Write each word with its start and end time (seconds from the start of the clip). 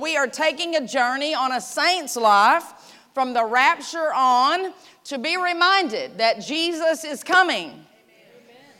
We 0.00 0.16
are 0.16 0.28
taking 0.28 0.76
a 0.76 0.86
journey 0.86 1.34
on 1.34 1.50
a 1.50 1.60
saint's 1.60 2.14
life 2.14 2.72
from 3.14 3.34
the 3.34 3.44
rapture 3.44 4.12
on 4.14 4.72
to 5.06 5.18
be 5.18 5.36
reminded 5.36 6.18
that 6.18 6.40
Jesus 6.40 7.02
is 7.02 7.24
coming. 7.24 7.84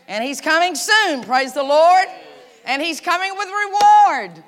And 0.06 0.22
he's 0.22 0.40
coming 0.40 0.76
soon, 0.76 1.24
praise 1.24 1.54
the 1.54 1.64
Lord. 1.64 2.06
And 2.64 2.80
he's 2.80 3.00
coming 3.00 3.32
with 3.36 3.48
reward, 3.48 4.44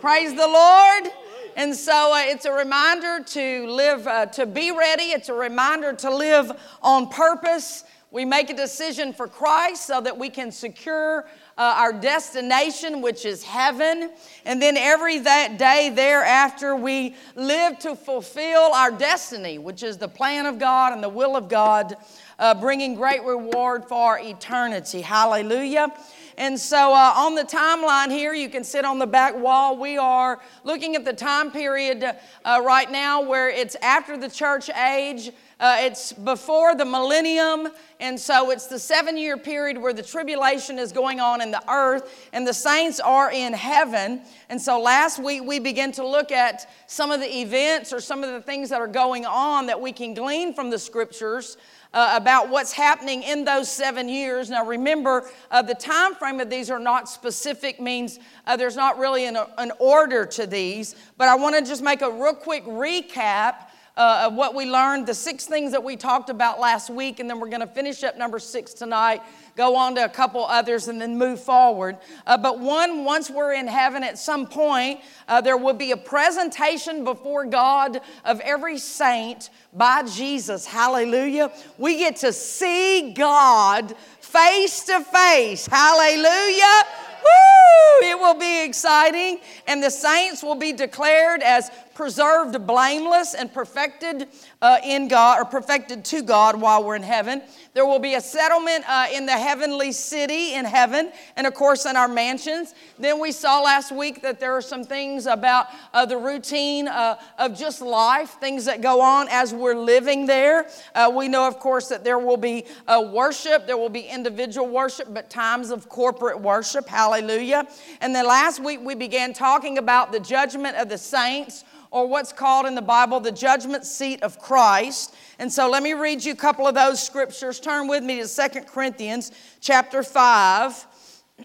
praise 0.00 0.32
the 0.36 0.46
Lord. 0.46 1.12
And 1.56 1.74
so 1.74 2.12
uh, 2.14 2.22
it's 2.26 2.44
a 2.44 2.52
reminder 2.52 3.24
to 3.24 3.66
live, 3.66 4.06
uh, 4.06 4.26
to 4.26 4.46
be 4.46 4.70
ready. 4.70 5.06
It's 5.10 5.28
a 5.28 5.34
reminder 5.34 5.92
to 5.92 6.14
live 6.14 6.52
on 6.82 7.08
purpose. 7.08 7.82
We 8.12 8.24
make 8.24 8.48
a 8.48 8.54
decision 8.54 9.12
for 9.12 9.26
Christ 9.26 9.86
so 9.86 10.00
that 10.00 10.16
we 10.16 10.30
can 10.30 10.52
secure 10.52 11.26
uh, 11.58 11.74
our 11.78 11.92
destination, 11.92 13.02
which 13.02 13.24
is 13.24 13.42
heaven. 13.42 14.10
And 14.44 14.60
then 14.60 14.76
every 14.76 15.18
that 15.20 15.58
day 15.58 15.90
thereafter, 15.94 16.74
we 16.74 17.14
live 17.34 17.78
to 17.80 17.94
fulfill 17.94 18.72
our 18.72 18.90
destiny, 18.90 19.58
which 19.58 19.82
is 19.82 19.98
the 19.98 20.08
plan 20.08 20.46
of 20.46 20.58
God 20.58 20.92
and 20.92 21.02
the 21.02 21.08
will 21.08 21.36
of 21.36 21.48
God, 21.48 21.96
uh, 22.38 22.54
bringing 22.54 22.94
great 22.94 23.22
reward 23.22 23.84
for 23.84 24.18
eternity. 24.18 25.00
Hallelujah. 25.00 25.92
And 26.38 26.58
so 26.58 26.94
uh, 26.94 27.12
on 27.14 27.34
the 27.34 27.44
timeline 27.44 28.10
here, 28.10 28.32
you 28.32 28.48
can 28.48 28.64
sit 28.64 28.84
on 28.84 28.98
the 28.98 29.06
back 29.06 29.36
wall. 29.36 29.76
We 29.76 29.98
are 29.98 30.40
looking 30.64 30.96
at 30.96 31.04
the 31.04 31.12
time 31.12 31.50
period 31.50 32.04
uh, 32.44 32.62
right 32.64 32.90
now 32.90 33.20
where 33.22 33.50
it's 33.50 33.76
after 33.82 34.16
the 34.16 34.30
church 34.30 34.70
age. 34.70 35.30
Uh, 35.62 35.76
it's 35.78 36.12
before 36.12 36.74
the 36.74 36.84
millennium, 36.84 37.68
and 38.00 38.18
so 38.18 38.50
it's 38.50 38.66
the 38.66 38.80
seven 38.80 39.16
year 39.16 39.36
period 39.36 39.78
where 39.78 39.92
the 39.92 40.02
tribulation 40.02 40.76
is 40.76 40.90
going 40.90 41.20
on 41.20 41.40
in 41.40 41.52
the 41.52 41.62
earth, 41.70 42.28
and 42.32 42.44
the 42.44 42.52
saints 42.52 42.98
are 42.98 43.30
in 43.30 43.52
heaven. 43.52 44.20
And 44.48 44.60
so 44.60 44.80
last 44.80 45.22
week 45.22 45.44
we 45.44 45.60
began 45.60 45.92
to 45.92 46.04
look 46.04 46.32
at 46.32 46.68
some 46.88 47.12
of 47.12 47.20
the 47.20 47.32
events 47.42 47.92
or 47.92 48.00
some 48.00 48.24
of 48.24 48.32
the 48.32 48.40
things 48.40 48.70
that 48.70 48.80
are 48.80 48.88
going 48.88 49.24
on 49.24 49.66
that 49.66 49.80
we 49.80 49.92
can 49.92 50.14
glean 50.14 50.52
from 50.52 50.68
the 50.68 50.80
scriptures. 50.80 51.56
Uh, 51.94 52.14
about 52.16 52.48
what's 52.48 52.72
happening 52.72 53.22
in 53.22 53.44
those 53.44 53.70
seven 53.70 54.08
years. 54.08 54.48
Now, 54.48 54.64
remember, 54.64 55.28
uh, 55.50 55.60
the 55.60 55.74
time 55.74 56.14
frame 56.14 56.40
of 56.40 56.48
these 56.48 56.70
are 56.70 56.78
not 56.78 57.06
specific, 57.06 57.82
means 57.82 58.18
uh, 58.46 58.56
there's 58.56 58.76
not 58.76 58.96
really 58.96 59.26
an, 59.26 59.36
an 59.58 59.72
order 59.78 60.24
to 60.24 60.46
these. 60.46 60.96
But 61.18 61.28
I 61.28 61.34
want 61.34 61.54
to 61.54 61.60
just 61.60 61.82
make 61.82 62.00
a 62.00 62.10
real 62.10 62.32
quick 62.32 62.64
recap 62.64 63.66
uh, 63.96 64.24
of 64.26 64.34
what 64.34 64.54
we 64.54 64.64
learned, 64.64 65.06
the 65.06 65.14
six 65.14 65.44
things 65.44 65.72
that 65.72 65.84
we 65.84 65.96
talked 65.96 66.30
about 66.30 66.58
last 66.58 66.88
week, 66.88 67.20
and 67.20 67.28
then 67.28 67.38
we're 67.38 67.48
going 67.48 67.60
to 67.60 67.66
finish 67.66 68.02
up 68.02 68.16
number 68.16 68.38
six 68.38 68.72
tonight, 68.72 69.20
go 69.56 69.76
on 69.76 69.94
to 69.94 70.04
a 70.04 70.08
couple 70.08 70.44
others, 70.44 70.88
and 70.88 71.00
then 71.00 71.18
move 71.18 71.40
forward. 71.40 71.98
Uh, 72.26 72.38
but 72.38 72.58
one, 72.58 73.04
once 73.04 73.28
we're 73.28 73.52
in 73.52 73.66
heaven 73.66 74.02
at 74.02 74.18
some 74.18 74.46
point, 74.46 75.00
uh, 75.28 75.40
there 75.40 75.56
will 75.56 75.74
be 75.74 75.90
a 75.90 75.96
presentation 75.96 77.04
before 77.04 77.44
God 77.44 78.00
of 78.24 78.40
every 78.40 78.78
saint 78.78 79.50
by 79.74 80.02
Jesus. 80.04 80.66
Hallelujah. 80.66 81.52
We 81.76 81.98
get 81.98 82.16
to 82.16 82.32
see 82.32 83.12
God 83.12 83.94
face 84.20 84.84
to 84.84 85.00
face. 85.00 85.66
Hallelujah. 85.66 86.82
Woo! 87.22 88.08
It 88.08 88.18
will 88.18 88.34
be 88.34 88.64
exciting, 88.64 89.40
and 89.66 89.82
the 89.82 89.90
saints 89.90 90.42
will 90.42 90.56
be 90.56 90.72
declared 90.72 91.42
as 91.42 91.70
preserved 91.94 92.66
blameless 92.66 93.34
and 93.34 93.52
perfected 93.52 94.28
uh, 94.60 94.78
in 94.84 95.08
God 95.08 95.40
or 95.40 95.44
perfected 95.44 96.04
to 96.06 96.22
God 96.22 96.60
while 96.60 96.84
we're 96.84 96.96
in 96.96 97.02
heaven. 97.02 97.42
There 97.74 97.86
will 97.86 97.98
be 97.98 98.14
a 98.14 98.20
settlement 98.20 98.84
uh, 98.88 99.06
in 99.12 99.24
the 99.26 99.32
heavenly 99.32 99.92
city 99.92 100.54
in 100.54 100.64
heaven, 100.64 101.10
and 101.36 101.46
of 101.46 101.54
course 101.54 101.86
in 101.86 101.96
our 101.96 102.08
mansions. 102.08 102.74
Then 102.98 103.18
we 103.18 103.32
saw 103.32 103.62
last 103.62 103.92
week 103.92 104.22
that 104.22 104.40
there 104.40 104.52
are 104.52 104.62
some 104.62 104.84
things 104.84 105.26
about 105.26 105.68
uh, 105.94 106.04
the 106.04 106.18
routine 106.18 106.88
uh, 106.88 107.18
of 107.38 107.58
just 107.58 107.80
life, 107.80 108.36
things 108.40 108.66
that 108.66 108.82
go 108.82 109.00
on 109.00 109.28
as 109.30 109.54
we're 109.54 109.74
living 109.74 110.26
there. 110.26 110.66
Uh, 110.94 111.10
we 111.14 111.28
know, 111.28 111.46
of 111.48 111.58
course, 111.58 111.88
that 111.88 112.04
there 112.04 112.18
will 112.18 112.36
be 112.36 112.64
uh, 112.86 113.02
worship, 113.12 113.66
there 113.66 113.78
will 113.78 113.88
be 113.88 114.02
individual 114.02 114.68
worship, 114.68 115.08
but 115.12 115.30
times 115.30 115.70
of 115.70 115.88
corporate 115.88 116.40
worship. 116.40 116.86
Hallelujah. 116.86 117.66
And 118.00 118.14
then 118.14 118.26
last 118.26 118.62
week 118.62 118.80
we 118.82 118.94
began 118.94 119.32
talking 119.32 119.78
about 119.78 120.12
the 120.12 120.20
judgment 120.20 120.76
of 120.76 120.88
the 120.88 120.98
saints 120.98 121.64
or 121.92 122.08
what's 122.08 122.32
called 122.32 122.66
in 122.66 122.74
the 122.74 122.82
Bible 122.82 123.20
the 123.20 123.30
judgment 123.30 123.84
seat 123.84 124.22
of 124.22 124.40
Christ. 124.40 125.14
And 125.38 125.52
so 125.52 125.70
let 125.70 125.82
me 125.82 125.92
read 125.92 126.24
you 126.24 126.32
a 126.32 126.36
couple 126.36 126.66
of 126.66 126.74
those 126.74 127.00
scriptures. 127.00 127.60
Turn 127.60 127.86
with 127.86 128.02
me 128.02 128.18
to 128.18 128.26
Second 128.26 128.66
Corinthians 128.66 129.30
chapter 129.60 130.02
5. 130.02 130.86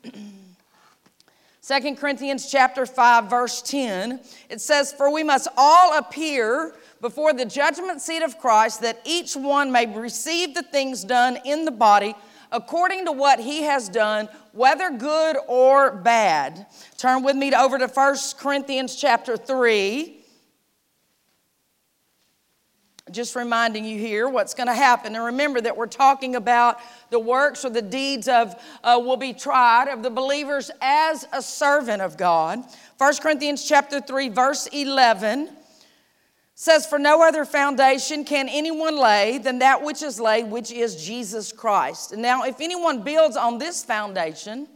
2 1.68 1.96
Corinthians 1.96 2.50
chapter 2.50 2.86
5 2.86 3.30
verse 3.30 3.62
10. 3.62 4.22
It 4.50 4.62
says, 4.62 4.94
"For 4.94 5.12
we 5.12 5.22
must 5.22 5.50
all 5.58 5.98
appear 5.98 6.74
before 7.02 7.34
the 7.34 7.44
judgment 7.44 8.02
seat 8.02 8.24
of 8.24 8.40
Christ 8.40 8.82
that 8.82 9.02
each 9.04 9.36
one 9.36 9.70
may 9.70 9.86
receive 9.86 10.56
the 10.56 10.64
things 10.64 11.04
done 11.04 11.38
in 11.44 11.66
the 11.66 11.72
body 11.72 12.16
according 12.54 13.04
to 13.04 13.12
what 13.12 13.40
he 13.40 13.64
has 13.64 13.90
done, 13.90 14.30
whether 14.54 14.92
good 14.92 15.36
or 15.46 15.92
bad." 15.92 16.68
Turn 16.98 17.22
with 17.22 17.36
me 17.36 17.50
to 17.50 17.60
over 17.60 17.78
to 17.78 17.90
1 17.90 18.38
Corinthians 18.38 18.96
chapter 18.96 19.36
3 19.36 20.17
just 23.12 23.36
reminding 23.36 23.86
you 23.86 23.98
here 23.98 24.28
what's 24.28 24.54
going 24.54 24.68
to 24.68 24.74
happen. 24.74 25.16
And 25.16 25.26
remember 25.26 25.62
that 25.62 25.76
we're 25.76 25.88
talking 25.88 26.36
about 26.36 26.80
the 27.10 27.20
works 27.20 27.64
or 27.64 27.70
the 27.70 27.82
deeds 27.82 28.28
of 28.28 28.56
uh, 28.84 29.02
will 29.04 29.18
be 29.18 29.34
tried 29.34 29.88
of 29.88 30.04
the 30.04 30.10
believers 30.10 30.72
as 30.82 31.28
a 31.34 31.42
servant 31.42 32.02
of 32.02 32.18
God. 32.18 32.64
1 32.98 33.14
Corinthians 33.18 33.68
chapter 33.68 34.02
3 34.02 34.30
verse 34.30 34.68
11 34.68 35.50
says 36.56 36.88
for 36.88 36.98
no 36.98 37.22
other 37.26 37.46
foundation 37.46 38.26
can 38.26 38.50
anyone 38.50 39.00
lay 39.00 39.38
than 39.38 39.60
that 39.60 39.84
which 39.84 40.02
is 40.02 40.20
laid 40.20 40.50
which 40.50 40.72
is 40.72 41.06
Jesus 41.06 41.52
Christ. 41.52 42.12
And 42.12 42.22
now 42.22 42.44
if 42.44 42.60
anyone 42.60 43.04
builds 43.04 43.38
on 43.38 43.58
this 43.58 43.84
foundation 43.84 44.68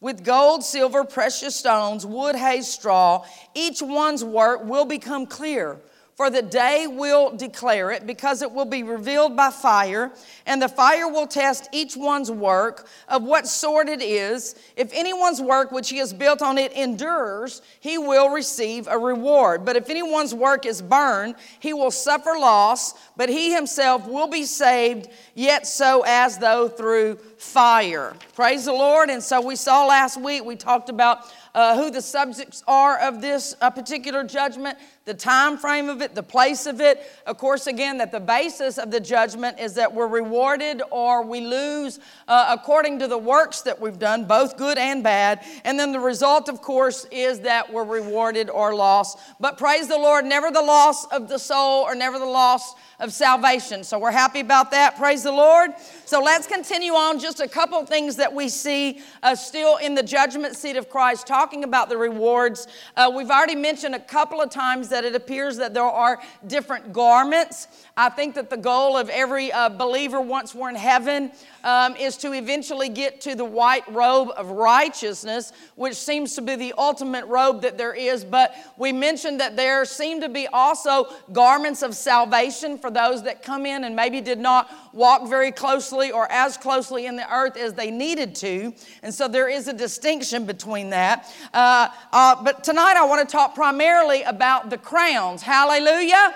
with 0.00 0.22
gold, 0.22 0.62
silver, 0.62 1.02
precious 1.02 1.56
stones, 1.56 2.04
wood, 2.04 2.36
hay, 2.36 2.60
straw, 2.60 3.24
each 3.54 3.80
one's 3.80 4.22
work 4.22 4.64
will 4.64 4.84
become 4.84 5.26
clear 5.26 5.78
for 6.14 6.30
the 6.30 6.42
day 6.42 6.86
will 6.86 7.36
declare 7.36 7.90
it, 7.90 8.06
because 8.06 8.40
it 8.40 8.52
will 8.52 8.64
be 8.64 8.82
revealed 8.84 9.36
by 9.36 9.50
fire, 9.50 10.12
and 10.46 10.62
the 10.62 10.68
fire 10.68 11.08
will 11.08 11.26
test 11.26 11.68
each 11.72 11.96
one's 11.96 12.30
work 12.30 12.86
of 13.08 13.24
what 13.24 13.48
sort 13.48 13.88
it 13.88 14.00
is. 14.00 14.54
If 14.76 14.92
anyone's 14.92 15.40
work 15.40 15.72
which 15.72 15.90
he 15.90 15.98
has 15.98 16.12
built 16.12 16.40
on 16.40 16.56
it 16.56 16.72
endures, 16.72 17.62
he 17.80 17.98
will 17.98 18.30
receive 18.30 18.86
a 18.86 18.96
reward. 18.96 19.64
But 19.64 19.74
if 19.74 19.90
anyone's 19.90 20.34
work 20.34 20.66
is 20.66 20.80
burned, 20.80 21.34
he 21.58 21.72
will 21.72 21.90
suffer 21.90 22.34
loss, 22.38 22.94
but 23.16 23.28
he 23.28 23.52
himself 23.52 24.06
will 24.06 24.28
be 24.28 24.44
saved, 24.44 25.08
yet 25.34 25.66
so 25.66 26.04
as 26.06 26.38
though 26.38 26.68
through 26.68 27.18
fire. 27.38 28.14
Praise 28.34 28.66
the 28.66 28.72
Lord. 28.72 29.10
And 29.10 29.22
so 29.22 29.40
we 29.40 29.56
saw 29.56 29.86
last 29.86 30.20
week, 30.20 30.44
we 30.44 30.56
talked 30.56 30.88
about 30.88 31.30
uh, 31.54 31.76
who 31.76 31.90
the 31.90 32.02
subjects 32.02 32.64
are 32.66 32.98
of 32.98 33.20
this 33.20 33.54
uh, 33.60 33.70
particular 33.70 34.24
judgment, 34.24 34.78
the 35.04 35.14
time 35.14 35.58
frame 35.58 35.90
of 35.90 36.00
it, 36.00 36.14
the 36.14 36.22
place 36.22 36.64
of 36.64 36.80
it. 36.80 37.00
Of 37.26 37.36
course, 37.36 37.66
again, 37.66 37.98
that 37.98 38.10
the 38.10 38.20
basis 38.20 38.78
of 38.78 38.90
the 38.90 39.00
judgment 39.00 39.60
is 39.60 39.74
that 39.74 39.92
we're 39.92 40.06
rewarded 40.06 40.80
or 40.90 41.22
we 41.22 41.42
lose 41.42 42.00
uh, 42.26 42.56
according 42.58 43.00
to 43.00 43.08
the 43.08 43.18
works 43.18 43.60
that 43.62 43.78
we've 43.78 43.98
done, 43.98 44.24
both 44.24 44.56
good 44.56 44.78
and 44.78 45.02
bad. 45.02 45.44
And 45.64 45.78
then 45.78 45.92
the 45.92 46.00
result, 46.00 46.48
of 46.48 46.62
course, 46.62 47.06
is 47.10 47.40
that 47.40 47.70
we're 47.70 47.84
rewarded 47.84 48.48
or 48.48 48.74
lost. 48.74 49.18
But 49.38 49.58
praise 49.58 49.88
the 49.88 49.98
Lord, 49.98 50.24
never 50.24 50.50
the 50.50 50.62
loss 50.62 51.04
of 51.06 51.28
the 51.28 51.38
soul 51.38 51.82
or 51.82 51.94
never 51.94 52.18
the 52.18 52.24
loss 52.24 52.74
of 53.00 53.12
salvation. 53.12 53.84
So 53.84 53.98
we're 53.98 54.12
happy 54.12 54.40
about 54.40 54.70
that. 54.70 54.96
Praise 54.96 55.22
the 55.22 55.32
Lord. 55.32 55.72
So 56.06 56.22
let's 56.22 56.46
continue 56.46 56.92
on. 56.92 57.18
Just 57.18 57.40
a 57.40 57.48
couple 57.48 57.84
things 57.84 58.16
that 58.16 58.32
we 58.32 58.48
see 58.48 59.02
uh, 59.22 59.34
still 59.34 59.76
in 59.76 59.94
the 59.94 60.02
judgment 60.02 60.56
seat 60.56 60.76
of 60.76 60.88
Christ, 60.88 61.26
talking 61.26 61.64
about 61.64 61.88
the 61.88 61.96
rewards. 61.96 62.66
Uh, 62.96 63.12
we've 63.14 63.30
already 63.30 63.56
mentioned 63.56 63.94
a 63.94 64.00
couple 64.00 64.40
of 64.40 64.48
times 64.48 64.88
that 64.94 65.04
it 65.04 65.16
appears 65.16 65.56
that 65.56 65.74
there 65.74 65.82
are 65.82 66.20
different 66.46 66.92
garments. 66.92 67.66
I 67.96 68.10
think 68.10 68.36
that 68.36 68.48
the 68.48 68.56
goal 68.56 68.96
of 68.96 69.08
every 69.08 69.50
uh, 69.50 69.68
believer 69.68 70.20
once 70.20 70.54
we're 70.54 70.68
in 70.68 70.76
heaven 70.76 71.32
um, 71.64 71.96
is 71.96 72.16
to 72.18 72.32
eventually 72.32 72.88
get 72.88 73.20
to 73.22 73.34
the 73.34 73.44
white 73.44 73.86
robe 73.88 74.30
of 74.36 74.50
righteousness, 74.50 75.52
which 75.74 75.96
seems 75.96 76.34
to 76.36 76.42
be 76.42 76.54
the 76.54 76.74
ultimate 76.78 77.24
robe 77.26 77.62
that 77.62 77.76
there 77.76 77.92
is. 77.92 78.24
But 78.24 78.54
we 78.76 78.92
mentioned 78.92 79.40
that 79.40 79.56
there 79.56 79.84
seem 79.84 80.20
to 80.20 80.28
be 80.28 80.46
also 80.46 81.12
garments 81.32 81.82
of 81.82 81.94
salvation 81.96 82.78
for 82.78 82.90
those 82.90 83.24
that 83.24 83.42
come 83.42 83.66
in 83.66 83.82
and 83.82 83.96
maybe 83.96 84.20
did 84.20 84.38
not 84.38 84.70
walk 84.92 85.28
very 85.28 85.50
closely 85.50 86.12
or 86.12 86.30
as 86.30 86.56
closely 86.56 87.06
in 87.06 87.16
the 87.16 87.34
earth 87.34 87.56
as 87.56 87.74
they 87.74 87.90
needed 87.90 88.34
to. 88.36 88.72
And 89.02 89.12
so 89.12 89.26
there 89.26 89.48
is 89.48 89.66
a 89.66 89.72
distinction 89.72 90.46
between 90.46 90.90
that. 90.90 91.32
Uh, 91.52 91.88
uh, 92.12 92.42
but 92.44 92.62
tonight 92.62 92.94
I 92.96 93.04
want 93.04 93.28
to 93.28 93.32
talk 93.32 93.54
primarily 93.54 94.22
about 94.22 94.70
the 94.70 94.78
crowns. 94.84 95.42
Hallelujah. 95.42 96.34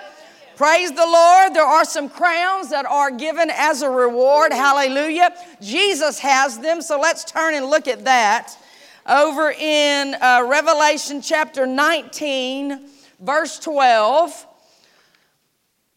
Praise 0.55 0.91
the 0.91 1.05
Lord. 1.05 1.53
There 1.53 1.63
are 1.63 1.85
some 1.85 2.09
crowns 2.09 2.69
that 2.69 2.85
are 2.85 3.11
given 3.11 3.49
as 3.49 3.81
a 3.81 3.89
reward. 3.89 4.51
Hallelujah. 4.51 5.33
Jesus 5.61 6.19
has 6.19 6.59
them. 6.59 6.81
So 6.81 6.99
let's 6.99 7.23
turn 7.23 7.53
and 7.53 7.67
look 7.67 7.87
at 7.87 8.03
that 8.05 8.57
over 9.07 9.51
in 9.51 10.15
uh, 10.15 10.45
Revelation 10.49 11.21
chapter 11.21 11.65
19 11.65 12.89
verse 13.19 13.59
12. 13.59 14.47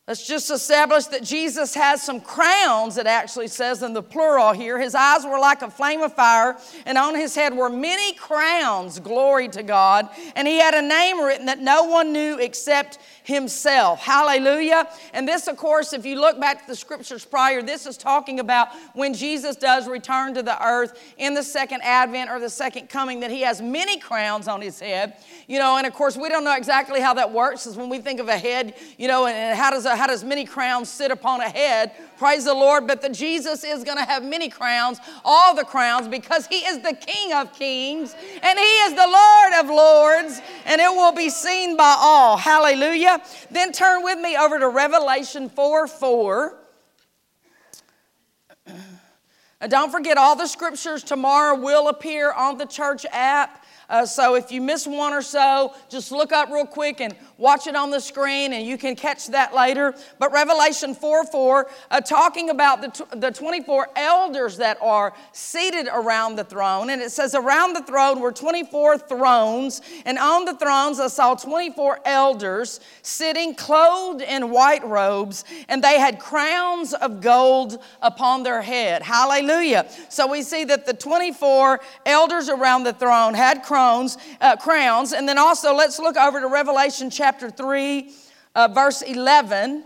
Let's 0.08 0.26
just 0.26 0.50
establish 0.50 1.04
that 1.06 1.22
Jesus 1.22 1.76
has 1.76 2.02
some 2.02 2.20
crowns, 2.20 2.96
it 2.96 3.06
actually 3.06 3.46
says 3.46 3.84
in 3.84 3.92
the 3.92 4.02
plural 4.02 4.52
here. 4.52 4.80
His 4.80 4.96
eyes 4.96 5.24
were 5.24 5.38
like 5.38 5.62
a 5.62 5.70
flame 5.70 6.02
of 6.02 6.12
fire, 6.12 6.58
and 6.86 6.98
on 6.98 7.14
his 7.14 7.36
head 7.36 7.54
were 7.54 7.70
many 7.70 8.12
crowns, 8.14 8.98
glory 8.98 9.46
to 9.50 9.62
God. 9.62 10.08
And 10.34 10.48
he 10.48 10.58
had 10.58 10.74
a 10.74 10.82
name 10.82 11.20
written 11.20 11.46
that 11.46 11.60
no 11.60 11.84
one 11.84 12.12
knew 12.12 12.36
except 12.40 12.98
himself. 13.24 14.00
Hallelujah. 14.00 14.88
And 15.12 15.26
this, 15.28 15.46
of 15.46 15.56
course, 15.56 15.92
if 15.92 16.04
you 16.04 16.20
look 16.20 16.40
back 16.40 16.62
to 16.62 16.66
the 16.66 16.76
scriptures 16.76 17.24
prior, 17.24 17.62
this 17.62 17.86
is 17.86 17.96
talking 17.96 18.40
about 18.40 18.68
when 18.94 19.14
Jesus 19.14 19.56
does 19.56 19.88
return 19.88 20.34
to 20.34 20.42
the 20.42 20.64
earth 20.64 21.00
in 21.18 21.34
the 21.34 21.42
second 21.42 21.82
advent 21.82 22.30
or 22.30 22.40
the 22.40 22.50
second 22.50 22.88
coming, 22.88 23.20
that 23.20 23.30
he 23.30 23.42
has 23.42 23.62
many 23.62 23.98
crowns 23.98 24.48
on 24.48 24.60
his 24.60 24.80
head. 24.80 25.16
You 25.46 25.58
know, 25.58 25.76
and 25.76 25.86
of 25.86 25.92
course, 25.92 26.16
we 26.16 26.28
don't 26.28 26.44
know 26.44 26.56
exactly 26.56 27.00
how 27.00 27.14
that 27.14 27.32
works, 27.32 27.66
is 27.66 27.76
when 27.76 27.88
we 27.88 27.98
think 27.98 28.20
of 28.20 28.28
a 28.28 28.38
head, 28.38 28.74
you 28.98 29.08
know, 29.08 29.26
and 29.26 29.56
how 29.56 29.70
does, 29.70 29.84
a, 29.84 29.94
how 29.94 30.06
does 30.06 30.24
many 30.24 30.44
crowns 30.44 30.88
sit 30.88 31.10
upon 31.10 31.40
a 31.40 31.48
head? 31.48 31.92
Praise 32.22 32.44
the 32.44 32.54
Lord. 32.54 32.86
But 32.86 33.02
the 33.02 33.08
Jesus 33.08 33.64
is 33.64 33.82
going 33.82 33.96
to 33.96 34.04
have 34.04 34.24
many 34.24 34.48
crowns, 34.48 35.00
all 35.24 35.56
the 35.56 35.64
crowns, 35.64 36.06
because 36.06 36.46
he 36.46 36.58
is 36.58 36.78
the 36.78 36.94
King 36.94 37.32
of 37.32 37.52
kings 37.52 38.14
and 38.44 38.56
he 38.56 38.64
is 38.64 38.94
the 38.94 39.08
Lord 39.08 39.54
of 39.54 39.66
lords, 39.68 40.40
and 40.66 40.80
it 40.80 40.88
will 40.88 41.10
be 41.10 41.28
seen 41.28 41.76
by 41.76 41.96
all. 41.98 42.36
Hallelujah. 42.36 43.20
Then 43.50 43.72
turn 43.72 44.04
with 44.04 44.20
me 44.20 44.36
over 44.36 44.60
to 44.60 44.68
Revelation 44.68 45.48
4 45.48 45.88
4. 45.88 46.58
And 49.62 49.70
don't 49.70 49.92
forget, 49.92 50.18
all 50.18 50.34
the 50.34 50.48
scriptures 50.48 51.04
tomorrow 51.04 51.56
will 51.56 51.86
appear 51.86 52.32
on 52.32 52.58
the 52.58 52.66
church 52.66 53.06
app. 53.12 53.64
Uh, 53.88 54.06
so 54.06 54.34
if 54.34 54.50
you 54.50 54.60
miss 54.62 54.86
one 54.86 55.12
or 55.12 55.20
so, 55.20 55.74
just 55.90 56.10
look 56.10 56.32
up 56.32 56.48
real 56.50 56.64
quick 56.64 57.00
and 57.02 57.14
watch 57.36 57.66
it 57.66 57.76
on 57.76 57.90
the 57.90 58.00
screen 58.00 58.54
and 58.54 58.66
you 58.66 58.78
can 58.78 58.96
catch 58.96 59.26
that 59.26 59.54
later. 59.54 59.94
But 60.18 60.32
Revelation 60.32 60.94
4 60.94 61.26
4, 61.26 61.70
uh, 61.90 62.00
talking 62.00 62.48
about 62.48 62.80
the, 62.80 63.16
the 63.16 63.30
24 63.30 63.88
elders 63.94 64.56
that 64.56 64.78
are 64.80 65.12
seated 65.32 65.88
around 65.92 66.36
the 66.36 66.44
throne. 66.44 66.88
And 66.88 67.02
it 67.02 67.10
says, 67.10 67.34
Around 67.34 67.74
the 67.74 67.82
throne 67.82 68.20
were 68.20 68.32
24 68.32 68.96
thrones, 68.96 69.82
and 70.06 70.18
on 70.18 70.46
the 70.46 70.54
thrones 70.54 70.98
I 70.98 71.08
saw 71.08 71.34
24 71.34 72.00
elders 72.06 72.80
sitting 73.02 73.54
clothed 73.54 74.22
in 74.22 74.50
white 74.50 74.86
robes, 74.86 75.44
and 75.68 75.84
they 75.84 75.98
had 75.98 76.18
crowns 76.18 76.94
of 76.94 77.20
gold 77.20 77.82
upon 78.00 78.42
their 78.42 78.62
head. 78.62 79.02
Hallelujah. 79.02 79.51
So 80.08 80.26
we 80.26 80.42
see 80.42 80.64
that 80.64 80.86
the 80.86 80.94
24 80.94 81.80
elders 82.06 82.48
around 82.48 82.84
the 82.84 82.92
throne 82.92 83.34
had 83.34 83.62
crowns, 83.62 84.16
uh, 84.40 84.56
crowns. 84.56 85.12
And 85.12 85.28
then 85.28 85.38
also, 85.38 85.74
let's 85.74 85.98
look 85.98 86.16
over 86.16 86.40
to 86.40 86.46
Revelation 86.46 87.10
chapter 87.10 87.32
chapter 87.32 87.50
3, 87.50 88.10
uh, 88.54 88.68
verse 88.68 89.02
11. 89.02 89.84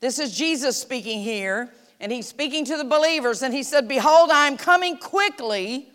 This 0.00 0.18
is 0.18 0.36
Jesus 0.36 0.76
speaking 0.76 1.20
here, 1.20 1.70
and 1.98 2.12
he's 2.12 2.28
speaking 2.28 2.64
to 2.66 2.76
the 2.76 2.84
believers, 2.84 3.42
and 3.42 3.52
he 3.52 3.62
said, 3.62 3.88
Behold, 3.88 4.30
I 4.30 4.46
am 4.46 4.56
coming 4.56 4.96
quickly. 4.96 5.90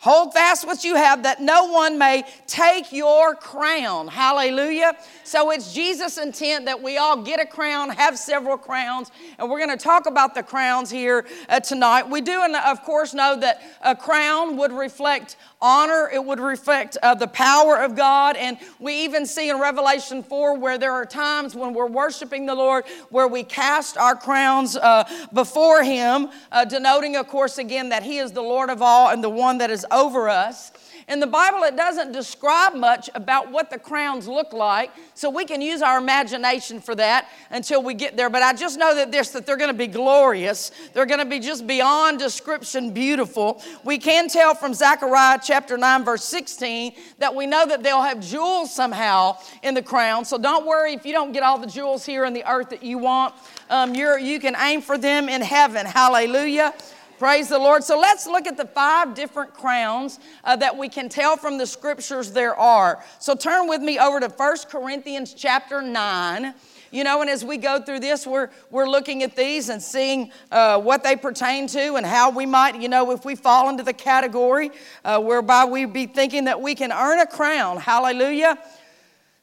Hold 0.00 0.32
fast 0.32 0.64
what 0.64 0.84
you 0.84 0.94
have 0.94 1.24
that 1.24 1.40
no 1.40 1.64
one 1.64 1.98
may 1.98 2.22
take 2.46 2.92
your 2.92 3.34
crown. 3.34 4.06
Hallelujah. 4.06 4.96
So 5.24 5.50
it's 5.50 5.74
Jesus' 5.74 6.18
intent 6.18 6.66
that 6.66 6.80
we 6.80 6.98
all 6.98 7.20
get 7.24 7.40
a 7.40 7.46
crown, 7.46 7.90
have 7.90 8.16
several 8.16 8.56
crowns, 8.56 9.10
and 9.40 9.50
we're 9.50 9.58
going 9.58 9.76
to 9.76 9.82
talk 9.82 10.06
about 10.06 10.36
the 10.36 10.44
crowns 10.44 10.88
here 10.88 11.26
uh, 11.48 11.58
tonight. 11.58 12.08
We 12.08 12.20
do, 12.20 12.40
of 12.40 12.84
course, 12.84 13.12
know 13.12 13.40
that 13.40 13.60
a 13.82 13.96
crown 13.96 14.56
would 14.58 14.70
reflect 14.70 15.34
honor, 15.60 16.08
it 16.12 16.24
would 16.24 16.40
reflect 16.40 16.96
uh, 17.02 17.14
the 17.14 17.26
power 17.26 17.76
of 17.76 17.96
God. 17.96 18.36
And 18.36 18.58
we 18.78 19.04
even 19.04 19.26
see 19.26 19.50
in 19.50 19.60
Revelation 19.60 20.22
4 20.22 20.58
where 20.58 20.78
there 20.78 20.92
are 20.92 21.04
times 21.04 21.54
when 21.54 21.74
we're 21.74 21.86
worshiping 21.86 22.46
the 22.46 22.54
Lord 22.54 22.84
where 23.10 23.28
we 23.28 23.42
cast 23.42 23.96
our 23.96 24.14
crowns 24.14 24.76
uh, 24.76 25.04
before 25.32 25.82
Him, 25.82 26.28
uh, 26.52 26.64
denoting, 26.64 27.16
of 27.16 27.28
course, 27.28 27.58
again, 27.58 27.88
that 27.88 28.02
He 28.02 28.18
is 28.18 28.32
the 28.32 28.42
Lord 28.42 28.70
of 28.70 28.82
all 28.82 29.10
and 29.10 29.22
the 29.22 29.30
one 29.30 29.58
that 29.58 29.70
is 29.70 29.84
over 29.90 30.28
us. 30.28 30.70
In 31.08 31.20
the 31.20 31.26
Bible, 31.26 31.62
it 31.62 31.74
doesn't 31.74 32.12
describe 32.12 32.74
much 32.74 33.08
about 33.14 33.50
what 33.50 33.70
the 33.70 33.78
crowns 33.78 34.28
look 34.28 34.52
like, 34.52 34.90
so 35.14 35.30
we 35.30 35.46
can 35.46 35.62
use 35.62 35.80
our 35.80 35.96
imagination 35.96 36.80
for 36.80 36.94
that 36.96 37.28
until 37.50 37.82
we 37.82 37.94
get 37.94 38.14
there. 38.14 38.28
But 38.28 38.42
I 38.42 38.52
just 38.52 38.78
know 38.78 38.94
that, 38.94 39.10
this, 39.10 39.30
that 39.30 39.46
they're 39.46 39.56
going 39.56 39.70
to 39.70 39.76
be 39.76 39.86
glorious. 39.86 40.70
They're 40.92 41.06
going 41.06 41.20
to 41.20 41.24
be 41.24 41.40
just 41.40 41.66
beyond 41.66 42.18
description 42.18 42.92
beautiful. 42.92 43.62
We 43.84 43.96
can 43.96 44.28
tell 44.28 44.54
from 44.54 44.74
Zechariah 44.74 45.40
chapter 45.42 45.78
9, 45.78 46.04
verse 46.04 46.24
16, 46.24 46.94
that 47.18 47.34
we 47.34 47.46
know 47.46 47.64
that 47.66 47.82
they'll 47.82 48.02
have 48.02 48.20
jewels 48.20 48.74
somehow 48.74 49.38
in 49.62 49.72
the 49.72 49.82
crown. 49.82 50.26
So 50.26 50.36
don't 50.36 50.66
worry 50.66 50.92
if 50.92 51.06
you 51.06 51.12
don't 51.12 51.32
get 51.32 51.42
all 51.42 51.58
the 51.58 51.66
jewels 51.66 52.04
here 52.04 52.26
in 52.26 52.34
the 52.34 52.46
earth 52.46 52.68
that 52.68 52.82
you 52.82 52.98
want. 52.98 53.34
Um, 53.70 53.94
you're, 53.94 54.18
you 54.18 54.40
can 54.40 54.54
aim 54.58 54.82
for 54.82 54.98
them 54.98 55.30
in 55.30 55.40
heaven. 55.40 55.86
Hallelujah. 55.86 56.74
Praise 57.18 57.48
the 57.48 57.58
Lord. 57.58 57.82
So 57.82 57.98
let's 57.98 58.28
look 58.28 58.46
at 58.46 58.56
the 58.56 58.66
five 58.66 59.14
different 59.16 59.52
crowns 59.52 60.20
uh, 60.44 60.54
that 60.54 60.78
we 60.78 60.88
can 60.88 61.08
tell 61.08 61.36
from 61.36 61.58
the 61.58 61.66
scriptures 61.66 62.30
there 62.30 62.54
are. 62.54 63.02
So 63.18 63.34
turn 63.34 63.68
with 63.68 63.80
me 63.80 63.98
over 63.98 64.20
to 64.20 64.28
1 64.28 64.56
Corinthians 64.70 65.34
chapter 65.34 65.82
9. 65.82 66.54
You 66.92 67.02
know, 67.02 67.20
and 67.20 67.28
as 67.28 67.44
we 67.44 67.56
go 67.56 67.82
through 67.82 68.00
this, 68.00 68.24
we're, 68.24 68.50
we're 68.70 68.88
looking 68.88 69.24
at 69.24 69.34
these 69.34 69.68
and 69.68 69.82
seeing 69.82 70.30
uh, 70.52 70.80
what 70.80 71.02
they 71.02 71.16
pertain 71.16 71.66
to 71.68 71.96
and 71.96 72.06
how 72.06 72.30
we 72.30 72.46
might, 72.46 72.80
you 72.80 72.88
know, 72.88 73.10
if 73.10 73.24
we 73.24 73.34
fall 73.34 73.68
into 73.68 73.82
the 73.82 73.92
category 73.92 74.70
uh, 75.04 75.20
whereby 75.20 75.64
we 75.64 75.86
be 75.86 76.06
thinking 76.06 76.44
that 76.44 76.60
we 76.60 76.76
can 76.76 76.92
earn 76.92 77.18
a 77.18 77.26
crown. 77.26 77.78
Hallelujah. 77.78 78.56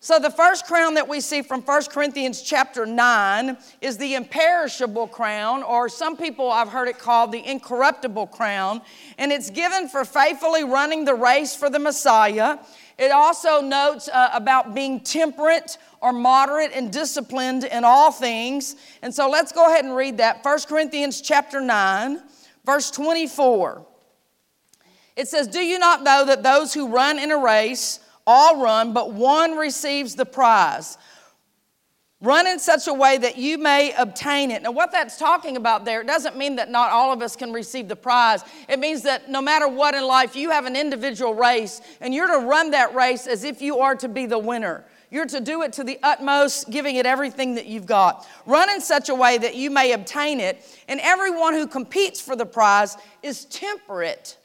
So 0.06 0.19
the 0.19 0.30
first 0.30 0.68
crown 0.68 0.94
that 0.94 1.07
we 1.07 1.19
see 1.19 1.42
from 1.42 1.63
1 1.63 1.86
Corinthians 1.86 2.44
chapter 2.44 2.86
9 2.86 3.57
is 3.81 3.98
the 3.98 4.13
imperishable 4.13 5.07
crown, 5.07 5.63
or 5.63 5.90
some 5.90 6.16
people 6.16 6.52
I've 6.52 6.69
heard 6.69 6.88
it 6.88 7.00
called 7.00 7.31
the 7.31 7.44
incorruptible 7.44 8.28
crown, 8.28 8.84
and 9.18 9.31
it's 9.31 9.50
given 9.50 9.90
for 9.90 10.06
faithfully 10.06 10.63
running 10.63 11.06
the 11.06 11.16
race 11.16 11.56
for 11.56 11.72
the 11.72 11.80
Messiah. 11.80 12.60
It 13.00 13.12
also 13.12 13.62
notes 13.62 14.07
uh, 14.07 14.30
about 14.31 14.75
being 14.75 15.00
temperate 15.00 15.80
or 16.02 16.13
moderate 16.13 16.72
and 16.75 16.94
disciplined 16.94 17.63
in 17.63 17.84
all 17.84 18.12
things. 18.12 18.75
And 19.02 19.12
so 19.12 19.28
let's 19.28 19.52
go 19.52 19.66
ahead 19.66 19.86
and 19.86 19.96
read 19.96 20.18
that. 20.18 20.46
1 20.46 20.60
Corinthians 20.69 21.19
chapter 21.19 21.60
9, 21.60 22.22
verse 22.63 22.92
24. 22.92 23.84
It 25.16 25.28
says, 25.28 25.48
Do 25.48 25.66
you 25.66 25.80
not 25.80 26.04
know 26.04 26.28
that 26.28 26.44
those 26.44 26.75
who 26.75 26.90
run 26.90 27.18
in 27.18 27.31
a 27.31 27.40
race 27.40 28.02
all 28.27 28.62
run, 28.62 28.94
but 28.94 29.13
one 29.13 29.57
receives 29.57 30.16
the 30.16 30.26
prize. 30.26 30.97
Run 32.21 32.47
in 32.47 32.59
such 32.59 32.88
a 32.88 32.94
way 32.94 33.18
that 33.18 33.38
you 33.38 33.57
may 33.57 33.94
obtain 33.94 34.50
it. 34.50 34.64
Now, 34.64 34.71
what 34.71 34.92
that's 34.92 35.18
talking 35.18 35.57
about 35.57 35.85
there, 35.85 36.02
it 36.02 36.07
doesn't 36.07 36.38
mean 36.38 36.56
that 36.56 36.71
not 36.71 36.90
all 36.90 37.11
of 37.11 37.21
us 37.21 37.35
can 37.35 37.52
receive 37.52 37.88
the 37.88 37.95
prize. 37.95 38.42
It 38.69 38.80
means 38.80 39.04
that 39.04 39.30
no 39.30 39.42
matter 39.42 39.68
what 39.68 39.94
in 39.94 40.07
life, 40.07 40.35
you 40.35 40.50
have 40.50 40.66
an 40.66 40.76
individual 40.76 41.35
race, 41.35 41.81
and 42.00 42.14
you're 42.14 42.40
to 42.40 42.47
run 42.47 42.71
that 42.71 42.95
race 42.95 43.28
as 43.28 43.44
if 43.44 43.61
you 43.61 43.80
are 43.80 43.95
to 43.97 44.07
be 44.07 44.26
the 44.26 44.40
winner. 44.40 44.85
You're 45.11 45.28
to 45.28 45.40
do 45.40 45.61
it 45.61 45.73
to 45.73 45.83
the 45.83 46.00
utmost, 46.02 46.71
giving 46.71 46.95
it 46.95 47.06
everything 47.06 47.56
that 47.56 47.68
you've 47.68 47.85
got. 47.85 48.26
Run 48.45 48.69
in 48.69 48.81
such 48.81 49.09
a 49.09 49.16
way 49.16 49.38
that 49.38 49.56
you 49.56 49.69
may 49.69 49.92
obtain 49.92 50.40
it, 50.40 50.66
and 50.88 51.00
everyone 51.02 51.54
who 51.54 51.68
competes 51.68 52.21
for 52.21 52.35
the 52.35 52.45
prize 52.45 52.97
is 53.21 53.45
temperate 53.45 54.38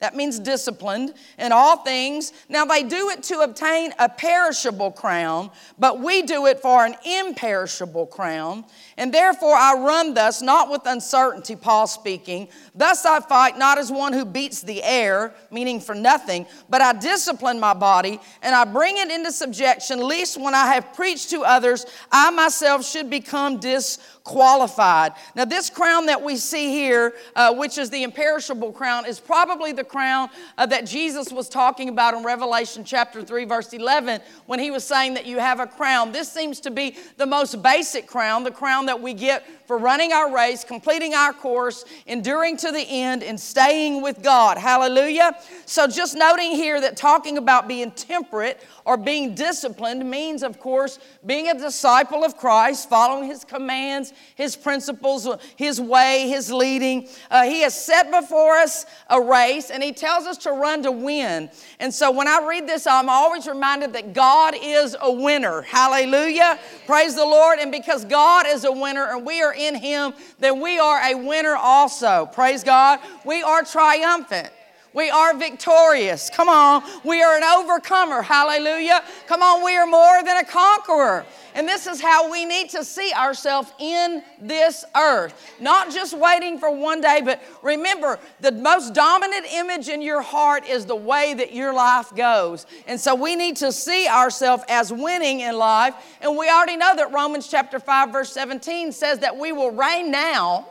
that 0.00 0.16
means 0.16 0.38
disciplined 0.38 1.12
in 1.38 1.52
all 1.52 1.76
things. 1.78 2.32
Now, 2.48 2.64
they 2.64 2.82
do 2.82 3.10
it 3.10 3.22
to 3.24 3.40
obtain 3.40 3.92
a 3.98 4.08
perishable 4.08 4.90
crown, 4.90 5.50
but 5.78 6.00
we 6.00 6.22
do 6.22 6.46
it 6.46 6.60
for 6.60 6.86
an 6.86 6.96
imperishable 7.04 8.06
crown. 8.06 8.64
And 8.96 9.12
therefore, 9.12 9.54
I 9.54 9.74
run 9.74 10.14
thus, 10.14 10.40
not 10.40 10.70
with 10.70 10.82
uncertainty, 10.86 11.54
Paul 11.54 11.86
speaking. 11.86 12.48
Thus 12.74 13.04
I 13.04 13.20
fight, 13.20 13.58
not 13.58 13.76
as 13.76 13.92
one 13.92 14.14
who 14.14 14.24
beats 14.24 14.62
the 14.62 14.82
air, 14.82 15.34
meaning 15.50 15.80
for 15.80 15.94
nothing, 15.94 16.46
but 16.70 16.80
I 16.80 16.94
discipline 16.94 17.60
my 17.60 17.74
body 17.74 18.20
and 18.42 18.54
I 18.54 18.64
bring 18.64 18.96
it 18.96 19.10
into 19.10 19.30
subjection, 19.30 20.00
lest 20.00 20.40
when 20.40 20.54
I 20.54 20.74
have 20.74 20.94
preached 20.94 21.30
to 21.30 21.42
others, 21.42 21.84
I 22.10 22.30
myself 22.30 22.86
should 22.86 23.10
become 23.10 23.58
disqualified 23.60 24.19
qualified. 24.30 25.12
Now, 25.34 25.44
this 25.44 25.68
crown 25.68 26.06
that 26.06 26.22
we 26.22 26.36
see 26.36 26.70
here, 26.70 27.14
uh, 27.34 27.52
which 27.52 27.78
is 27.78 27.90
the 27.90 28.04
imperishable 28.04 28.70
crown, 28.70 29.04
is 29.04 29.18
probably 29.18 29.72
the 29.72 29.82
crown 29.82 30.28
uh, 30.56 30.66
that 30.66 30.86
Jesus 30.86 31.32
was 31.32 31.48
talking 31.48 31.88
about 31.88 32.14
in 32.14 32.22
Revelation 32.22 32.84
chapter 32.84 33.24
3, 33.24 33.44
verse 33.44 33.72
11, 33.72 34.20
when 34.46 34.60
he 34.60 34.70
was 34.70 34.84
saying 34.84 35.14
that 35.14 35.26
you 35.26 35.40
have 35.40 35.58
a 35.58 35.66
crown. 35.66 36.12
This 36.12 36.30
seems 36.30 36.60
to 36.60 36.70
be 36.70 36.96
the 37.16 37.26
most 37.26 37.60
basic 37.60 38.06
crown, 38.06 38.44
the 38.44 38.52
crown 38.52 38.86
that 38.86 39.02
we 39.02 39.14
get 39.14 39.44
for 39.70 39.78
running 39.78 40.12
our 40.12 40.34
race, 40.34 40.64
completing 40.64 41.14
our 41.14 41.32
course, 41.32 41.84
enduring 42.08 42.56
to 42.56 42.72
the 42.72 42.80
end, 42.80 43.22
and 43.22 43.38
staying 43.38 44.02
with 44.02 44.20
God. 44.20 44.58
Hallelujah. 44.58 45.38
So, 45.64 45.86
just 45.86 46.16
noting 46.16 46.50
here 46.50 46.80
that 46.80 46.96
talking 46.96 47.38
about 47.38 47.68
being 47.68 47.92
temperate 47.92 48.60
or 48.84 48.96
being 48.96 49.36
disciplined 49.36 50.10
means, 50.10 50.42
of 50.42 50.58
course, 50.58 50.98
being 51.24 51.50
a 51.50 51.54
disciple 51.56 52.24
of 52.24 52.36
Christ, 52.36 52.88
following 52.88 53.28
his 53.28 53.44
commands, 53.44 54.12
his 54.34 54.56
principles, 54.56 55.28
his 55.54 55.80
way, 55.80 56.28
his 56.28 56.50
leading. 56.50 57.08
Uh, 57.30 57.44
he 57.44 57.60
has 57.60 57.80
set 57.80 58.10
before 58.10 58.56
us 58.56 58.86
a 59.08 59.20
race, 59.20 59.70
and 59.70 59.84
he 59.84 59.92
tells 59.92 60.26
us 60.26 60.36
to 60.38 60.50
run 60.50 60.82
to 60.82 60.90
win. 60.90 61.48
And 61.78 61.94
so 61.94 62.10
when 62.10 62.26
I 62.26 62.44
read 62.44 62.66
this, 62.66 62.88
I'm 62.88 63.08
always 63.08 63.46
reminded 63.46 63.92
that 63.92 64.14
God 64.14 64.56
is 64.60 64.96
a 65.00 65.12
winner. 65.12 65.62
Hallelujah. 65.62 66.58
Praise 66.86 67.14
the 67.14 67.24
Lord. 67.24 67.60
And 67.60 67.70
because 67.70 68.04
God 68.04 68.46
is 68.48 68.64
a 68.64 68.72
winner 68.72 69.14
and 69.14 69.24
we 69.24 69.40
are 69.42 69.54
in 69.66 69.74
him, 69.74 70.14
then 70.38 70.60
we 70.60 70.78
are 70.78 70.98
a 70.98 71.14
winner 71.14 71.56
also. 71.56 72.28
Praise 72.32 72.64
God. 72.64 73.00
We 73.24 73.42
are 73.42 73.62
triumphant. 73.62 74.50
We 74.92 75.08
are 75.08 75.36
victorious. 75.36 76.30
Come 76.30 76.48
on. 76.48 76.82
We 77.04 77.22
are 77.22 77.36
an 77.36 77.44
overcomer. 77.44 78.22
Hallelujah. 78.22 79.04
Come 79.28 79.42
on. 79.42 79.64
We 79.64 79.76
are 79.76 79.86
more 79.86 80.22
than 80.24 80.38
a 80.38 80.44
conqueror. 80.44 81.24
And 81.54 81.68
this 81.68 81.86
is 81.86 82.00
how 82.00 82.30
we 82.30 82.44
need 82.44 82.70
to 82.70 82.84
see 82.84 83.12
ourselves 83.12 83.72
in 83.78 84.22
this 84.40 84.84
earth. 84.96 85.34
Not 85.60 85.92
just 85.92 86.16
waiting 86.16 86.58
for 86.58 86.74
one 86.74 87.00
day, 87.00 87.20
but 87.24 87.42
remember 87.62 88.18
the 88.40 88.52
most 88.52 88.94
dominant 88.94 89.46
image 89.52 89.88
in 89.88 90.02
your 90.02 90.22
heart 90.22 90.68
is 90.68 90.86
the 90.86 90.96
way 90.96 91.34
that 91.34 91.52
your 91.52 91.72
life 91.72 92.14
goes. 92.14 92.66
And 92.86 93.00
so 93.00 93.14
we 93.14 93.36
need 93.36 93.56
to 93.56 93.72
see 93.72 94.08
ourselves 94.08 94.64
as 94.68 94.92
winning 94.92 95.40
in 95.40 95.56
life. 95.56 95.94
And 96.20 96.36
we 96.36 96.48
already 96.48 96.76
know 96.76 96.94
that 96.96 97.12
Romans 97.12 97.48
chapter 97.48 97.78
5, 97.78 98.10
verse 98.10 98.32
17 98.32 98.92
says 98.92 99.20
that 99.20 99.36
we 99.36 99.52
will 99.52 99.70
reign 99.70 100.10
now. 100.10 100.66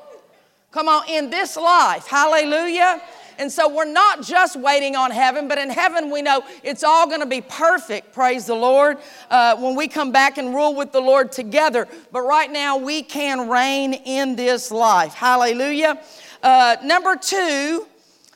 Come 0.72 0.88
on, 0.88 1.10
in 1.10 1.30
this 1.30 1.58
life. 1.58 2.06
Hallelujah. 2.06 3.02
And 3.40 3.50
so 3.50 3.74
we're 3.74 3.86
not 3.86 4.22
just 4.22 4.58
waiting 4.58 4.98
on 4.98 5.12
heaven, 5.12 5.48
but 5.48 5.58
in 5.58 5.70
heaven 5.70 6.12
we 6.12 6.22
know 6.22 6.44
it's 6.62 6.84
all 6.84 7.08
going 7.08 7.22
to 7.22 7.26
be 7.26 7.40
perfect, 7.40 8.12
praise 8.12 8.46
the 8.46 8.54
Lord, 8.54 8.98
uh, 9.30 9.56
when 9.56 9.78
we 9.78 9.88
come 9.88 10.12
back 10.12 10.38
and 10.38 10.54
rule 10.54 10.76
with 10.76 10.92
the 10.92 11.00
Lord 11.00 11.32
together. 11.32 11.88
But 12.12 12.22
right 12.24 12.52
now 12.52 12.76
we 12.78 13.02
can 13.02 13.48
reign 13.48 13.94
in 13.94 14.36
this 14.36 14.72
life. 14.72 15.14
Hallelujah. 15.14 16.02
Uh, 16.44 16.76
number 16.84 17.16
two, 17.16 17.88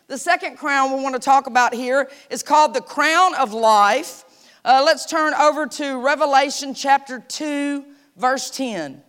the 0.07 0.17
second 0.17 0.57
crown 0.57 0.95
we 0.95 1.03
want 1.03 1.15
to 1.15 1.21
talk 1.21 1.47
about 1.47 1.73
here 1.73 2.09
is 2.29 2.41
called 2.41 2.73
the 2.73 2.81
crown 2.81 3.35
of 3.35 3.51
life. 3.51 4.23
Uh, 4.63 4.81
let's 4.85 5.05
turn 5.05 5.33
over 5.33 5.67
to 5.67 6.01
Revelation 6.01 6.73
chapter 6.73 7.19
2, 7.19 7.83
verse 8.15 8.49
10. 8.51 9.03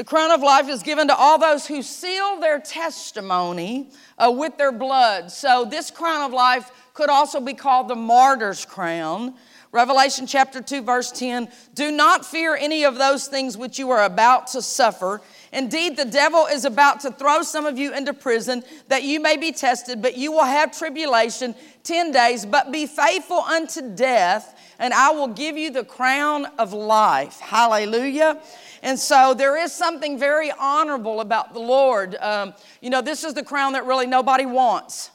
The 0.00 0.04
crown 0.04 0.30
of 0.30 0.40
life 0.40 0.70
is 0.70 0.82
given 0.82 1.08
to 1.08 1.14
all 1.14 1.38
those 1.38 1.66
who 1.66 1.82
seal 1.82 2.40
their 2.40 2.58
testimony 2.58 3.90
uh, 4.16 4.32
with 4.34 4.56
their 4.56 4.72
blood. 4.72 5.30
So, 5.30 5.66
this 5.66 5.90
crown 5.90 6.22
of 6.22 6.32
life 6.32 6.70
could 6.94 7.10
also 7.10 7.38
be 7.38 7.52
called 7.52 7.88
the 7.88 7.96
martyr's 7.96 8.64
crown. 8.64 9.34
Revelation 9.72 10.26
chapter 10.26 10.62
2, 10.62 10.80
verse 10.80 11.12
10 11.12 11.50
Do 11.74 11.92
not 11.92 12.24
fear 12.24 12.56
any 12.56 12.84
of 12.84 12.96
those 12.96 13.26
things 13.28 13.58
which 13.58 13.78
you 13.78 13.90
are 13.90 14.04
about 14.06 14.46
to 14.48 14.62
suffer. 14.62 15.20
Indeed, 15.52 15.98
the 15.98 16.06
devil 16.06 16.46
is 16.46 16.64
about 16.64 17.00
to 17.00 17.10
throw 17.10 17.42
some 17.42 17.66
of 17.66 17.78
you 17.78 17.94
into 17.94 18.14
prison 18.14 18.62
that 18.88 19.02
you 19.02 19.20
may 19.20 19.36
be 19.36 19.52
tested, 19.52 20.00
but 20.00 20.16
you 20.16 20.32
will 20.32 20.44
have 20.44 20.76
tribulation 20.76 21.54
10 21.82 22.10
days. 22.10 22.46
But 22.46 22.72
be 22.72 22.86
faithful 22.86 23.40
unto 23.40 23.94
death, 23.94 24.58
and 24.78 24.94
I 24.94 25.10
will 25.10 25.28
give 25.28 25.58
you 25.58 25.70
the 25.70 25.84
crown 25.84 26.46
of 26.58 26.72
life. 26.72 27.38
Hallelujah. 27.38 28.40
And 28.82 28.98
so 28.98 29.34
there 29.34 29.56
is 29.56 29.72
something 29.72 30.18
very 30.18 30.50
honorable 30.50 31.20
about 31.20 31.52
the 31.52 31.60
Lord. 31.60 32.16
Um, 32.16 32.54
you 32.80 32.90
know, 32.90 33.02
this 33.02 33.24
is 33.24 33.34
the 33.34 33.42
crown 33.42 33.74
that 33.74 33.84
really 33.84 34.06
nobody 34.06 34.46
wants, 34.46 35.10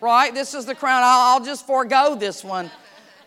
right? 0.00 0.34
This 0.34 0.52
is 0.52 0.66
the 0.66 0.74
crown. 0.74 1.02
I'll, 1.02 1.34
I'll 1.34 1.44
just 1.44 1.66
forego 1.66 2.14
this 2.14 2.44
one. 2.44 2.70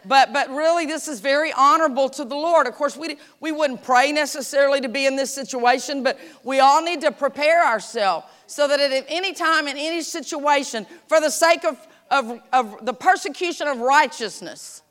But, 0.08 0.34
but 0.34 0.50
really, 0.52 0.86
this 0.86 1.08
is 1.08 1.20
very 1.20 1.52
honorable 1.52 2.10
to 2.10 2.24
the 2.24 2.36
Lord. 2.36 2.68
Of 2.68 2.76
course, 2.76 2.96
we, 2.96 3.18
we 3.40 3.52
wouldn't 3.52 3.84
pray 3.84 4.12
necessarily 4.12 4.80
to 4.82 4.90
be 4.90 5.08
in 5.08 5.16
this 5.16 5.34
situation, 5.34 6.04
but 6.04 6.20
we 6.44 6.60
all 6.60 6.84
need 6.84 7.02
to 7.02 7.12
prepare 7.12 7.66
ourselves 7.66 8.28
so 8.46 8.68
that 8.68 8.80
at 8.80 9.06
any 9.08 9.34
time, 9.34 9.68
in 9.68 9.78
any 9.78 10.04
situation, 10.04 10.86
for 11.08 11.20
the 11.20 11.32
sake 11.32 11.66
of, 11.66 11.80
of, 12.12 12.40
of 12.54 12.86
the 12.86 12.94
persecution 12.94 13.68
of 13.68 13.80
righteousness, 13.80 14.84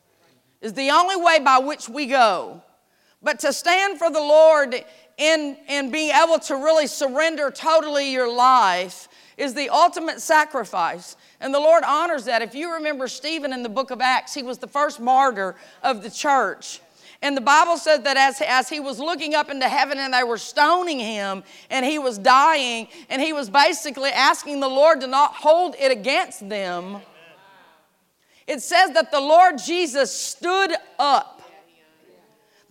is 0.61 0.73
the 0.73 0.91
only 0.91 1.15
way 1.15 1.39
by 1.39 1.59
which 1.59 1.89
we 1.89 2.07
go. 2.07 2.64
But 3.25 3.41
to 3.41 3.53
stand 3.53 3.99
for 3.99 4.11
the 4.11 4.21
Lord 4.21 4.85
in, 5.17 5.57
in 5.69 5.91
being 5.91 6.15
able 6.15 6.39
to 6.41 6.55
really 6.57 6.87
surrender 6.87 7.51
totally 7.51 8.13
your 8.13 8.31
life 8.31 9.09
is 9.37 9.55
the 9.55 9.71
ultimate 9.71 10.21
sacrifice. 10.21 11.17
And 11.41 11.53
the 11.53 11.59
Lord 11.59 11.83
honors 11.85 12.27
that. 12.27 12.43
If 12.43 12.55
you 12.55 12.75
remember 12.75 13.09
Stephen 13.09 13.53
in 13.53 13.63
the 13.63 13.69
book 13.69 13.91
of 13.91 14.01
Acts, 14.01 14.35
he 14.35 14.43
was 14.43 14.59
the 14.59 14.69
first 14.69 15.01
martyr 15.01 15.57
of 15.83 16.03
the 16.03 16.11
church. 16.11 16.81
And 17.23 17.35
the 17.35 17.41
Bible 17.41 17.79
says 17.79 18.01
that 18.01 18.19
as, 18.19 18.43
as 18.43 18.69
he 18.69 18.81
was 18.81 19.01
looking 19.01 19.35
up 19.35 19.51
into 19.51 19.67
heaven 19.67 19.99
and 19.99 20.13
they 20.13 20.25
were 20.25 20.37
stoning 20.37 20.99
him 20.99 21.43
and 21.71 21.87
he 21.87 21.99
was 21.99 22.19
dying, 22.19 22.89
and 23.09 23.23
he 23.23 23.33
was 23.33 23.49
basically 23.49 24.11
asking 24.11 24.61
the 24.61 24.69
Lord 24.69 25.01
to 25.01 25.07
not 25.07 25.33
hold 25.33 25.75
it 25.81 25.91
against 25.91 26.47
them, 26.47 26.99
it 28.47 28.61
says 28.61 28.91
that 28.91 29.11
the 29.11 29.21
Lord 29.21 29.57
Jesus 29.57 30.13
stood 30.13 30.73
up 30.99 31.34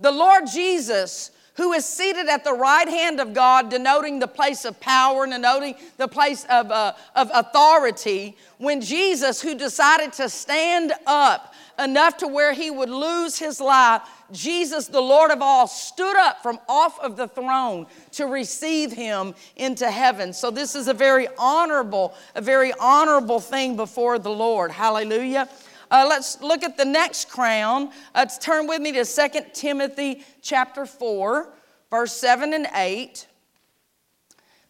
the 0.03 0.11
Lord 0.11 0.43
Jesus, 0.51 1.31
who 1.55 1.71
is 1.71 1.85
seated 1.85 2.27
at 2.27 2.43
the 2.43 2.53
right 2.53 2.89
hand 2.89 3.21
of 3.21 3.33
God, 3.33 3.69
denoting 3.69 4.19
the 4.19 4.27
place 4.27 4.65
of 4.65 4.77
power, 4.81 5.25
denoting 5.25 5.75
the 5.97 6.09
place 6.09 6.45
of, 6.49 6.69
uh, 6.69 6.91
of 7.15 7.31
authority, 7.33 8.35
when 8.57 8.81
Jesus, 8.81 9.41
who 9.41 9.55
decided 9.55 10.11
to 10.13 10.27
stand 10.27 10.91
up 11.07 11.53
enough 11.79 12.17
to 12.17 12.27
where 12.27 12.51
he 12.53 12.69
would 12.69 12.89
lose 12.89 13.39
his 13.39 13.61
life, 13.61 14.01
Jesus, 14.33 14.87
the 14.87 15.01
Lord 15.01 15.31
of 15.31 15.41
all, 15.41 15.67
stood 15.67 16.17
up 16.17 16.43
from 16.43 16.59
off 16.67 16.99
of 16.99 17.15
the 17.15 17.29
throne 17.29 17.85
to 18.11 18.25
receive 18.25 18.91
him 18.91 19.33
into 19.55 19.89
heaven. 19.89 20.33
So 20.33 20.51
this 20.51 20.75
is 20.75 20.89
a 20.89 20.93
very 20.93 21.27
honorable, 21.37 22.13
a 22.35 22.41
very 22.41 22.73
honorable 22.77 23.39
thing 23.39 23.77
before 23.77 24.19
the 24.19 24.31
Lord. 24.31 24.71
Hallelujah. 24.71 25.47
Uh, 25.91 26.05
let's 26.09 26.41
look 26.41 26.63
at 26.63 26.77
the 26.77 26.85
next 26.85 27.29
crown. 27.29 27.91
Uh, 28.15 28.25
turn 28.25 28.67
with 28.67 28.81
me 28.81 28.91
to 28.93 29.05
2 29.05 29.29
Timothy 29.53 30.23
chapter 30.41 30.85
4, 30.85 31.49
verse 31.89 32.13
7 32.13 32.53
and 32.53 32.67
8. 32.73 33.27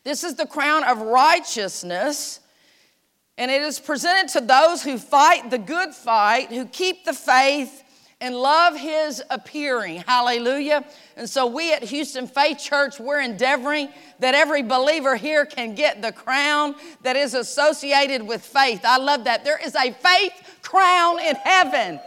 This 0.03 0.23
is 0.23 0.35
the 0.35 0.45
crown 0.45 0.83
of 0.83 0.99
righteousness, 0.99 2.41
and 3.37 3.49
it 3.49 3.61
is 3.61 3.79
presented 3.79 4.33
to 4.33 4.45
those 4.45 4.83
who 4.83 4.97
fight 4.97 5.49
the 5.49 5.57
good 5.57 5.93
fight, 5.93 6.49
who 6.49 6.65
keep 6.65 7.05
the 7.05 7.13
faith 7.13 7.83
and 8.23 8.35
love 8.35 8.77
his 8.77 9.21
appearing. 9.29 9.97
Hallelujah. 10.07 10.85
And 11.17 11.29
so 11.29 11.45
we 11.45 11.73
at 11.73 11.83
Houston 11.83 12.25
Faith 12.25 12.57
Church, 12.57 12.97
we're 12.97 13.19
endeavoring 13.19 13.89
that 14.19 14.33
every 14.33 14.63
believer 14.63 15.17
here 15.17 15.45
can 15.45 15.75
get 15.75 16.01
the 16.01 16.13
crown 16.13 16.75
that 17.01 17.17
is 17.17 17.33
associated 17.33 18.25
with 18.25 18.41
faith. 18.41 18.81
I 18.85 18.97
love 18.97 19.25
that. 19.25 19.43
There 19.43 19.59
is 19.61 19.75
a 19.75 19.91
faith 19.91 20.33
crown 20.73 21.19
in 21.19 21.35
heaven. 21.35 21.99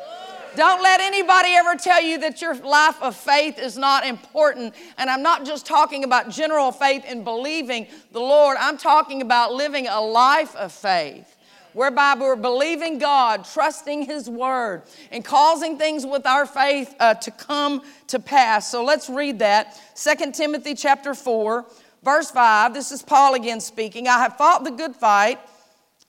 Don't 0.56 0.82
let 0.82 1.00
anybody 1.00 1.50
ever 1.50 1.76
tell 1.76 2.02
you 2.02 2.18
that 2.18 2.42
your 2.42 2.56
life 2.56 3.00
of 3.00 3.14
faith 3.14 3.61
is 3.61 3.78
not 3.78 4.04
important. 4.04 4.75
And 4.99 5.08
I'm 5.08 5.23
not 5.23 5.44
just 5.44 5.66
talking 5.66 6.02
about 6.02 6.30
general 6.30 6.73
faith 6.73 7.04
in 7.04 7.23
believing 7.23 7.87
the 8.11 8.20
Lord, 8.20 8.56
I'm 8.58 8.76
talking 8.76 9.23
about 9.23 9.52
living 9.52 9.87
a 9.87 10.00
life 10.00 10.56
of 10.56 10.73
faith 10.73 11.32
whereby 11.75 12.16
we're 12.18 12.37
believing 12.37 12.99
God, 12.99 13.44
trusting 13.44 14.06
His 14.06 14.30
Word, 14.30 14.82
and 15.12 15.23
causing 15.23 15.76
things 15.76 16.06
with 16.06 16.26
our 16.26 16.46
faith 16.46 16.96
uh, 16.99 17.12
to 17.14 17.30
come 17.30 17.82
to 18.06 18.18
pass. 18.18 18.70
So 18.70 18.82
let's 18.82 19.11
read 19.11 19.40
that. 19.40 19.78
2 19.94 20.32
Timothy 20.32 20.75
chapter 20.75 21.12
4, 21.12 21.66
verse 22.02 22.30
5. 22.30 22.73
This 22.73 22.92
is 22.92 23.02
Paul 23.02 23.35
again 23.35 23.61
speaking. 23.61 24.08
I 24.08 24.18
have 24.20 24.38
fought 24.38 24.64
the 24.64 24.70
good 24.70 24.96
fight, 24.96 25.38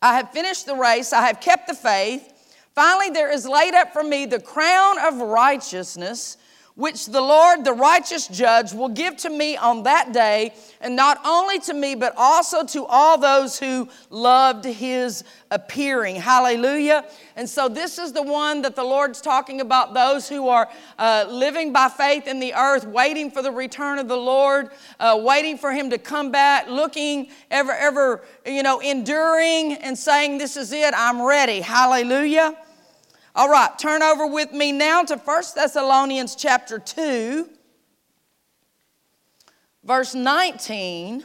I 0.01 0.15
have 0.15 0.31
finished 0.31 0.65
the 0.65 0.75
race, 0.75 1.11
I 1.11 1.27
have 1.27 1.41
kept 1.41 1.67
the 1.67 1.75
faith. 1.75 2.33
Finally, 2.77 3.09
there 3.09 3.31
is 3.31 3.47
laid 3.47 3.73
up 3.73 3.91
for 3.91 4.03
me 4.03 4.27
the 4.27 4.39
crown 4.39 4.99
of 5.03 5.15
righteousness 5.15 6.37
which 6.75 7.07
the 7.07 7.19
Lord, 7.19 7.65
the 7.65 7.73
righteous 7.73 8.27
judge, 8.27 8.71
will 8.71 8.89
give 8.89 9.17
to 9.17 9.31
me 9.31 9.57
on 9.57 9.81
that 9.81 10.13
day, 10.13 10.53
and 10.79 10.95
not 10.95 11.19
only 11.25 11.59
to 11.61 11.73
me, 11.73 11.95
but 11.95 12.13
also 12.15 12.63
to 12.65 12.85
all 12.85 13.17
those 13.17 13.57
who 13.57 13.89
loved 14.11 14.63
his 14.63 15.23
appearing. 15.49 16.17
Hallelujah. 16.17 17.03
And 17.35 17.49
so, 17.49 17.67
this 17.67 17.97
is 17.97 18.13
the 18.13 18.21
one 18.21 18.61
that 18.61 18.75
the 18.75 18.83
Lord's 18.83 19.21
talking 19.21 19.59
about 19.59 19.95
those 19.95 20.29
who 20.29 20.47
are 20.49 20.69
uh, 20.99 21.25
living 21.27 21.73
by 21.73 21.89
faith 21.89 22.27
in 22.27 22.39
the 22.39 22.53
earth, 22.53 22.85
waiting 22.85 23.31
for 23.31 23.41
the 23.41 23.51
return 23.51 23.97
of 23.97 24.07
the 24.07 24.15
Lord, 24.15 24.69
uh, 24.99 25.19
waiting 25.19 25.57
for 25.57 25.71
him 25.71 25.89
to 25.89 25.97
come 25.97 26.29
back, 26.29 26.67
looking, 26.67 27.29
ever, 27.49 27.71
ever, 27.71 28.23
you 28.45 28.61
know, 28.61 28.81
enduring 28.81 29.73
and 29.73 29.97
saying, 29.97 30.37
This 30.37 30.55
is 30.55 30.71
it, 30.71 30.93
I'm 30.95 31.23
ready. 31.23 31.61
Hallelujah. 31.61 32.55
All 33.37 33.49
right, 33.49 33.69
turn 33.77 34.01
over 34.01 34.25
with 34.25 34.51
me 34.51 34.71
now 34.71 35.03
to 35.03 35.15
1 35.15 35.43
Thessalonians 35.53 36.35
chapter 36.35 36.79
2. 36.79 37.47
verse 39.83 40.15
19. 40.15 41.23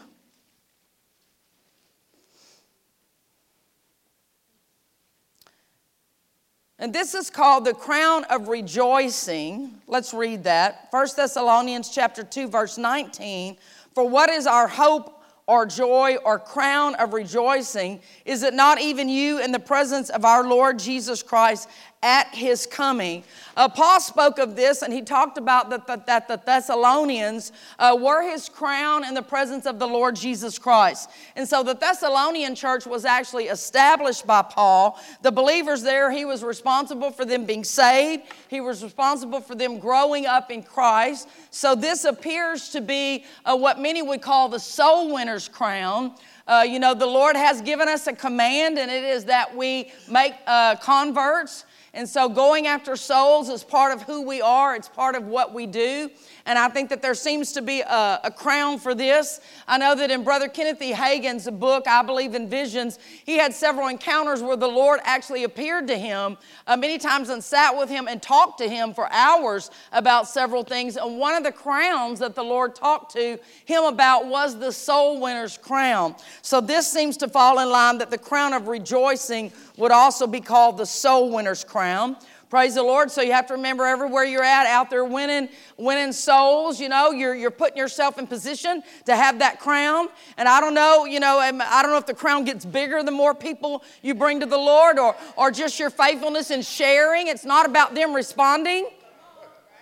And 6.79 6.93
this 6.93 7.15
is 7.15 7.31
called 7.31 7.65
the 7.65 7.73
crown 7.73 8.25
of 8.25 8.49
rejoicing. 8.49 9.81
Let's 9.87 10.13
read 10.13 10.45
that. 10.45 10.89
1 10.91 11.07
Thessalonians 11.17 11.89
chapter 11.89 12.23
2 12.23 12.47
verse 12.49 12.77
19. 12.77 13.57
For 13.95 14.07
what 14.07 14.29
is 14.29 14.47
our 14.47 14.69
hope 14.69 15.23
or 15.47 15.67
joy 15.67 16.17
or 16.25 16.39
crown 16.39 16.95
of 16.97 17.15
rejoicing? 17.15 18.01
Is 18.25 18.43
it 18.43 18.55
not 18.55 18.81
even 18.81 19.09
you 19.09 19.43
in 19.43 19.51
the 19.51 19.59
presence 19.59 20.11
of 20.11 20.25
our 20.25 20.47
Lord 20.47 20.79
Jesus 20.79 21.23
Christ 21.23 21.69
at 22.03 22.35
his 22.35 22.67
coming. 22.67 23.23
Uh, 23.57 23.69
Paul 23.69 24.01
spoke 24.01 24.39
of 24.39 24.57
this 24.57 24.83
and 24.83 24.93
he 24.93 25.03
talked 25.03 25.39
about 25.39 25.71
that 25.71 25.87
the, 25.87 26.03
that 26.07 26.27
the 26.27 26.41
Thessalonians 26.45 27.53
uh, 27.79 27.97
were 28.01 28.29
his 28.29 28.49
crown 28.49 29.05
in 29.05 29.15
the 29.15 29.23
presence 29.23 29.67
of 29.67 29.79
the 29.79 29.87
Lord 29.87 30.17
Jesus 30.17 30.59
Christ. 30.59 31.11
And 31.37 31.47
so 31.47 31.63
the 31.63 31.75
Thessalonian 31.75 32.55
church 32.55 32.87
was 32.87 33.05
actually 33.05 33.45
established 33.45 34.27
by 34.27 34.43
Paul. 34.43 34.99
The 35.23 35.31
believers 35.31 35.83
there, 35.83 36.11
he 36.11 36.25
was 36.25 36.43
responsible 36.43 37.11
for 37.11 37.25
them 37.25 37.45
being 37.45 37.65
saved, 37.65 38.25
he 38.49 38.61
was 38.61 38.83
responsible 38.83 39.41
for 39.41 39.55
them 39.55 39.79
growing 39.79 40.27
up 40.27 40.51
in 40.51 40.63
Christ. 40.63 41.29
So 41.51 41.75
this 41.75 42.05
appears 42.05 42.71
to 42.71 42.81
be 42.81 43.25
uh, 43.45 43.57
what 43.57 43.79
many 43.79 44.03
would 44.03 44.23
call 44.23 44.49
the 44.49 44.61
soul 44.61 45.15
winner's 45.15 45.49
crown. 45.49 46.15
Uh, 46.47 46.65
you 46.67 46.81
know, 46.81 46.95
the 46.95 47.07
Lord 47.07 47.37
has 47.37 47.63
given 47.63 47.89
us 47.89 48.07
a 48.09 48.13
command, 48.13 48.79
and 48.79 48.91
it 48.91 49.05
is 49.05 49.27
that 49.27 49.57
we 49.57 49.93
make 50.09 50.35
uh, 50.47 50.77
converts. 50.77 51.65
And 51.95 52.09
so 52.09 52.29
going 52.29 52.67
after 52.67 52.97
souls 52.97 53.51
is 53.51 53.63
part 53.63 53.93
of 53.93 54.03
who 54.03 54.23
we 54.23 54.41
are, 54.41 54.75
it's 54.75 54.89
part 54.89 55.15
of 55.15 55.27
what 55.27 55.53
we 55.53 55.67
do. 55.67 56.11
And 56.45 56.59
I 56.59 56.69
think 56.69 56.91
that 56.91 57.03
there 57.03 57.15
seems 57.15 57.53
to 57.53 57.63
be 57.63 57.81
a, 57.81 58.21
a, 58.25 58.31
crown 58.31 58.79
for 58.79 58.95
this. 58.95 59.41
I 59.69 59.79
know 59.79 59.95
that 59.95 60.11
in 60.11 60.25
Brother 60.25 60.49
Kenneth 60.49 60.83
E. 60.83 60.91
Hagin's 60.91 61.49
book, 61.49 61.87
I 61.87 62.03
Believe 62.03 62.35
in 62.35 62.49
Visions, 62.49 62.99
he 63.25 63.39
had 63.39 63.55
several 63.55 63.89
encounters 63.89 64.43
where 64.43 64.57
the 64.57 64.67
Lord 64.67 65.01
actually 65.05 65.45
appeared 65.45 65.87
to 65.89 65.97
him 65.97 66.37
uh, 66.67 66.77
many 66.77 66.99
times 66.99 67.29
and 67.29 67.43
sat 67.43 67.77
with 67.77 67.89
him 67.89 68.09
and 68.09 68.21
talked 68.21 68.59
to 68.59 68.69
him 68.69 68.93
for 68.93 69.11
hours 69.13 69.71
about 69.93 70.29
several 70.29 70.65
things. 70.65 70.97
And 70.97 71.19
one 71.19 71.35
of 71.35 71.45
the 71.45 71.53
crowns 71.53 72.19
that 72.19 72.35
the 72.35 72.43
Lord 72.43 72.75
talked 72.75 73.13
to 73.13 73.39
him 73.65 73.85
about 73.85 74.27
was 74.27 74.59
the 74.59 74.73
soul 74.73 75.21
winner's 75.21 75.57
crown. 75.57 76.17
So 76.43 76.61
this 76.61 76.91
seems 76.91 77.17
to 77.19 77.29
fall 77.29 77.61
in 77.61 77.71
line 77.71 77.99
that 77.99 78.11
the 78.11 78.19
crown 78.19 78.53
of 78.53 78.67
rejoicing 78.67 79.53
would 79.77 79.93
also 79.93 80.27
be 80.27 80.41
called 80.41 80.77
the 80.77 80.87
soul 80.87 81.31
winner's 81.31 81.63
crown. 81.65 82.17
Praise 82.53 82.75
the 82.75 82.83
Lord. 82.83 83.11
So 83.11 83.23
you 83.23 83.33
have 83.33 83.47
to 83.47 83.55
remember 83.55 83.87
everywhere 83.87 84.25
you're 84.25 84.45
at, 84.45 84.67
out 84.67 84.91
there 84.91 85.07
winning, 85.07 85.49
winning 85.79 86.13
souls, 86.13 86.79
you 86.79 86.91
know, 86.91 87.11
you're, 87.11 87.35
you're 87.35 87.51
putting 87.51 87.79
yourself 87.79 88.19
in 88.19 88.27
position 88.27 88.83
to 89.07 89.17
have 89.17 89.39
that 89.39 89.59
crown. 89.59 90.09
And 90.37 90.47
I 90.47 90.61
don't 90.61 90.75
know, 90.75 91.07
you 91.07 91.19
know, 91.19 91.39
I 91.39 91.51
don't 91.51 91.93
know 91.93 91.97
if 91.97 92.05
the 92.05 92.13
crown 92.13 92.45
gets 92.45 92.67
bigger 92.67 93.03
the 93.03 93.11
more 93.11 93.35
people 93.35 93.83
you 94.03 94.15
bring 94.15 94.41
to 94.41 94.45
the 94.45 94.59
Lord 94.59 94.99
or, 94.99 95.17
or 95.35 95.51
just 95.51 95.81
your 95.81 95.89
faithfulness 95.89 96.51
in 96.51 96.61
sharing. 96.61 97.29
It's 97.29 97.47
not 97.47 97.65
about 97.65 97.95
them 97.95 98.13
responding. 98.13 98.87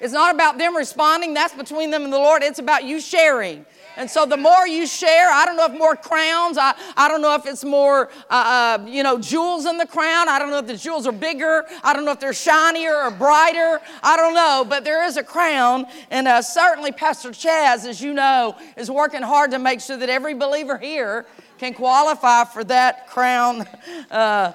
It's 0.01 0.13
not 0.13 0.33
about 0.33 0.57
them 0.57 0.77
responding. 0.77 1.35
That's 1.35 1.55
between 1.55 1.91
them 1.91 2.05
and 2.05 2.13
the 2.13 2.19
Lord. 2.19 2.45
It's 2.45 2.61
about 2.61 2.85
you 2.85 3.01
sharing. 3.01 3.67
And 4.01 4.11
so 4.11 4.25
the 4.25 4.39
more 4.39 4.67
you 4.67 4.87
share, 4.87 5.31
I 5.31 5.45
don't 5.45 5.59
know 5.59 5.67
if 5.67 5.79
more 5.79 5.95
crowns, 5.95 6.57
I, 6.57 6.75
I 6.97 7.07
don't 7.07 7.21
know 7.21 7.35
if 7.35 7.45
it's 7.45 7.67
more, 7.67 8.09
uh, 8.31 8.79
uh, 8.81 8.87
you 8.87 9.03
know, 9.03 9.19
jewels 9.19 9.67
in 9.67 9.77
the 9.77 9.87
crown. 9.87 10.27
I 10.27 10.39
don't 10.39 10.49
know 10.49 10.57
if 10.57 10.67
the 10.67 10.79
jewels 10.79 11.07
are 11.07 11.13
bigger. 11.13 11.67
I 11.85 11.93
don't 11.93 12.07
know 12.07 12.13
if 12.13 12.19
they're 12.19 12.33
shinier 12.33 12.97
or 12.97 13.11
brighter. 13.11 13.79
I 14.03 14.17
don't 14.17 14.33
know, 14.33 14.65
but 14.67 14.85
there 14.85 15.05
is 15.05 15.19
a 15.19 15.23
crown. 15.23 15.85
And 16.11 16.27
uh, 16.27 16.41
certainly 16.41 16.93
Pastor 16.93 17.29
Chaz, 17.29 17.85
as 17.87 18.01
you 18.01 18.15
know, 18.15 18.57
is 18.75 18.91
working 18.91 19.21
hard 19.21 19.51
to 19.51 19.59
make 19.59 19.83
sure 19.83 19.99
that 19.99 20.09
every 20.09 20.33
believer 20.33 20.79
here 20.79 21.27
can 21.59 21.75
qualify 21.75 22.45
for 22.45 22.65
that 22.65 23.07
crown 23.07 23.69
uh, 24.11 24.55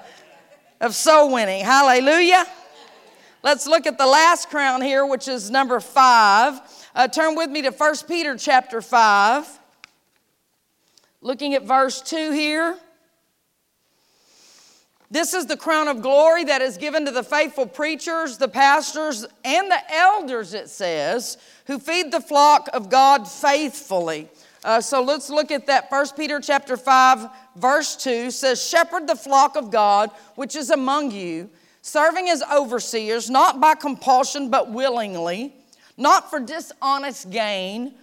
of 0.80 0.92
soul 0.92 1.32
winning. 1.32 1.64
Hallelujah. 1.64 2.46
Let's 3.44 3.68
look 3.68 3.86
at 3.86 3.96
the 3.96 4.06
last 4.06 4.50
crown 4.50 4.82
here, 4.82 5.06
which 5.06 5.28
is 5.28 5.52
number 5.52 5.78
five. 5.78 6.60
Uh, 6.96 7.06
turn 7.06 7.34
with 7.34 7.50
me 7.50 7.60
to 7.60 7.70
1 7.70 7.94
Peter 8.08 8.38
chapter 8.38 8.80
5. 8.80 9.60
Looking 11.20 11.52
at 11.52 11.64
verse 11.64 12.00
2 12.00 12.32
here. 12.32 12.78
This 15.10 15.34
is 15.34 15.44
the 15.44 15.58
crown 15.58 15.88
of 15.88 16.00
glory 16.00 16.44
that 16.44 16.62
is 16.62 16.78
given 16.78 17.04
to 17.04 17.10
the 17.10 17.22
faithful 17.22 17.66
preachers, 17.66 18.38
the 18.38 18.48
pastors, 18.48 19.26
and 19.44 19.70
the 19.70 19.94
elders, 19.94 20.54
it 20.54 20.70
says, 20.70 21.36
who 21.66 21.78
feed 21.78 22.12
the 22.12 22.20
flock 22.20 22.70
of 22.72 22.88
God 22.88 23.28
faithfully. 23.28 24.30
Uh, 24.64 24.80
so 24.80 25.02
let's 25.02 25.28
look 25.28 25.50
at 25.50 25.66
that. 25.66 25.90
1 25.90 26.06
Peter 26.16 26.40
chapter 26.40 26.78
5, 26.78 27.28
verse 27.56 27.94
2 27.96 28.30
says, 28.30 28.66
Shepherd 28.66 29.06
the 29.06 29.16
flock 29.16 29.56
of 29.56 29.70
God 29.70 30.10
which 30.34 30.56
is 30.56 30.70
among 30.70 31.10
you, 31.10 31.50
serving 31.82 32.30
as 32.30 32.42
overseers, 32.50 33.28
not 33.28 33.60
by 33.60 33.74
compulsion, 33.74 34.48
but 34.48 34.72
willingly 34.72 35.52
not 35.96 36.30
for 36.30 36.40
dishonest 36.40 37.30
gain, 37.30 37.94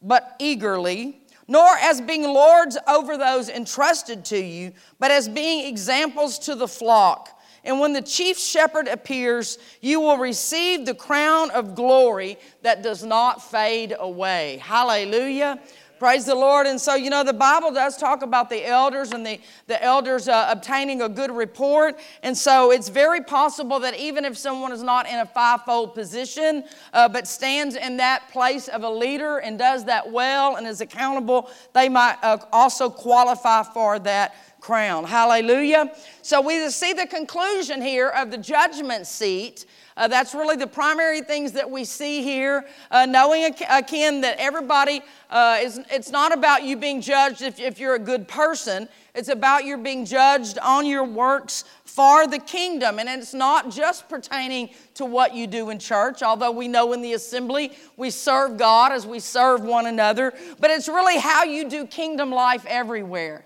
but 0.00 0.36
eagerly, 0.38 1.20
nor 1.48 1.68
as 1.76 2.00
being 2.00 2.22
lords 2.22 2.78
over 2.86 3.16
those 3.16 3.48
entrusted 3.48 4.24
to 4.26 4.38
you, 4.38 4.72
but 4.98 5.10
as 5.10 5.28
being 5.28 5.66
examples 5.66 6.38
to 6.40 6.54
the 6.54 6.68
flock. 6.68 7.30
And 7.64 7.80
when 7.80 7.94
the 7.94 8.02
chief 8.02 8.38
shepherd 8.38 8.88
appears, 8.88 9.58
you 9.80 10.00
will 10.00 10.18
receive 10.18 10.84
the 10.84 10.94
crown 10.94 11.50
of 11.50 11.74
glory 11.74 12.38
that 12.62 12.82
does 12.82 13.02
not 13.02 13.42
fade 13.42 13.94
away. 13.98 14.60
Hallelujah. 14.62 15.58
Praise 16.04 16.26
the 16.26 16.34
Lord. 16.34 16.66
And 16.66 16.78
so, 16.78 16.96
you 16.96 17.08
know, 17.08 17.24
the 17.24 17.32
Bible 17.32 17.72
does 17.72 17.96
talk 17.96 18.20
about 18.20 18.50
the 18.50 18.68
elders 18.68 19.12
and 19.12 19.24
the, 19.24 19.40
the 19.68 19.82
elders 19.82 20.28
uh, 20.28 20.48
obtaining 20.50 21.00
a 21.00 21.08
good 21.08 21.30
report. 21.30 21.98
And 22.22 22.36
so 22.36 22.72
it's 22.72 22.90
very 22.90 23.22
possible 23.22 23.80
that 23.80 23.98
even 23.98 24.26
if 24.26 24.36
someone 24.36 24.70
is 24.70 24.82
not 24.82 25.08
in 25.08 25.18
a 25.18 25.24
fivefold 25.24 25.94
position, 25.94 26.64
uh, 26.92 27.08
but 27.08 27.26
stands 27.26 27.74
in 27.74 27.96
that 27.96 28.28
place 28.30 28.68
of 28.68 28.82
a 28.82 28.90
leader 28.90 29.38
and 29.38 29.58
does 29.58 29.86
that 29.86 30.12
well 30.12 30.56
and 30.56 30.66
is 30.66 30.82
accountable, 30.82 31.48
they 31.72 31.88
might 31.88 32.18
uh, 32.22 32.36
also 32.52 32.90
qualify 32.90 33.62
for 33.62 33.98
that 34.00 34.34
crown. 34.60 35.04
Hallelujah. 35.04 35.90
So 36.20 36.42
we 36.42 36.68
see 36.68 36.92
the 36.92 37.06
conclusion 37.06 37.80
here 37.80 38.10
of 38.10 38.30
the 38.30 38.36
judgment 38.36 39.06
seat. 39.06 39.64
Uh, 39.96 40.08
that's 40.08 40.34
really 40.34 40.56
the 40.56 40.66
primary 40.66 41.20
things 41.20 41.52
that 41.52 41.70
we 41.70 41.84
see 41.84 42.22
here. 42.22 42.64
Uh, 42.90 43.06
knowing 43.06 43.54
again 43.70 44.20
that 44.22 44.36
everybody 44.38 45.00
uh, 45.30 45.58
is, 45.60 45.80
it's 45.90 46.10
not 46.10 46.32
about 46.32 46.64
you 46.64 46.76
being 46.76 47.00
judged 47.00 47.42
if, 47.42 47.60
if 47.60 47.78
you're 47.78 47.94
a 47.94 48.00
good 48.00 48.26
person. 48.26 48.88
It's 49.14 49.28
about 49.28 49.64
you 49.64 49.78
being 49.78 50.04
judged 50.04 50.58
on 50.58 50.86
your 50.86 51.04
works 51.04 51.64
for 51.84 52.26
the 52.26 52.40
kingdom. 52.40 52.98
And 52.98 53.08
it's 53.08 53.34
not 53.34 53.70
just 53.70 54.08
pertaining 54.08 54.70
to 54.94 55.04
what 55.04 55.32
you 55.32 55.46
do 55.46 55.70
in 55.70 55.78
church, 55.78 56.22
although 56.22 56.50
we 56.50 56.66
know 56.66 56.92
in 56.92 57.00
the 57.00 57.12
assembly 57.12 57.72
we 57.96 58.10
serve 58.10 58.56
God 58.56 58.90
as 58.90 59.06
we 59.06 59.20
serve 59.20 59.62
one 59.62 59.86
another, 59.86 60.32
but 60.58 60.70
it's 60.70 60.88
really 60.88 61.18
how 61.18 61.44
you 61.44 61.68
do 61.68 61.86
kingdom 61.86 62.32
life 62.32 62.66
everywhere. 62.66 63.44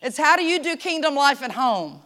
It's 0.00 0.16
how 0.16 0.36
do 0.36 0.42
you 0.42 0.62
do 0.62 0.76
kingdom 0.76 1.14
life 1.14 1.42
at 1.42 1.52
home? 1.52 2.00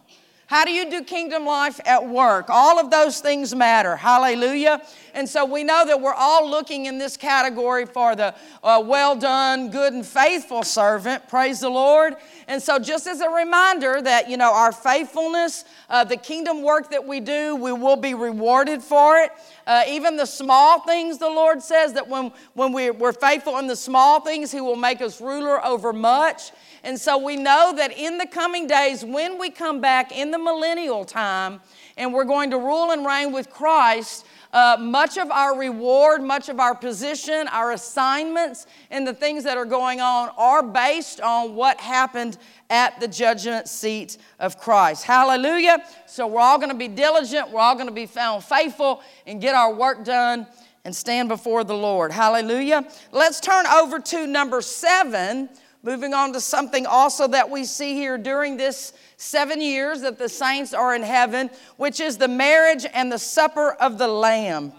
How 0.47 0.63
do 0.63 0.71
you 0.71 0.89
do 0.89 1.03
kingdom 1.03 1.45
life 1.45 1.77
at 1.85 2.07
work? 2.07 2.49
All 2.49 2.79
of 2.79 2.89
those 2.89 3.19
things 3.19 3.53
matter. 3.53 3.97
Hallelujah. 3.97 4.81
And 5.13 5.27
so 5.27 5.43
we 5.43 5.65
know 5.65 5.85
that 5.85 5.99
we're 5.99 6.13
all 6.13 6.49
looking 6.49 6.85
in 6.85 6.97
this 6.97 7.17
category 7.17 7.85
for 7.85 8.15
the 8.15 8.33
uh, 8.63 8.81
well 8.85 9.13
done, 9.17 9.71
good, 9.71 9.91
and 9.91 10.05
faithful 10.05 10.63
servant. 10.63 11.27
Praise 11.27 11.59
the 11.59 11.69
Lord. 11.69 12.15
And 12.47 12.63
so, 12.63 12.79
just 12.79 13.07
as 13.07 13.19
a 13.19 13.29
reminder 13.29 14.01
that, 14.01 14.29
you 14.29 14.37
know, 14.37 14.53
our 14.53 14.71
faithfulness, 14.71 15.65
uh, 15.89 16.05
the 16.05 16.15
kingdom 16.15 16.63
work 16.63 16.91
that 16.91 17.05
we 17.05 17.19
do, 17.19 17.57
we 17.57 17.73
will 17.73 17.97
be 17.97 18.13
rewarded 18.13 18.81
for 18.81 19.17
it. 19.17 19.31
Uh, 19.65 19.83
even 19.89 20.15
the 20.15 20.25
small 20.25 20.79
things, 20.79 21.17
the 21.17 21.27
Lord 21.27 21.61
says 21.61 21.91
that 21.91 22.07
when, 22.07 22.31
when 22.53 22.71
we're, 22.71 22.93
we're 22.93 23.11
faithful 23.11 23.57
in 23.57 23.67
the 23.67 23.75
small 23.75 24.21
things, 24.21 24.53
He 24.53 24.61
will 24.61 24.77
make 24.77 25.01
us 25.01 25.19
ruler 25.19 25.63
over 25.65 25.91
much. 25.91 26.51
And 26.83 26.99
so 26.99 27.17
we 27.17 27.35
know 27.35 27.73
that 27.75 27.97
in 27.97 28.17
the 28.17 28.27
coming 28.27 28.67
days, 28.67 29.03
when 29.03 29.39
we 29.39 29.49
come 29.49 29.81
back 29.81 30.11
in 30.11 30.31
the 30.31 30.39
millennial 30.39 31.05
time 31.05 31.59
and 31.97 32.13
we're 32.13 32.25
going 32.25 32.51
to 32.51 32.57
rule 32.57 32.91
and 32.91 33.05
reign 33.05 33.31
with 33.31 33.49
Christ, 33.49 34.25
uh, 34.53 34.77
much 34.79 35.17
of 35.17 35.29
our 35.29 35.57
reward, 35.57 36.21
much 36.21 36.49
of 36.49 36.59
our 36.59 36.73
position, 36.73 37.47
our 37.49 37.73
assignments, 37.73 38.65
and 38.89 39.05
the 39.05 39.13
things 39.13 39.43
that 39.43 39.57
are 39.57 39.65
going 39.65 39.99
on 39.99 40.29
are 40.37 40.63
based 40.63 41.19
on 41.21 41.55
what 41.55 41.79
happened 41.79 42.37
at 42.69 42.99
the 42.99 43.07
judgment 43.07 43.67
seat 43.67 44.17
of 44.39 44.57
Christ. 44.57 45.03
Hallelujah. 45.03 45.83
So 46.05 46.27
we're 46.27 46.41
all 46.41 46.57
going 46.57 46.71
to 46.71 46.75
be 46.75 46.87
diligent, 46.87 47.51
we're 47.51 47.61
all 47.61 47.75
going 47.75 47.87
to 47.87 47.93
be 47.93 48.05
found 48.05 48.43
faithful 48.43 49.01
and 49.25 49.41
get 49.41 49.53
our 49.53 49.73
work 49.73 50.05
done 50.05 50.47
and 50.85 50.95
stand 50.95 51.27
before 51.27 51.63
the 51.65 51.75
Lord. 51.75 52.11
Hallelujah. 52.13 52.87
Let's 53.11 53.41
turn 53.41 53.67
over 53.67 53.99
to 53.99 54.25
number 54.25 54.61
seven 54.61 55.49
Moving 55.83 56.13
on 56.13 56.33
to 56.33 56.41
something 56.41 56.85
also 56.85 57.27
that 57.27 57.49
we 57.49 57.63
see 57.63 57.93
here 57.93 58.17
during 58.17 58.57
this 58.57 58.93
seven 59.15 59.61
years 59.61 60.01
that 60.01 60.17
the 60.17 60.27
saints 60.27 60.73
are 60.73 60.95
in 60.95 61.03
heaven, 61.03 61.49
which 61.77 61.99
is 61.99 62.17
the 62.17 62.27
marriage 62.27 62.85
and 62.93 63.11
the 63.11 63.19
supper 63.19 63.71
of 63.73 63.97
the 63.97 64.07
Lamb. 64.07 64.73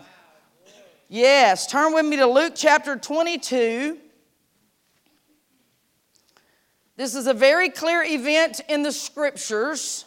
Yes, 1.09 1.67
turn 1.67 1.95
with 1.95 2.05
me 2.05 2.17
to 2.17 2.27
Luke 2.27 2.53
chapter 2.55 2.97
22. 2.97 3.97
This 6.97 7.15
is 7.15 7.29
a 7.29 7.35
very 7.35 7.71
clear 7.71 8.03
event 8.03 8.61
in 8.69 8.83
the 8.83 8.93
scriptures. 8.93 10.05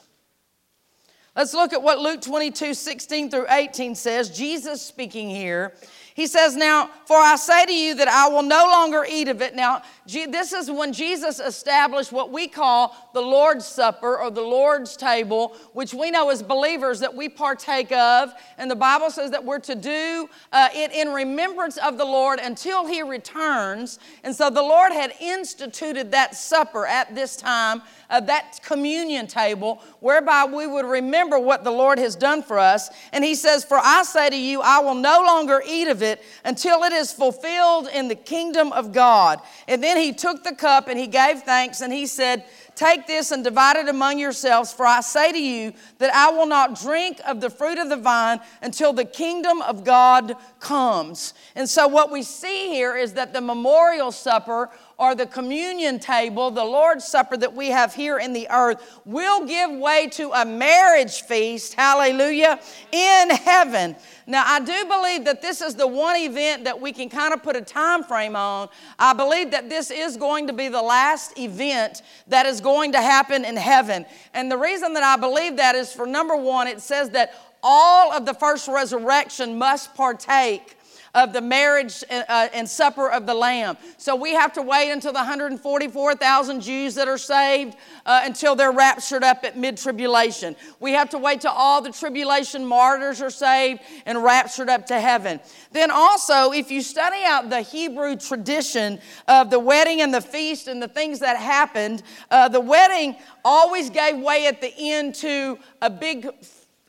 Let's 1.36 1.54
look 1.54 1.71
at 1.71 1.82
what 1.82 1.99
Luke 1.99 2.21
22, 2.21 2.73
16 2.73 3.32
through 3.32 3.45
18 3.49 3.95
says. 3.95 4.30
Jesus 4.30 4.82
speaking 4.82 5.30
here. 5.30 5.73
He 6.21 6.27
says, 6.27 6.55
Now, 6.55 6.91
for 7.05 7.17
I 7.17 7.36
say 7.36 7.65
to 7.65 7.73
you 7.73 7.95
that 7.95 8.07
I 8.07 8.27
will 8.27 8.43
no 8.43 8.65
longer 8.65 9.03
eat 9.10 9.27
of 9.27 9.41
it. 9.41 9.55
Now, 9.55 9.81
this 10.05 10.53
is 10.53 10.69
when 10.69 10.93
Jesus 10.93 11.39
established 11.39 12.12
what 12.12 12.31
we 12.31 12.47
call 12.47 13.10
the 13.15 13.21
Lord's 13.21 13.65
Supper 13.65 14.19
or 14.19 14.29
the 14.29 14.41
Lord's 14.41 14.95
table, 14.95 15.55
which 15.73 15.95
we 15.95 16.12
know 16.12 16.29
as 16.29 16.43
believers 16.43 16.99
that 16.99 17.15
we 17.15 17.27
partake 17.27 17.91
of. 17.91 18.31
And 18.60 18.69
the 18.69 18.75
Bible 18.75 19.10
says 19.10 19.31
that 19.31 19.43
we're 19.43 19.60
to 19.62 19.73
do 19.73 20.29
uh, 20.51 20.69
it 20.75 20.91
in 20.91 21.12
remembrance 21.12 21.77
of 21.77 21.97
the 21.97 22.05
Lord 22.05 22.39
until 22.39 22.86
He 22.86 23.01
returns. 23.01 23.97
And 24.23 24.36
so 24.36 24.51
the 24.51 24.62
Lord 24.62 24.91
had 24.91 25.13
instituted 25.19 26.12
that 26.12 26.36
supper 26.36 26.86
at 26.86 27.15
this 27.15 27.36
time, 27.36 27.81
uh, 28.12 28.19
that 28.21 28.60
communion 28.62 29.25
table, 29.25 29.81
whereby 30.01 30.45
we 30.45 30.67
would 30.67 30.86
remember 30.86 31.39
what 31.39 31.63
the 31.63 31.71
Lord 31.71 31.97
has 31.97 32.15
done 32.15 32.43
for 32.43 32.60
us. 32.60 32.89
And 33.12 33.23
He 33.23 33.34
says, 33.34 33.63
For 33.63 33.79
I 33.79 34.03
say 34.03 34.29
to 34.29 34.38
you, 34.38 34.62
I 34.62 34.81
will 34.81 34.93
no 34.93 35.23
longer 35.25 35.63
eat 35.65 35.88
of 35.88 36.03
it 36.03 36.11
until 36.43 36.84
it 36.84 36.93
is 36.93 37.13
fulfilled 37.13 37.88
in 37.93 38.08
the 38.08 38.15
kingdom 38.15 38.71
of 38.71 38.91
God. 38.91 39.39
And 39.67 39.84
then 39.84 39.97
he 39.97 40.13
took 40.13 40.43
the 40.43 40.56
cup 40.56 40.88
and 40.88 40.97
he 41.00 41.08
gave 41.08 41.41
thanks 41.41 41.82
and 41.82 41.93
he 41.93 42.08
said, 42.08 42.45
Take 42.76 43.06
this 43.06 43.32
and 43.32 43.43
divide 43.43 43.76
it 43.76 43.89
among 43.89 44.17
yourselves, 44.17 44.74
for 44.74 44.86
I 44.86 45.02
say 45.02 45.32
to 45.32 45.38
you 45.38 45.74
that 46.00 46.13
I 46.13 46.32
will 46.32 46.45
not 46.45 46.80
drink 46.80 47.19
of 47.28 47.41
the 47.41 47.50
fruit 47.50 47.78
of 47.78 47.89
the 47.89 47.97
vine 47.97 48.39
until 48.62 48.93
the 48.93 49.06
kingdom 49.06 49.62
of 49.62 49.84
God 49.84 50.36
comes. 50.60 51.34
And 51.54 51.69
so, 51.69 51.88
what 51.88 52.12
we 52.12 52.24
see 52.24 52.69
here 52.69 52.95
is 52.95 53.13
that 53.13 53.34
the 53.34 53.41
memorial 53.41 54.12
supper 54.12 54.69
or 55.01 55.15
the 55.15 55.25
communion 55.25 55.97
table, 55.97 56.51
the 56.51 56.63
Lord's 56.63 57.05
Supper 57.05 57.35
that 57.35 57.55
we 57.55 57.69
have 57.69 57.95
here 57.95 58.19
in 58.19 58.33
the 58.33 58.47
earth, 58.51 59.01
will 59.03 59.47
give 59.47 59.71
way 59.71 60.07
to 60.09 60.29
a 60.31 60.45
marriage 60.45 61.23
feast, 61.23 61.73
hallelujah, 61.73 62.59
in 62.91 63.31
heaven. 63.31 63.95
Now, 64.27 64.43
I 64.45 64.59
do 64.59 64.85
believe 64.85 65.25
that 65.25 65.41
this 65.41 65.59
is 65.59 65.73
the 65.73 65.87
one 65.87 66.17
event 66.17 66.65
that 66.65 66.79
we 66.79 66.93
can 66.93 67.09
kind 67.09 67.33
of 67.33 67.41
put 67.41 67.55
a 67.55 67.61
time 67.61 68.03
frame 68.03 68.35
on. 68.35 68.69
I 68.99 69.13
believe 69.13 69.49
that 69.51 69.69
this 69.69 69.89
is 69.89 70.17
going 70.17 70.45
to 70.45 70.53
be 70.53 70.67
the 70.67 70.83
last 70.83 71.35
event 71.39 72.03
that 72.27 72.45
is 72.45 72.61
going 72.61 72.91
to 72.91 73.01
happen 73.01 73.43
in 73.43 73.55
heaven. 73.55 74.05
And 74.35 74.51
the 74.51 74.57
reason 74.57 74.93
that 74.93 75.03
I 75.03 75.19
believe 75.19 75.57
that 75.57 75.73
is 75.73 75.91
for 75.91 76.05
number 76.05 76.35
one, 76.35 76.67
it 76.67 76.79
says 76.79 77.09
that 77.09 77.33
all 77.63 78.11
of 78.13 78.27
the 78.27 78.35
first 78.35 78.67
resurrection 78.67 79.57
must 79.57 79.95
partake 79.95 80.77
of 81.13 81.34
the 81.34 81.41
marriage 81.41 82.04
and, 82.10 82.26
uh, 82.30 82.65
supper 82.65 83.10
of 83.10 83.26
the 83.26 83.34
Lamb. 83.34 83.78
So 83.97 84.15
we 84.15 84.34
have 84.34 84.54
to 84.54 84.62
wait 84.62 84.91
until 84.91 85.12
the 85.12 85.19
144,000 85.19 86.62
Jews 86.62 86.95
that 86.95 87.08
are 87.08 87.17
saved 87.17 87.76
uh, 88.06 88.21
until 88.24 88.56
they're 88.56 88.71
raptured 88.71 89.24
up 89.24 89.43
at 89.43 89.58
mid 89.58 89.78
tribulation. 89.78 90.56
We 90.80 90.93
have 90.93 91.10
to 91.10 91.17
wait 91.17 91.41
till 91.41 91.52
all 91.52 91.82
the 91.82 91.91
tribulation 91.91 92.65
martyrs 92.65 93.21
are 93.21 93.30
saved 93.30 93.82
and 94.06 94.24
raptured 94.24 94.69
up 94.69 94.86
to 94.88 95.00
heaven. 95.00 95.39
Then 95.71 95.91
also, 95.91 96.52
if 96.52 96.71
you 96.71 96.82
study 96.82 97.24
out 97.24 97.50
the 97.50 97.62
Hebrew 97.62 98.15
tradition 98.15 99.00
of 99.28 99.50
the 99.50 99.60
wedding 99.60 100.02
and 100.02 100.13
the 100.13 100.21
feast 100.21 100.67
and 100.67 100.82
the 100.82 100.88
things 100.88 101.19
that 101.19 101.38
happened, 101.38 102.04
uh, 102.30 102.47
the 102.47 102.62
wedding 102.62 103.15
always 103.43 103.89
gave 103.89 104.17
way 104.17 104.47
at 104.47 104.62
the 104.62 104.74
end 104.78 105.15
to 105.15 105.58
a 105.82 105.89
big 105.89 106.30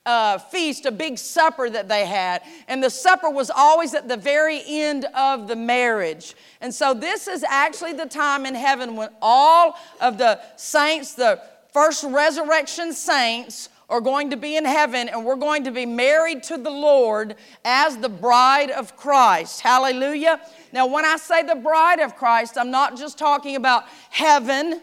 uh, 0.05 0.39
feast, 0.39 0.85
a 0.87 0.91
big 0.91 1.19
supper 1.19 1.71
that 1.71 1.89
they 1.89 2.07
had. 2.07 2.43
And 2.69 2.83
the 2.83 2.91
supper 2.91 3.31
was 3.31 3.51
always 3.51 3.95
at 3.95 4.09
the 4.09 4.17
very 4.17 4.63
end 4.67 5.05
of 5.15 5.49
the 5.49 5.57
marriage. 5.57 6.35
And 6.61 6.75
so 6.75 6.95
this 6.95 7.29
is 7.29 7.45
actually 7.45 7.93
the 7.93 8.07
time 8.07 8.47
in 8.47 8.55
heaven 8.55 8.97
when 8.97 9.11
all 9.21 9.77
of 10.01 10.19
the 10.19 10.41
saints, 10.57 11.15
the 11.15 11.41
first 11.73 12.05
resurrection 12.05 12.93
saints, 12.93 13.69
are 13.89 14.01
going 14.01 14.31
to 14.31 14.39
be 14.39 14.57
in 14.57 14.65
heaven 14.65 15.11
and 15.11 15.23
we're 15.23 15.37
going 15.37 15.65
to 15.65 15.71
be 15.71 15.85
married 15.85 16.43
to 16.43 16.57
the 16.57 16.71
Lord 16.71 17.37
as 17.63 17.99
the 17.99 18.09
bride 18.09 18.71
of 18.71 18.97
Christ. 18.97 19.61
Hallelujah. 19.61 20.41
Now, 20.73 20.87
when 20.87 21.05
I 21.05 21.17
say 21.19 21.43
the 21.43 21.57
bride 21.57 22.01
of 22.01 22.17
Christ, 22.17 22.57
I'm 22.57 22.71
not 22.71 22.97
just 22.97 23.19
talking 23.19 23.55
about 23.55 23.85
heaven 24.09 24.81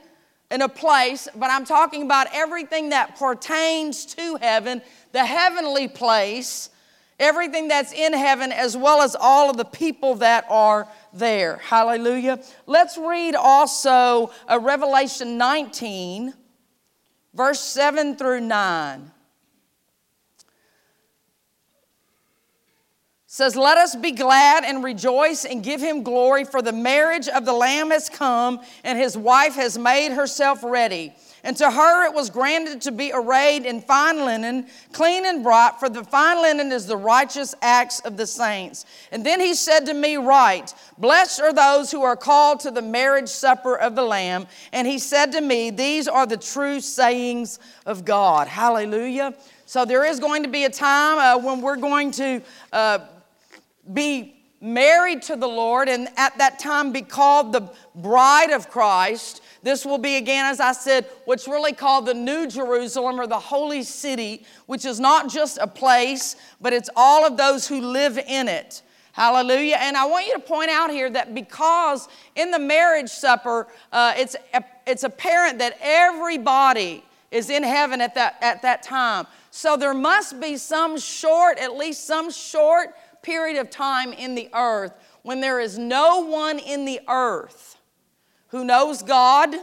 in 0.52 0.62
a 0.62 0.70
place, 0.70 1.28
but 1.36 1.52
I'm 1.52 1.66
talking 1.66 2.04
about 2.04 2.28
everything 2.34 2.90
that 2.90 3.18
pertains 3.18 4.06
to 4.06 4.38
heaven 4.42 4.82
the 5.12 5.26
heavenly 5.26 5.88
place, 5.88 6.70
everything 7.20 7.68
that's 7.68 7.92
in 7.92 8.14
heaven, 8.14 8.52
as 8.52 8.78
well 8.78 9.02
as 9.02 9.16
all 9.20 9.50
of 9.50 9.58
the 9.58 9.66
people 9.66 10.16
that 10.16 10.46
are 10.50 10.88
there. 11.14 11.58
Hallelujah. 11.58 12.44
Let's 12.66 12.98
read 12.98 13.36
also 13.36 14.32
uh, 14.48 14.60
Revelation 14.60 15.38
19, 15.38 16.34
verse 17.34 17.60
7 17.60 18.16
through 18.16 18.42
9. 18.42 19.12
Says, 23.32 23.56
Let 23.56 23.78
us 23.78 23.96
be 23.96 24.12
glad 24.12 24.64
and 24.64 24.84
rejoice 24.84 25.46
and 25.46 25.64
give 25.64 25.80
him 25.80 26.02
glory, 26.02 26.44
for 26.46 26.64
the 26.64 26.74
marriage 26.74 27.28
of 27.28 27.46
the 27.46 27.54
Lamb 27.54 27.92
has 27.92 28.10
come, 28.10 28.60
and 28.84 28.98
his 28.98 29.16
wife 29.16 29.54
has 29.54 29.78
made 29.78 30.12
herself 30.12 30.64
ready. 30.64 31.14
And 31.44 31.56
to 31.58 31.70
her 31.70 32.06
it 32.08 32.14
was 32.16 32.32
granted 32.32 32.82
to 32.82 32.92
be 32.92 33.12
arrayed 33.14 33.68
in 33.68 33.82
fine 33.82 34.26
linen, 34.26 34.66
clean 34.94 35.28
and 35.28 35.44
bright, 35.44 35.74
for 35.80 35.90
the 35.90 36.04
fine 36.04 36.42
linen 36.42 36.72
is 36.72 36.88
the 36.88 36.98
righteous 36.98 37.54
acts 37.62 38.00
of 38.00 38.18
the 38.18 38.26
saints. 38.26 38.88
And 39.12 39.24
then 39.24 39.40
he 39.40 39.54
said 39.54 39.86
to 39.86 39.94
me, 39.94 40.18
Write, 40.18 40.74
blessed 40.98 41.40
are 41.40 41.54
those 41.54 41.92
who 41.92 42.02
are 42.02 42.18
called 42.18 42.62
to 42.62 42.72
the 42.72 42.82
marriage 42.82 43.30
supper 43.30 43.78
of 43.78 43.96
the 43.96 44.02
Lamb. 44.04 44.48
And 44.74 44.88
he 44.88 44.98
said 44.98 45.34
to 45.34 45.42
me, 45.42 45.70
These 45.70 46.08
are 46.08 46.26
the 46.26 46.36
true 46.36 46.80
sayings 46.80 47.60
of 47.86 48.06
God. 48.06 48.48
Hallelujah. 48.48 49.36
So 49.68 49.86
there 49.86 50.04
is 50.04 50.20
going 50.20 50.42
to 50.42 50.50
be 50.50 50.66
a 50.66 50.70
time 50.72 51.20
uh, 51.20 51.46
when 51.46 51.62
we're 51.62 51.76
going 51.76 52.10
to 52.14 52.42
uh, 52.74 52.98
be 53.94 54.36
married 54.62 55.22
to 55.24 55.36
the 55.36 55.48
Lord 55.48 55.88
and 55.88 56.10
at 56.18 56.38
that 56.38 56.60
time 56.60 56.92
be 56.92 57.02
called 57.02 57.54
the 57.54 57.72
bride 57.96 58.52
of 58.52 58.70
Christ. 58.70 59.42
This 59.64 59.86
will 59.86 59.98
be 59.98 60.18
again, 60.18 60.46
as 60.46 60.60
I 60.60 60.74
said, 60.74 61.06
what's 61.26 61.48
really 61.48 61.74
called 61.74 62.06
the 62.06 62.14
New 62.14 62.48
Jerusalem 62.48 63.20
or 63.20 63.28
the 63.28 63.40
Holy 63.40 63.84
City, 63.84 64.46
which 64.66 64.86
is 64.86 65.00
not 65.00 65.30
just 65.30 65.58
a 65.60 65.68
place, 65.68 66.36
but 66.60 66.74
it's 66.74 66.90
all 66.96 67.26
of 67.26 67.38
those 67.38 67.68
who 67.68 67.82
live 67.82 68.18
in 68.18 68.48
it. 68.48 68.82
Hallelujah. 69.14 69.78
And 69.80 69.98
I 69.98 70.06
want 70.06 70.28
you 70.28 70.34
to 70.34 70.40
point 70.40 70.70
out 70.70 70.92
here 70.92 71.10
that 71.10 71.34
because 71.34 72.08
in 72.36 72.52
the 72.52 72.60
marriage 72.60 73.10
supper, 73.10 73.68
uh, 73.92 74.14
it's, 74.16 74.36
it's 74.86 75.04
apparent 75.04 75.60
that 75.60 75.78
everybody 75.82 77.04
is 77.32 77.50
in 77.50 77.64
heaven 77.64 78.02
at 78.02 78.16
that, 78.16 78.38
at 78.42 78.62
that 78.62 78.84
time. 78.84 79.28
So 79.52 79.78
there 79.78 79.94
must 79.94 80.40
be 80.40 80.58
some 80.58 80.98
short, 80.98 81.58
at 81.58 81.76
least 81.76 82.06
some 82.06 82.32
short 82.32 82.94
period 83.30 83.58
of 83.62 83.70
time 83.70 84.12
in 84.12 84.34
the 84.34 84.50
earth 84.56 84.92
when 85.22 85.40
there 85.40 85.60
is 85.60 85.78
no 85.78 86.22
one 86.26 86.58
in 86.58 86.84
the 86.84 87.00
earth 87.08 87.78
who 88.48 88.66
knows 88.66 89.04
God 89.04 89.54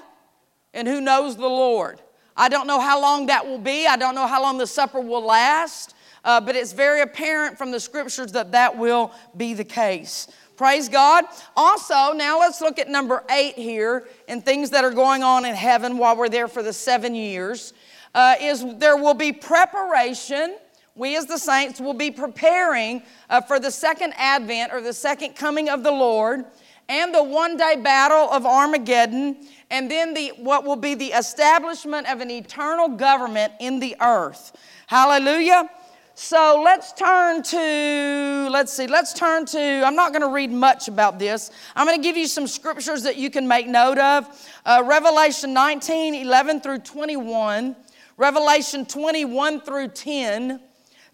and 0.73 0.87
who 0.87 1.01
knows 1.01 1.37
the 1.37 1.49
Lord. 1.49 2.01
I 2.37 2.49
don't 2.49 2.69
know 2.69 2.79
how 2.79 3.03
long 3.03 3.27
that 3.27 3.45
will 3.45 3.59
be. 3.59 3.85
I 3.89 3.97
don't 3.97 4.15
know 4.15 4.29
how 4.29 4.41
long 4.41 4.57
the 4.57 4.69
supper 4.69 5.01
will 5.01 5.25
last, 5.25 5.97
uh, 6.25 6.41
but 6.41 6.55
it's 6.55 6.73
very 6.73 7.01
apparent 7.01 7.59
from 7.59 7.73
the 7.73 7.81
scriptures 7.81 8.31
that 8.33 8.53
that 8.53 8.79
will 8.79 9.11
be 9.37 9.53
the 9.53 9.65
case. 9.65 10.29
Praise 10.57 10.89
God. 10.89 11.25
Also, 11.57 12.13
now 12.13 12.39
let's 12.39 12.61
look 12.61 12.79
at 12.79 12.89
number 12.89 13.25
eight 13.31 13.57
here 13.57 14.07
and 14.29 14.45
things 14.45 14.71
that 14.71 14.85
are 14.85 14.93
going 14.93 15.25
on 15.25 15.45
in 15.45 15.57
heaven 15.57 15.99
while 15.99 16.17
we're 16.17 16.29
there 16.29 16.47
for 16.47 16.63
the 16.63 16.73
seven 16.73 17.17
years. 17.17 17.73
Uh, 18.15 18.37
is 18.41 18.65
there 18.77 18.97
will 18.97 19.15
be 19.15 19.33
preparation. 19.33 20.57
We 20.97 21.17
as 21.17 21.27
the 21.27 21.39
saints 21.39 21.81
will 21.81 21.95
be 21.95 22.11
preparing 22.11 23.03
uh, 23.29 23.43
for 23.43 23.61
the 23.61 23.71
second 23.71 24.15
advent 24.17 24.73
or 24.73 24.81
the 24.81 24.95
second 24.95 25.37
coming 25.37 25.69
of 25.69 25.83
the 25.83 25.93
Lord 25.93 26.47
and 26.89 27.15
the 27.15 27.23
one 27.23 27.57
day 27.57 27.77
battle 27.77 28.31
of 28.31 28.47
Armageddon, 28.47 29.37
and 29.71 29.91
then 29.91 30.15
the, 30.15 30.29
what 30.39 30.65
will 30.65 30.77
be 30.77 30.95
the 30.95 31.09
establishment 31.09 32.11
of 32.11 32.21
an 32.21 32.31
eternal 32.31 32.89
government 32.89 33.53
in 33.61 33.81
the 33.81 33.97
earth. 34.01 34.57
Hallelujah. 34.87 35.69
So 36.15 36.63
let's 36.65 36.95
turn 36.95 37.43
to, 37.43 38.49
let's 38.51 38.73
see, 38.73 38.87
let's 38.87 39.13
turn 39.13 39.45
to, 39.47 39.83
I'm 39.85 39.97
not 39.97 40.13
going 40.13 40.23
to 40.23 40.31
read 40.33 40.51
much 40.51 40.89
about 40.89 41.19
this. 41.19 41.51
I'm 41.75 41.87
going 41.87 42.01
to 42.01 42.03
give 42.03 42.17
you 42.17 42.27
some 42.27 42.47
scriptures 42.47 43.03
that 43.03 43.17
you 43.17 43.29
can 43.29 43.47
make 43.47 43.67
note 43.67 43.99
of. 43.99 44.49
Uh, 44.65 44.83
Revelation 44.87 45.53
19, 45.53 46.15
11 46.15 46.61
through 46.63 46.79
21, 46.79 47.77
Revelation 48.17 48.87
21 48.87 49.61
through 49.61 49.89
10, 49.89 50.61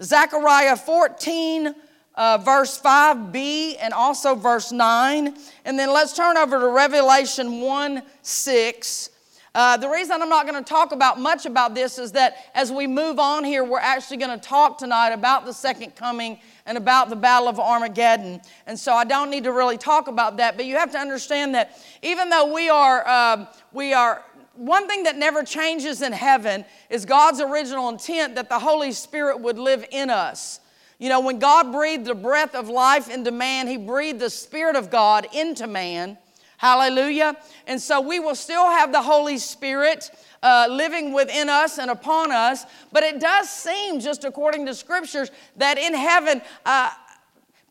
Zechariah 0.02 0.76
14, 0.76 1.74
uh, 2.14 2.38
verse 2.38 2.80
5b 2.80 3.76
and 3.80 3.94
also 3.94 4.34
verse 4.34 4.72
9. 4.72 5.36
And 5.64 5.78
then 5.78 5.92
let's 5.92 6.14
turn 6.14 6.36
over 6.36 6.58
to 6.58 6.68
Revelation 6.68 7.60
1 7.60 8.02
6. 8.22 9.10
Uh, 9.54 9.76
the 9.76 9.88
reason 9.88 10.22
I'm 10.22 10.30
not 10.30 10.46
going 10.46 10.62
to 10.62 10.66
talk 10.66 10.92
about 10.92 11.20
much 11.20 11.44
about 11.44 11.74
this 11.74 11.98
is 11.98 12.12
that 12.12 12.36
as 12.54 12.72
we 12.72 12.86
move 12.86 13.18
on 13.18 13.44
here, 13.44 13.62
we're 13.62 13.78
actually 13.80 14.16
going 14.16 14.38
to 14.38 14.42
talk 14.42 14.78
tonight 14.78 15.10
about 15.10 15.44
the 15.44 15.52
second 15.52 15.94
coming 15.94 16.40
and 16.64 16.78
about 16.78 17.10
the 17.10 17.16
Battle 17.16 17.48
of 17.48 17.60
Armageddon. 17.60 18.40
And 18.66 18.78
so 18.78 18.94
I 18.94 19.04
don't 19.04 19.30
need 19.30 19.44
to 19.44 19.52
really 19.52 19.76
talk 19.76 20.08
about 20.08 20.38
that, 20.38 20.56
but 20.56 20.64
you 20.64 20.76
have 20.76 20.90
to 20.92 20.98
understand 20.98 21.54
that 21.54 21.78
even 22.00 22.30
though 22.30 22.52
we 22.54 22.70
are, 22.70 23.06
uh, 23.06 23.44
we 23.72 23.92
are 23.92 24.24
one 24.54 24.86
thing 24.86 25.04
that 25.04 25.16
never 25.16 25.42
changes 25.42 26.02
in 26.02 26.12
heaven 26.12 26.64
is 26.90 27.04
God's 27.04 27.40
original 27.40 27.88
intent 27.88 28.34
that 28.34 28.48
the 28.48 28.58
Holy 28.58 28.92
Spirit 28.92 29.40
would 29.40 29.58
live 29.58 29.84
in 29.90 30.10
us. 30.10 30.60
You 30.98 31.08
know, 31.08 31.20
when 31.20 31.38
God 31.38 31.72
breathed 31.72 32.04
the 32.04 32.14
breath 32.14 32.54
of 32.54 32.68
life 32.68 33.10
into 33.10 33.30
man, 33.30 33.66
He 33.66 33.76
breathed 33.76 34.20
the 34.20 34.30
Spirit 34.30 34.76
of 34.76 34.90
God 34.90 35.26
into 35.32 35.66
man. 35.66 36.18
Hallelujah. 36.58 37.36
And 37.66 37.80
so 37.80 38.00
we 38.00 38.20
will 38.20 38.36
still 38.36 38.66
have 38.66 38.92
the 38.92 39.02
Holy 39.02 39.38
Spirit 39.38 40.10
uh, 40.42 40.68
living 40.70 41.12
within 41.12 41.48
us 41.48 41.78
and 41.78 41.90
upon 41.90 42.30
us, 42.30 42.64
but 42.92 43.02
it 43.02 43.18
does 43.18 43.50
seem, 43.50 43.98
just 43.98 44.24
according 44.24 44.66
to 44.66 44.74
scriptures, 44.74 45.30
that 45.56 45.78
in 45.78 45.94
heaven, 45.94 46.40
uh, 46.64 46.90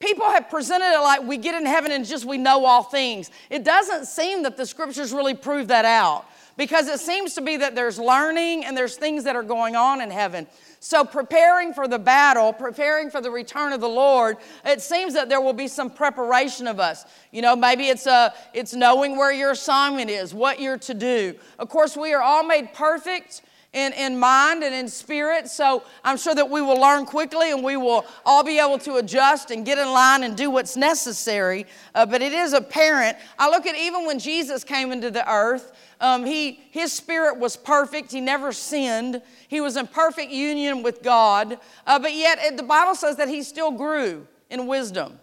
People 0.02 0.26
have 0.32 0.50
presented 0.50 0.96
it 0.96 1.00
like 1.00 1.22
we 1.22 1.38
get 1.38 1.54
in 1.54 1.64
heaven 1.64 1.92
and 1.92 2.04
just 2.04 2.26
we 2.26 2.40
know 2.40 2.66
all 2.66 2.82
things. 2.82 3.30
It 3.52 3.64
doesn't 3.64 4.06
seem 4.06 4.42
that 4.44 4.58
the 4.58 4.66
scriptures 4.66 5.14
really 5.14 5.36
prove 5.36 5.68
that 5.68 5.86
out 5.86 6.26
because 6.62 6.88
it 6.88 7.00
seems 7.00 7.34
to 7.34 7.42
be 7.42 7.58
that 7.58 7.74
there's 7.74 7.98
learning 7.98 8.66
and 8.66 8.78
there's 8.78 8.96
things 8.96 9.24
that 9.24 9.36
are 9.36 9.42
going 9.42 9.76
on 9.76 10.00
in 10.00 10.12
heaven. 10.12 10.46
So, 10.80 11.04
preparing 11.04 11.74
for 11.74 11.88
the 11.88 11.98
battle, 11.98 12.54
preparing 12.54 13.10
for 13.10 13.20
the 13.20 13.32
return 13.32 13.74
of 13.74 13.82
the 13.82 13.90
Lord, 13.90 14.38
it 14.64 14.80
seems 14.80 15.16
that 15.16 15.28
there 15.28 15.42
will 15.42 15.54
be 15.54 15.68
some 15.68 15.90
preparation 15.90 16.68
of 16.68 16.80
us. 16.80 17.04
You 17.32 17.42
know, 17.42 17.56
maybe 17.56 17.86
it's, 17.86 18.06
a, 18.06 18.12
uh, 18.12 18.30
it's 18.54 18.76
knowing 18.76 19.18
where 19.18 19.32
your 19.32 19.50
assignment 19.50 20.12
is, 20.12 20.36
what 20.36 20.60
you're 20.60 20.78
to 20.78 20.94
do. 20.94 21.34
Of 21.58 21.70
course, 21.70 21.98
we 21.98 22.14
are 22.14 22.22
all 22.22 22.44
made 22.44 22.76
perfect 22.76 23.42
in, 23.74 23.94
in 23.94 24.20
mind 24.20 24.64
and 24.64 24.76
in 24.76 24.88
spirit. 24.88 25.48
So 25.48 25.84
I'm 26.04 26.18
sure 26.18 26.36
that 26.36 26.50
we 26.50 26.62
will 26.62 26.80
learn 26.80 27.06
quickly 27.06 27.52
and 27.52 27.64
we 27.64 27.78
will 27.78 28.06
all 28.26 28.44
be 28.44 28.60
able 28.60 28.78
to 28.80 28.96
adjust 28.96 29.50
and 29.50 29.66
get 29.66 29.78
in 29.78 29.88
line 29.92 30.24
and 30.24 30.36
do 30.36 30.52
what's 30.52 30.76
necessary. 30.76 31.66
Uh, 31.96 32.06
but 32.06 32.22
it 32.22 32.34
is 32.34 32.52
apparent. 32.52 33.18
I 33.40 33.50
look 33.50 33.66
at 33.66 33.78
even 33.78 34.06
when 34.06 34.20
Jesus 34.20 34.66
came 34.66 34.92
into 34.92 35.10
the 35.10 35.30
earth, 35.32 35.72
um, 36.02 36.26
he, 36.26 36.60
his 36.72 36.92
spirit 36.92 37.38
was 37.38 37.56
perfect. 37.56 38.12
He 38.12 38.20
never 38.20 38.52
sinned. 38.52 39.22
He 39.48 39.62
was 39.62 39.78
in 39.78 39.88
perfect 39.88 40.32
union 40.32 40.84
with 40.84 41.02
God. 41.02 41.58
Uh, 41.88 42.00
but 42.00 42.14
yet, 42.14 42.40
it, 42.42 42.58
the 42.58 42.64
Bible 42.64 42.96
says 42.96 43.18
that 43.18 43.30
he 43.30 43.44
still 43.44 43.72
grew 43.72 44.28
in 44.50 44.68
wisdom. 44.68 45.20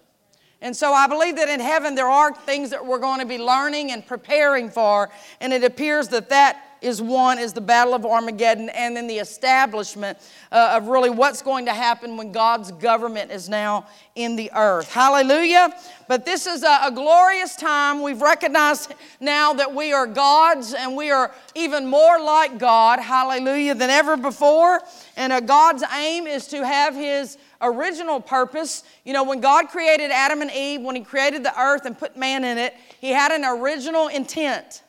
And 0.61 0.75
so 0.75 0.93
I 0.93 1.07
believe 1.07 1.37
that 1.37 1.49
in 1.49 1.61
heaven 1.61 1.95
there 1.95 2.09
are 2.09 2.33
things 2.35 2.71
that 2.71 2.85
we're 2.85 2.99
going 2.99 3.21
to 3.21 3.27
be 3.27 3.39
learning 3.39 3.93
and 3.93 4.05
preparing 4.05 4.71
for. 4.71 5.11
And 5.41 5.53
it 5.53 5.63
appears 5.63 6.09
that 6.09 6.31
that 6.31 6.68
is 6.81 7.01
one 7.03 7.39
is 7.39 7.53
the 7.53 7.61
battle 7.61 7.95
of 7.95 8.05
armageddon 8.05 8.69
and 8.71 8.97
then 8.97 9.07
the 9.07 9.19
establishment 9.19 10.19
uh, 10.53 10.75
of 10.77 10.89
really 10.89 11.11
what's 11.11 11.43
going 11.43 11.67
to 11.67 11.73
happen 11.73 12.17
when 12.17 12.33
god's 12.33 12.73
government 12.73 13.31
is 13.31 13.49
now 13.49 13.87
in 14.15 14.37
the 14.37 14.51
earth 14.55 14.93
hallelujah 14.93 15.75
but 16.09 16.25
this 16.25 16.47
is 16.47 16.63
a, 16.63 16.81
a 16.85 16.91
glorious 16.91 17.57
time 17.57 18.03
we've 18.03 18.23
recognized 18.23 18.95
now 19.21 19.53
that 19.53 19.75
we 19.75 19.93
are 19.93 20.07
gods 20.07 20.75
and 20.75 20.97
we 20.97 21.11
are 21.11 21.35
even 21.55 21.87
more 21.87 22.21
like 22.21 22.59
god 22.59 22.99
hallelujah 22.99 23.75
than 23.75 23.91
ever 23.91 24.17
before 24.17 24.81
and 25.17 25.33
uh, 25.33 25.41
god's 25.41 25.85
aim 25.95 26.27
is 26.27 26.47
to 26.47 26.65
have 26.65 26.95
his 26.95 27.39
original 27.61 28.21
purpose. 28.21 28.85
You 29.05 29.13
know, 29.13 29.25
when 29.25 29.41
God 29.41 29.69
created 29.69 30.11
Adam 30.11 30.43
and 30.43 30.51
Eve, 30.51 30.83
when 30.83 30.97
He 30.97 31.03
created 31.03 31.43
the 31.43 31.59
earth 31.61 31.87
and 31.87 31.99
put 31.99 32.17
man 32.17 32.45
in 32.45 32.59
it, 32.59 32.75
He 33.01 33.11
had 33.11 33.33
an 33.33 33.45
original 33.45 34.09
intent. 34.09 34.83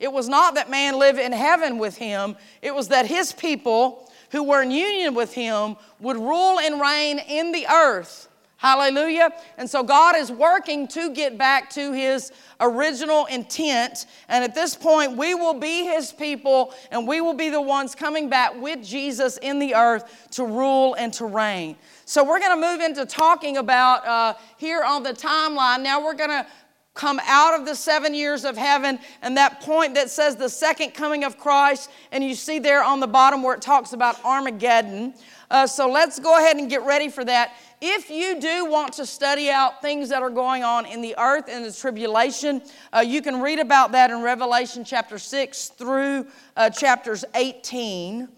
It 0.00 0.12
was 0.12 0.28
not 0.28 0.54
that 0.54 0.70
man 0.70 0.98
live 0.98 1.18
in 1.18 1.30
heaven 1.30 1.78
with 1.78 1.96
him, 1.96 2.36
it 2.62 2.74
was 2.74 2.88
that 2.88 3.06
his 3.06 3.32
people 3.32 4.10
who 4.30 4.44
were 4.44 4.62
in 4.62 4.70
union 4.70 5.14
with 5.14 5.34
him 5.34 5.76
would 6.00 6.16
rule 6.16 6.58
and 6.58 6.80
reign 6.80 7.18
in 7.18 7.52
the 7.52 7.66
earth. 7.66 8.28
Hallelujah. 8.60 9.30
And 9.56 9.70
so 9.70 9.82
God 9.82 10.16
is 10.16 10.30
working 10.30 10.86
to 10.88 11.14
get 11.14 11.38
back 11.38 11.70
to 11.70 11.92
his 11.92 12.30
original 12.60 13.24
intent. 13.24 14.04
And 14.28 14.44
at 14.44 14.54
this 14.54 14.76
point, 14.76 15.16
we 15.16 15.34
will 15.34 15.54
be 15.54 15.84
his 15.84 16.12
people 16.12 16.74
and 16.90 17.08
we 17.08 17.22
will 17.22 17.32
be 17.32 17.48
the 17.48 17.62
ones 17.62 17.94
coming 17.94 18.28
back 18.28 18.54
with 18.60 18.84
Jesus 18.84 19.38
in 19.38 19.60
the 19.60 19.74
earth 19.74 20.28
to 20.32 20.44
rule 20.44 20.92
and 20.92 21.10
to 21.14 21.24
reign. 21.24 21.74
So 22.04 22.22
we're 22.22 22.38
going 22.38 22.60
to 22.60 22.68
move 22.68 22.82
into 22.82 23.06
talking 23.06 23.56
about 23.56 24.06
uh, 24.06 24.34
here 24.58 24.82
on 24.82 25.04
the 25.04 25.14
timeline. 25.14 25.82
Now 25.82 26.04
we're 26.04 26.12
going 26.12 26.28
to 26.28 26.46
come 27.00 27.18
out 27.24 27.58
of 27.58 27.64
the 27.64 27.74
seven 27.74 28.14
years 28.14 28.44
of 28.44 28.58
heaven 28.58 28.98
and 29.22 29.34
that 29.34 29.62
point 29.62 29.94
that 29.94 30.10
says 30.10 30.36
the 30.36 30.50
second 30.50 30.92
coming 30.92 31.24
of 31.24 31.38
Christ. 31.38 31.90
And 32.12 32.22
you 32.22 32.34
see 32.34 32.58
there 32.58 32.84
on 32.84 33.00
the 33.00 33.06
bottom 33.06 33.42
where 33.42 33.54
it 33.54 33.62
talks 33.62 33.94
about 33.94 34.22
Armageddon. 34.22 35.14
Uh, 35.50 35.66
so 35.66 35.90
let's 35.90 36.18
go 36.18 36.36
ahead 36.36 36.58
and 36.58 36.68
get 36.68 36.82
ready 36.82 37.08
for 37.08 37.24
that. 37.24 37.54
If 37.80 38.10
you 38.10 38.38
do 38.38 38.66
want 38.66 38.92
to 38.94 39.06
study 39.06 39.48
out 39.48 39.80
things 39.80 40.10
that 40.10 40.22
are 40.22 40.28
going 40.28 40.62
on 40.62 40.84
in 40.84 41.00
the 41.00 41.14
earth 41.18 41.46
and 41.48 41.64
the 41.64 41.72
tribulation, 41.72 42.60
uh, 42.92 43.00
you 43.00 43.22
can 43.22 43.40
read 43.40 43.60
about 43.60 43.92
that 43.92 44.10
in 44.10 44.20
Revelation 44.20 44.84
chapter 44.84 45.18
6 45.18 45.68
through 45.70 46.26
uh, 46.54 46.68
chapters 46.68 47.24
18. 47.34 48.28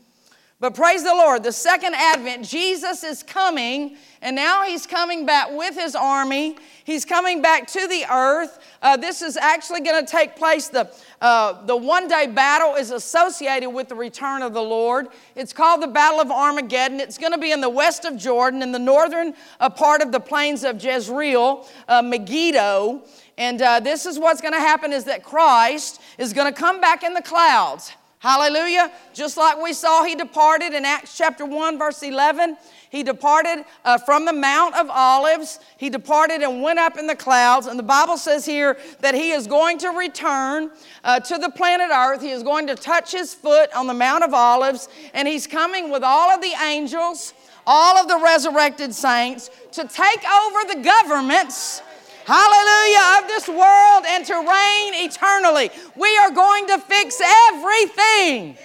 But 0.63 0.77
praise 0.77 1.03
the 1.03 1.13
Lord, 1.13 1.43
the 1.43 1.51
second 1.51 1.97
advent, 1.97 2.47
Jesus 2.47 3.03
is 3.03 3.25
coming, 3.25 3.97
and 4.21 4.37
now 4.37 4.63
he's 4.63 4.87
coming 4.87 5.27
back 5.27 5.51
with 5.51 5.75
his 5.75 5.97
army. 5.97 6.57
He's 6.85 7.05
coming 7.05 7.43
back 7.43 7.67
to 7.67 7.89
the 7.89 8.05
earth. 8.09 8.61
Uh, 8.81 8.97
this 8.97 9.23
is 9.23 9.37
actually 9.37 9.81
going 9.81 10.07
to 10.07 10.09
take 10.09 10.37
place. 10.37 10.69
The, 10.69 10.89
uh, 11.21 11.67
the 11.67 11.77
one 11.77 12.07
day 12.07 12.29
battle 12.29 12.77
is 12.77 12.93
associated 12.93 13.71
with 13.71 13.89
the 13.89 13.97
return 13.97 14.41
of 14.41 14.55
the 14.55 14.63
Lord. 14.63 15.09
It's 15.35 15.53
called 15.53 15.83
the 15.83 15.89
Battle 15.89 16.21
of 16.21 16.31
Armageddon. 16.31 17.01
It's 17.01 17.19
going 17.19 17.33
to 17.33 17.41
be 17.41 17.51
in 17.51 17.61
the 17.61 17.69
west 17.69 18.05
of 18.05 18.17
Jordan, 18.17 18.63
in 18.63 18.71
the 18.71 18.79
northern 18.79 19.35
uh, 19.59 19.69
part 19.69 20.01
of 20.01 20.13
the 20.13 20.21
plains 20.21 20.63
of 20.63 20.81
Jezreel, 20.81 21.67
uh, 21.89 22.03
Megiddo. 22.03 23.03
And 23.37 23.61
uh, 23.61 23.81
this 23.81 24.07
is 24.07 24.17
what's 24.17 24.41
going 24.41 24.55
to 24.55 24.61
happen 24.61 24.93
is 24.93 25.03
that 25.07 25.25
Christ 25.25 26.01
is 26.19 26.33
going 26.33 26.55
to 26.55 26.57
come 26.57 26.81
back 26.81 27.03
in 27.03 27.15
the 27.15 27.23
clouds. 27.23 27.95
Hallelujah. 28.23 28.93
Just 29.13 29.37
like 29.37 29.61
we 29.61 29.73
saw, 29.73 30.05
he 30.05 30.15
departed 30.15 30.75
in 30.75 30.85
Acts 30.85 31.19
chapter 31.19 31.45
1, 31.45 31.77
verse 31.77 32.05
11. 32.05 32.57
He 32.89 33.03
departed 33.03 33.65
uh, 33.85 33.99
from 33.99 34.27
the 34.27 34.33
Mount 34.33 34.77
of 34.77 34.89
Olives. 34.91 35.59
He 35.77 35.91
departed 35.91 36.41
and 36.41 36.63
went 36.63 36.79
up 36.79 36.97
in 36.97 37.09
the 37.09 37.17
clouds. 37.17 37.67
And 37.67 37.77
the 37.77 37.83
Bible 37.83 38.17
says 38.17 38.47
here 38.47 38.79
that 39.01 39.17
he 39.17 39.33
is 39.33 39.49
going 39.49 39.79
to 39.79 39.89
return 39.89 40.71
uh, 41.03 41.19
to 41.19 41.37
the 41.37 41.51
planet 41.51 41.91
Earth. 41.93 42.23
He 42.23 42.31
is 42.31 42.45
going 42.45 42.69
to 42.69 42.77
touch 42.77 43.11
his 43.11 43.35
foot 43.35 43.75
on 43.75 43.89
the 43.89 43.95
Mount 43.95 44.23
of 44.23 44.33
Olives. 44.33 44.89
And 45.15 45.27
he's 45.27 45.49
coming 45.49 45.91
with 45.91 46.05
all 46.05 46.31
of 46.31 46.41
the 46.41 46.55
angels, 46.63 47.35
all 47.67 47.97
of 47.97 48.07
the 48.07 48.21
resurrected 48.23 48.95
saints 48.95 49.51
to 49.73 49.83
take 49.83 50.25
over 50.25 50.75
the 50.75 50.81
governments 50.85 51.83
hallelujah, 52.25 53.23
of 53.23 53.29
this 53.29 53.49
world 53.49 54.05
and 54.09 54.25
to 54.27 54.35
reign 54.35 55.07
eternally. 55.07 55.71
We 55.97 56.17
are 56.19 56.31
going 56.31 56.67
to 56.69 56.79
fix 56.79 57.21
everything, 57.21 58.57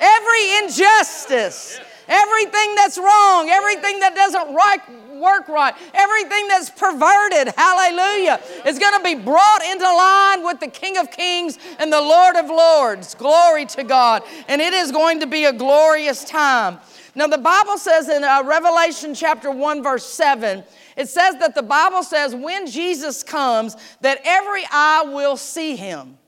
every 0.00 0.56
injustice, 0.58 1.80
everything 2.08 2.74
that's 2.74 2.98
wrong, 2.98 3.48
everything 3.48 4.00
that 4.00 4.14
doesn't 4.14 4.54
right, 4.54 4.80
work 5.20 5.48
right, 5.48 5.74
everything 5.94 6.48
that's 6.48 6.70
perverted, 6.70 7.52
hallelujah, 7.56 8.40
is 8.64 8.78
going 8.78 8.96
to 8.96 9.04
be 9.04 9.14
brought 9.14 9.64
into 9.64 9.84
line 9.84 10.44
with 10.44 10.60
the 10.60 10.68
King 10.68 10.96
of 10.98 11.10
Kings 11.10 11.58
and 11.78 11.92
the 11.92 12.00
Lord 12.00 12.36
of 12.36 12.46
Lords. 12.46 13.14
Glory 13.14 13.66
to 13.66 13.84
God. 13.84 14.22
And 14.48 14.60
it 14.60 14.74
is 14.74 14.92
going 14.92 15.20
to 15.20 15.26
be 15.26 15.44
a 15.44 15.52
glorious 15.52 16.24
time. 16.24 16.78
Now, 17.14 17.26
the 17.26 17.38
Bible 17.38 17.78
says 17.78 18.10
in 18.10 18.22
uh, 18.22 18.42
Revelation 18.44 19.14
chapter 19.14 19.50
1, 19.50 19.82
verse 19.82 20.04
7, 20.04 20.62
it 20.96 21.08
says 21.08 21.36
that 21.36 21.54
the 21.54 21.62
Bible 21.62 22.02
says 22.02 22.34
when 22.34 22.66
Jesus 22.66 23.22
comes, 23.22 23.76
that 24.00 24.20
every 24.24 24.64
eye 24.70 25.04
will 25.06 25.36
see 25.36 25.76
him. 25.76 26.18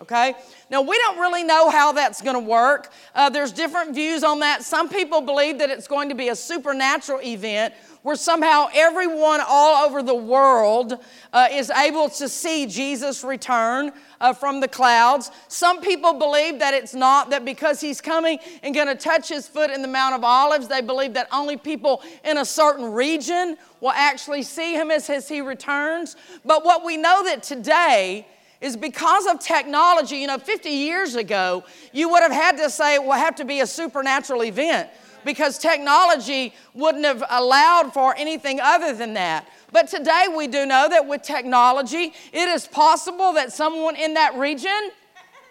Okay? 0.00 0.34
Now, 0.72 0.80
we 0.80 0.96
don't 1.00 1.18
really 1.18 1.44
know 1.44 1.68
how 1.68 1.92
that's 1.92 2.22
going 2.22 2.34
to 2.34 2.40
work. 2.40 2.90
Uh, 3.14 3.28
there's 3.28 3.52
different 3.52 3.94
views 3.94 4.24
on 4.24 4.40
that. 4.40 4.62
Some 4.62 4.88
people 4.88 5.20
believe 5.20 5.58
that 5.58 5.68
it's 5.68 5.86
going 5.86 6.08
to 6.08 6.14
be 6.14 6.30
a 6.30 6.34
supernatural 6.34 7.20
event 7.20 7.74
where 8.00 8.16
somehow 8.16 8.68
everyone 8.72 9.42
all 9.46 9.84
over 9.84 10.02
the 10.02 10.14
world 10.14 10.94
uh, 11.34 11.48
is 11.52 11.68
able 11.68 12.08
to 12.08 12.26
see 12.26 12.64
Jesus 12.64 13.22
return 13.22 13.92
uh, 14.18 14.32
from 14.32 14.60
the 14.60 14.66
clouds. 14.66 15.30
Some 15.48 15.82
people 15.82 16.14
believe 16.14 16.58
that 16.60 16.72
it's 16.72 16.94
not, 16.94 17.28
that 17.30 17.44
because 17.44 17.78
he's 17.78 18.00
coming 18.00 18.38
and 18.62 18.74
going 18.74 18.88
to 18.88 18.94
touch 18.94 19.28
his 19.28 19.46
foot 19.46 19.70
in 19.70 19.82
the 19.82 19.88
Mount 19.88 20.14
of 20.14 20.24
Olives, 20.24 20.68
they 20.68 20.80
believe 20.80 21.12
that 21.12 21.28
only 21.32 21.58
people 21.58 22.02
in 22.24 22.38
a 22.38 22.46
certain 22.46 22.90
region 22.90 23.58
will 23.82 23.90
actually 23.90 24.42
see 24.42 24.72
him 24.72 24.90
as, 24.90 25.10
as 25.10 25.28
he 25.28 25.42
returns. 25.42 26.16
But 26.46 26.64
what 26.64 26.82
we 26.82 26.96
know 26.96 27.24
that 27.24 27.42
today, 27.42 28.26
is 28.62 28.76
because 28.76 29.26
of 29.26 29.40
technology. 29.40 30.16
You 30.16 30.28
know, 30.28 30.38
50 30.38 30.70
years 30.70 31.16
ago, 31.16 31.64
you 31.92 32.08
would 32.08 32.22
have 32.22 32.32
had 32.32 32.56
to 32.58 32.70
say 32.70 32.94
it 32.94 33.02
will 33.02 33.12
have 33.12 33.34
to 33.36 33.44
be 33.44 33.60
a 33.60 33.66
supernatural 33.66 34.44
event 34.44 34.88
because 35.24 35.58
technology 35.58 36.54
wouldn't 36.72 37.04
have 37.04 37.22
allowed 37.28 37.92
for 37.92 38.16
anything 38.16 38.60
other 38.60 38.94
than 38.94 39.14
that. 39.14 39.46
But 39.72 39.88
today 39.88 40.26
we 40.34 40.46
do 40.46 40.64
know 40.64 40.88
that 40.88 41.06
with 41.06 41.22
technology, 41.22 42.14
it 42.32 42.48
is 42.48 42.66
possible 42.66 43.32
that 43.34 43.52
someone 43.52 43.96
in 43.96 44.14
that 44.14 44.36
region, 44.36 44.90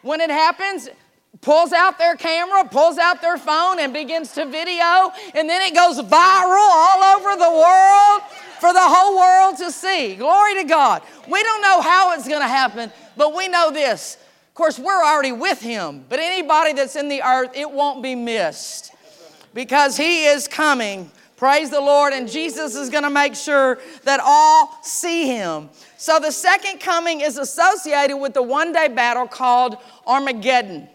when 0.01 0.21
it 0.21 0.29
happens, 0.29 0.89
pulls 1.41 1.73
out 1.73 1.97
their 1.97 2.15
camera, 2.15 2.63
pulls 2.65 2.97
out 2.97 3.21
their 3.21 3.37
phone, 3.37 3.79
and 3.79 3.93
begins 3.93 4.33
to 4.33 4.45
video, 4.45 5.11
and 5.33 5.49
then 5.49 5.61
it 5.61 5.73
goes 5.73 5.99
viral 5.99 6.69
all 6.71 7.03
over 7.17 7.35
the 7.35 7.51
world 7.51 8.10
for 8.61 8.71
the 8.71 8.79
whole 8.79 9.17
world 9.17 9.57
to 9.57 9.71
see. 9.71 10.15
Glory 10.15 10.53
to 10.61 10.63
God. 10.65 11.01
We 11.27 11.41
don't 11.41 11.61
know 11.63 11.81
how 11.81 12.13
it's 12.13 12.27
going 12.27 12.41
to 12.41 12.47
happen, 12.47 12.91
but 13.17 13.35
we 13.35 13.47
know 13.47 13.71
this 13.71 14.17
Of 14.49 14.53
course, 14.53 14.77
we're 14.77 15.03
already 15.03 15.31
with 15.31 15.59
him, 15.59 16.05
but 16.07 16.19
anybody 16.19 16.73
that's 16.73 16.95
in 16.95 17.09
the 17.09 17.23
earth, 17.23 17.51
it 17.55 17.69
won't 17.69 18.03
be 18.03 18.13
missed 18.13 18.93
because 19.55 19.97
he 19.97 20.25
is 20.25 20.47
coming. 20.47 21.09
Praise 21.37 21.71
the 21.71 21.81
Lord. 21.81 22.13
And 22.13 22.29
Jesus 22.29 22.75
is 22.75 22.91
going 22.91 23.03
to 23.03 23.09
make 23.09 23.33
sure 23.33 23.79
that 24.03 24.19
all 24.23 24.77
see 24.83 25.25
him. 25.25 25.69
So 25.97 26.19
the 26.19 26.31
second 26.31 26.79
coming 26.79 27.21
is 27.21 27.39
associated 27.39 28.17
with 28.17 28.35
the 28.35 28.43
one 28.43 28.73
day 28.73 28.89
battle 28.89 29.27
called 29.27 29.77
Armageddon. 30.05 30.87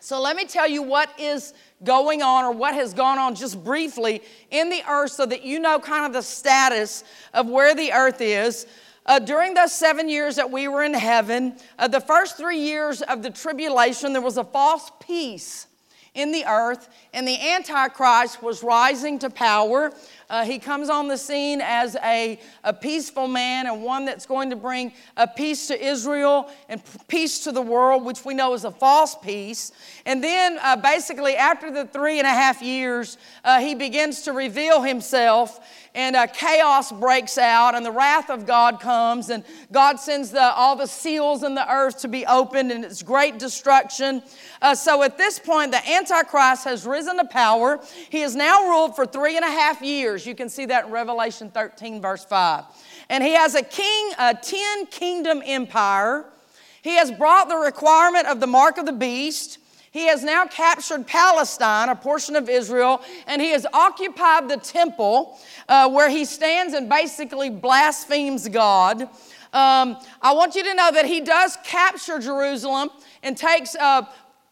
So 0.00 0.18
let 0.18 0.34
me 0.34 0.46
tell 0.46 0.66
you 0.66 0.82
what 0.82 1.10
is 1.20 1.52
going 1.84 2.22
on 2.22 2.44
or 2.44 2.52
what 2.52 2.74
has 2.74 2.94
gone 2.94 3.18
on 3.18 3.34
just 3.34 3.62
briefly 3.62 4.22
in 4.50 4.70
the 4.70 4.82
earth 4.88 5.12
so 5.12 5.26
that 5.26 5.42
you 5.42 5.58
know 5.60 5.78
kind 5.78 6.06
of 6.06 6.12
the 6.12 6.22
status 6.22 7.04
of 7.34 7.48
where 7.48 7.74
the 7.74 7.92
earth 7.92 8.20
is. 8.20 8.66
Uh, 9.04 9.20
during 9.20 9.54
those 9.54 9.72
seven 9.72 10.08
years 10.08 10.36
that 10.36 10.50
we 10.50 10.66
were 10.66 10.82
in 10.82 10.94
heaven, 10.94 11.56
uh, 11.78 11.86
the 11.86 12.00
first 12.00 12.36
three 12.36 12.58
years 12.58 13.02
of 13.02 13.22
the 13.22 13.30
tribulation, 13.30 14.12
there 14.12 14.22
was 14.22 14.36
a 14.36 14.44
false 14.44 14.90
peace 15.00 15.68
in 16.16 16.32
the 16.32 16.44
earth, 16.46 16.88
and 17.12 17.28
the 17.28 17.38
Antichrist 17.52 18.42
was 18.42 18.62
rising 18.62 19.18
to 19.20 19.30
power. 19.30 19.92
Uh, 20.28 20.44
he 20.44 20.58
comes 20.58 20.88
on 20.88 21.08
the 21.08 21.16
scene 21.16 21.60
as 21.60 21.96
a, 22.02 22.38
a 22.64 22.72
peaceful 22.72 23.28
man 23.28 23.66
and 23.66 23.82
one 23.82 24.04
that's 24.04 24.26
going 24.26 24.50
to 24.50 24.56
bring 24.56 24.92
a 25.16 25.26
peace 25.26 25.68
to 25.68 25.80
Israel 25.80 26.50
and 26.68 26.82
peace 27.06 27.40
to 27.44 27.52
the 27.52 27.62
world, 27.62 28.04
which 28.04 28.24
we 28.24 28.34
know 28.34 28.52
is 28.54 28.64
a 28.64 28.70
false 28.70 29.14
peace. 29.14 29.72
And 30.04 30.22
then, 30.22 30.58
uh, 30.62 30.76
basically, 30.76 31.36
after 31.36 31.70
the 31.70 31.84
three 31.84 32.18
and 32.18 32.26
a 32.26 32.30
half 32.30 32.60
years, 32.60 33.18
uh, 33.44 33.60
he 33.60 33.74
begins 33.74 34.22
to 34.22 34.32
reveal 34.32 34.82
himself 34.82 35.60
and 35.96 36.14
uh, 36.14 36.26
chaos 36.26 36.92
breaks 36.92 37.38
out, 37.38 37.74
and 37.74 37.84
the 37.84 37.90
wrath 37.90 38.28
of 38.28 38.46
God 38.46 38.80
comes, 38.80 39.30
and 39.30 39.42
God 39.72 39.98
sends 39.98 40.30
the, 40.30 40.42
all 40.42 40.76
the 40.76 40.86
seals 40.86 41.42
in 41.42 41.54
the 41.54 41.72
earth 41.72 42.00
to 42.02 42.08
be 42.08 42.26
opened, 42.26 42.70
and 42.70 42.84
it's 42.84 43.02
great 43.02 43.38
destruction. 43.38 44.22
Uh, 44.60 44.74
so 44.74 45.02
at 45.02 45.16
this 45.16 45.38
point, 45.38 45.72
the 45.72 45.90
Antichrist 45.90 46.64
has 46.64 46.86
risen 46.86 47.16
to 47.16 47.24
power. 47.24 47.80
He 48.10 48.20
has 48.20 48.36
now 48.36 48.68
ruled 48.68 48.94
for 48.94 49.06
three 49.06 49.36
and 49.36 49.44
a 49.44 49.50
half 49.50 49.80
years. 49.80 50.26
You 50.26 50.34
can 50.34 50.50
see 50.50 50.66
that 50.66 50.84
in 50.84 50.92
Revelation 50.92 51.50
13, 51.50 52.02
verse 52.02 52.26
5. 52.26 52.64
And 53.08 53.24
he 53.24 53.32
has 53.32 53.54
a 53.54 53.62
king, 53.62 54.12
a 54.18 54.34
10 54.34 54.86
kingdom 54.86 55.42
empire. 55.46 56.26
He 56.82 56.96
has 56.96 57.10
brought 57.10 57.48
the 57.48 57.56
requirement 57.56 58.26
of 58.26 58.40
the 58.40 58.46
mark 58.46 58.76
of 58.76 58.84
the 58.84 58.92
beast. 58.92 59.60
He 59.96 60.08
has 60.08 60.22
now 60.22 60.44
captured 60.44 61.06
Palestine, 61.06 61.88
a 61.88 61.96
portion 61.96 62.36
of 62.36 62.50
Israel, 62.50 63.00
and 63.26 63.40
he 63.40 63.52
has 63.52 63.64
occupied 63.72 64.46
the 64.46 64.58
temple 64.58 65.38
uh, 65.70 65.88
where 65.88 66.10
he 66.10 66.26
stands 66.26 66.74
and 66.74 66.86
basically 66.86 67.48
blasphemes 67.48 68.46
God. 68.48 69.00
Um, 69.54 69.96
I 70.20 70.34
want 70.34 70.54
you 70.54 70.64
to 70.64 70.74
know 70.74 70.92
that 70.92 71.06
he 71.06 71.22
does 71.22 71.56
capture 71.64 72.18
Jerusalem 72.18 72.90
and 73.22 73.38
takes 73.38 73.74
a 73.74 74.06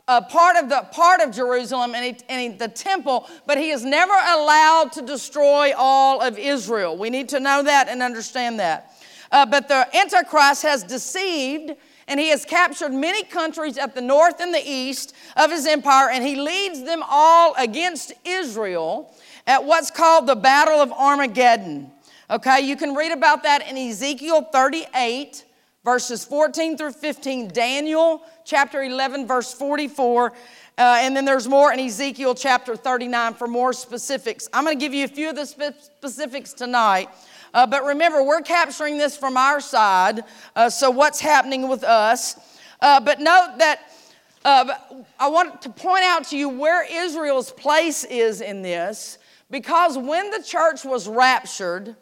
part 0.06 0.56
of 0.56 0.70
the 0.70 0.88
part 0.92 1.20
of 1.20 1.30
Jerusalem 1.30 1.94
and, 1.94 2.16
he, 2.16 2.24
and 2.30 2.40
he, 2.40 2.56
the 2.56 2.68
temple, 2.68 3.28
but 3.46 3.58
he 3.58 3.68
is 3.68 3.84
never 3.84 4.14
allowed 4.14 4.92
to 4.92 5.02
destroy 5.02 5.74
all 5.76 6.22
of 6.22 6.38
Israel. 6.38 6.96
We 6.96 7.10
need 7.10 7.28
to 7.28 7.38
know 7.38 7.62
that 7.62 7.90
and 7.90 8.02
understand 8.02 8.60
that. 8.60 8.96
Uh, 9.30 9.44
but 9.44 9.68
the 9.68 9.94
Antichrist 9.94 10.62
has 10.62 10.82
deceived 10.84 11.76
and 12.08 12.20
he 12.20 12.28
has 12.28 12.44
captured 12.44 12.92
many 12.92 13.22
countries 13.22 13.78
at 13.78 13.94
the 13.94 14.00
north 14.00 14.40
and 14.40 14.54
the 14.54 14.62
east 14.64 15.14
of 15.36 15.50
his 15.50 15.66
empire, 15.66 16.10
and 16.10 16.24
he 16.24 16.36
leads 16.36 16.84
them 16.84 17.02
all 17.08 17.54
against 17.58 18.12
Israel 18.24 19.14
at 19.46 19.64
what's 19.64 19.90
called 19.90 20.26
the 20.26 20.36
Battle 20.36 20.80
of 20.80 20.92
Armageddon. 20.92 21.90
Okay, 22.30 22.60
you 22.60 22.76
can 22.76 22.94
read 22.94 23.12
about 23.12 23.42
that 23.42 23.68
in 23.68 23.76
Ezekiel 23.76 24.42
38, 24.42 25.44
verses 25.84 26.24
14 26.24 26.78
through 26.78 26.92
15, 26.92 27.48
Daniel 27.48 28.22
chapter 28.44 28.82
11, 28.82 29.26
verse 29.26 29.52
44. 29.52 30.32
Uh, 30.76 30.98
and 31.00 31.14
then 31.14 31.24
there's 31.24 31.46
more 31.46 31.72
in 31.72 31.78
Ezekiel 31.78 32.34
chapter 32.34 32.74
39 32.74 33.34
for 33.34 33.46
more 33.46 33.72
specifics. 33.72 34.48
I'm 34.52 34.64
going 34.64 34.76
to 34.78 34.84
give 34.84 34.92
you 34.92 35.04
a 35.04 35.08
few 35.08 35.30
of 35.30 35.36
the 35.36 35.46
spe- 35.46 35.80
specifics 35.80 36.52
tonight. 36.52 37.08
Uh, 37.54 37.66
but 37.66 37.84
remember, 37.84 38.22
we're 38.22 38.42
capturing 38.42 38.98
this 38.98 39.16
from 39.16 39.36
our 39.36 39.60
side. 39.60 40.24
Uh, 40.56 40.68
so, 40.68 40.90
what's 40.90 41.20
happening 41.20 41.68
with 41.68 41.84
us? 41.84 42.36
Uh, 42.80 43.00
but 43.00 43.20
note 43.20 43.54
that 43.58 43.80
uh, 44.44 44.74
I 45.18 45.28
want 45.28 45.62
to 45.62 45.70
point 45.70 46.02
out 46.02 46.24
to 46.30 46.36
you 46.36 46.48
where 46.48 46.84
Israel's 46.84 47.52
place 47.52 48.02
is 48.02 48.40
in 48.40 48.62
this. 48.62 49.18
Because 49.50 49.96
when 49.96 50.30
the 50.32 50.42
church 50.42 50.84
was 50.84 51.08
raptured, 51.08 51.94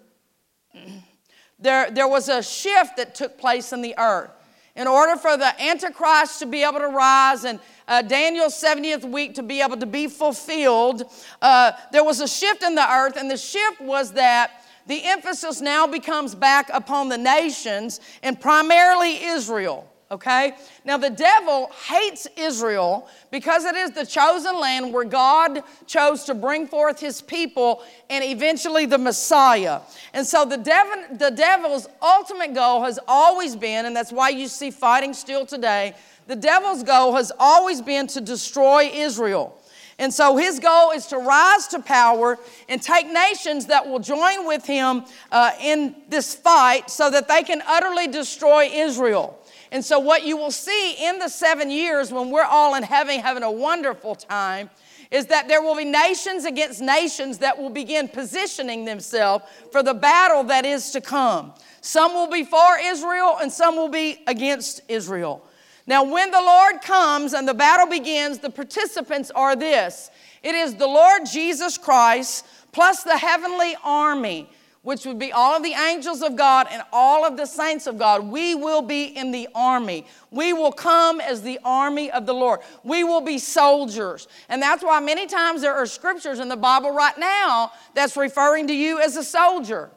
there, 1.59 1.91
there 1.91 2.09
was 2.09 2.31
a 2.31 2.43
shift 2.43 2.97
that 2.97 3.15
took 3.15 3.37
place 3.39 3.75
in 3.75 3.83
the 3.83 3.95
earth. 3.99 4.31
In 4.75 4.87
order 4.87 5.17
for 5.17 5.37
the 5.37 5.63
Antichrist 5.63 6.39
to 6.39 6.47
be 6.47 6.63
able 6.63 6.79
to 6.79 6.89
rise 6.89 7.45
and 7.45 7.61
uh, 7.87 8.01
Daniel's 8.01 8.55
70th 8.55 9.05
week 9.05 9.35
to 9.35 9.43
be 9.43 9.61
able 9.61 9.77
to 9.77 9.87
be 9.87 10.09
fulfilled, 10.09 11.03
uh, 11.43 11.73
there 11.93 12.03
was 12.03 12.21
a 12.21 12.29
shift 12.29 12.63
in 12.63 12.75
the 12.75 12.91
earth, 12.91 13.19
and 13.19 13.31
the 13.31 13.37
shift 13.37 13.83
was 13.83 14.13
that 14.13 14.62
the 14.87 15.05
emphasis 15.05 15.61
now 15.61 15.87
becomes 15.87 16.35
back 16.35 16.71
upon 16.73 17.09
the 17.09 17.19
nations 17.19 18.01
and 18.23 18.41
primarily 18.41 19.25
Israel. 19.25 19.89
Okay? 20.13 20.53
Now, 20.85 20.99
the 20.99 21.09
devil 21.09 21.71
hates 21.87 22.29
Israel 22.37 23.09
because 23.31 23.65
it 23.65 23.75
is 23.75 23.93
the 23.93 24.05
chosen 24.05 24.61
land 24.61 24.93
where 24.93 25.07
God 25.07 25.63
chose 25.87 26.25
to 26.25 26.35
bring 26.35 26.67
forth 26.67 27.01
his 27.01 27.23
people 27.23 27.83
and 28.11 28.23
eventually 28.23 28.85
the 28.85 28.99
Messiah. 28.99 29.81
And 30.13 30.27
so, 30.27 30.45
the, 30.45 30.59
devil, 30.59 31.17
the 31.17 31.31
devil's 31.31 31.89
ultimate 32.03 32.53
goal 32.53 32.83
has 32.83 32.99
always 33.09 33.57
been, 33.57 33.87
and 33.87 33.97
that's 33.97 34.13
why 34.13 34.29
you 34.29 34.49
see 34.49 34.71
fighting 34.71 35.15
still 35.15 35.47
today, 35.47 35.95
the 36.27 36.37
devil's 36.37 36.83
goal 36.83 37.15
has 37.15 37.33
always 37.39 37.81
been 37.81 38.07
to 38.09 38.21
destroy 38.21 38.91
Israel. 38.93 39.59
And 40.03 40.13
so 40.13 40.37
his 40.37 40.59
goal 40.59 40.91
is 40.91 41.07
to 41.07 41.19
rise 41.19 41.69
to 41.69 41.79
power 41.79 42.37
and 42.69 42.83
take 42.83 43.07
nations 43.07 43.67
that 43.67 43.87
will 43.87 44.01
join 44.01 44.49
with 44.49 44.67
him 44.67 45.05
uh, 45.31 45.53
in 45.61 45.95
this 46.09 46.35
fight 46.35 46.91
so 46.91 47.09
that 47.09 47.29
they 47.29 47.45
can 47.45 47.63
utterly 47.69 48.09
destroy 48.09 48.65
Israel. 48.65 49.39
And 49.71 49.85
so, 49.85 50.01
what 50.01 50.27
you 50.27 50.37
will 50.37 50.51
see 50.51 50.97
in 51.07 51.21
the 51.21 51.29
seven 51.29 51.71
years 51.71 52.11
when 52.11 52.31
we're 52.31 52.43
all 52.43 52.75
in 52.75 52.83
heaven 52.83 53.21
having 53.21 53.45
a 53.45 53.51
wonderful 53.53 54.17
time 54.17 54.71
is 55.13 55.27
that 55.27 55.47
there 55.47 55.63
will 55.63 55.77
be 55.77 55.85
nations 55.85 56.47
against 56.47 56.81
nations 56.81 57.39
that 57.39 57.57
will 57.57 57.71
begin 57.71 58.09
positioning 58.09 58.85
themselves 58.85 59.45
for 59.71 59.85
the 59.85 59.95
battle 59.95 60.43
that 60.43 60.67
is 60.67 60.91
to 60.91 61.01
come. 61.01 61.55
Some 61.81 62.13
will 62.13 62.29
be 62.29 62.43
for 62.43 62.77
Israel 62.83 63.39
and 63.41 63.53
some 63.53 63.77
will 63.77 63.89
be 63.89 64.21
against 64.27 64.83
Israel. 64.89 65.47
Now, 65.87 66.05
when 66.05 66.31
the 66.31 66.41
Lord 66.41 66.81
comes 66.81 67.33
and 67.33 67.47
the 67.47 67.55
battle 67.55 67.87
begins, 67.87 68.39
the 68.39 68.51
participants 68.51 69.31
are 69.35 69.57
this 69.57 70.11
it 70.43 70.55
is 70.55 70.75
the 70.75 70.87
Lord 70.87 71.23
Jesus 71.31 71.79
Christ 71.79 72.47
plus 72.73 73.05
the 73.05 73.17
heavenly 73.17 73.77
army, 73.85 74.49
which 74.83 75.05
would 75.07 75.19
be 75.19 75.31
all 75.31 75.57
of 75.57 75.63
the 75.63 75.75
angels 75.75 76.23
of 76.23 76.37
God 76.37 76.67
and 76.71 76.83
all 76.93 77.25
of 77.25 77.37
the 77.37 77.47
saints 77.47 77.87
of 77.87 77.99
God. 77.99 78.27
We 78.27 78.55
will 78.55 78.83
be 78.83 79.05
in 79.05 79.31
the 79.31 79.49
army. 79.55 80.07
We 80.31 80.53
will 80.53 80.73
come 80.73 81.21
as 81.21 81.43
the 81.43 81.61
army 81.65 82.11
of 82.11 82.27
the 82.27 82.35
Lord. 82.35 82.61
We 82.83 83.05
will 83.05 83.21
be 83.21 83.39
soldiers. 83.39 84.27
And 84.49 84.61
that's 84.61 84.83
why 84.83 84.99
many 85.01 85.27
times 85.27 85.61
there 85.61 85.75
are 85.75 85.87
scriptures 85.87 86.41
in 86.41 86.49
the 86.49 86.57
Bible 86.57 86.93
right 86.93 87.17
now 87.19 87.73
that's 87.95 88.17
referring 88.17 88.67
to 88.69 88.75
you 88.75 89.01
as 89.01 89.17
a 89.17 89.23
soldier. 89.23 89.91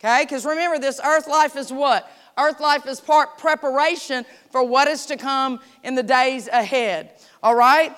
Okay? 0.00 0.24
Because 0.24 0.44
remember, 0.44 0.78
this 0.78 1.00
earth 1.02 1.28
life 1.28 1.56
is 1.56 1.72
what? 1.72 2.10
Earth 2.40 2.60
life 2.60 2.86
is 2.86 3.00
part 3.00 3.38
preparation 3.38 4.24
for 4.50 4.64
what 4.64 4.88
is 4.88 5.06
to 5.06 5.16
come 5.16 5.60
in 5.84 5.94
the 5.94 6.02
days 6.02 6.48
ahead. 6.48 7.10
All 7.42 7.54
right? 7.54 7.96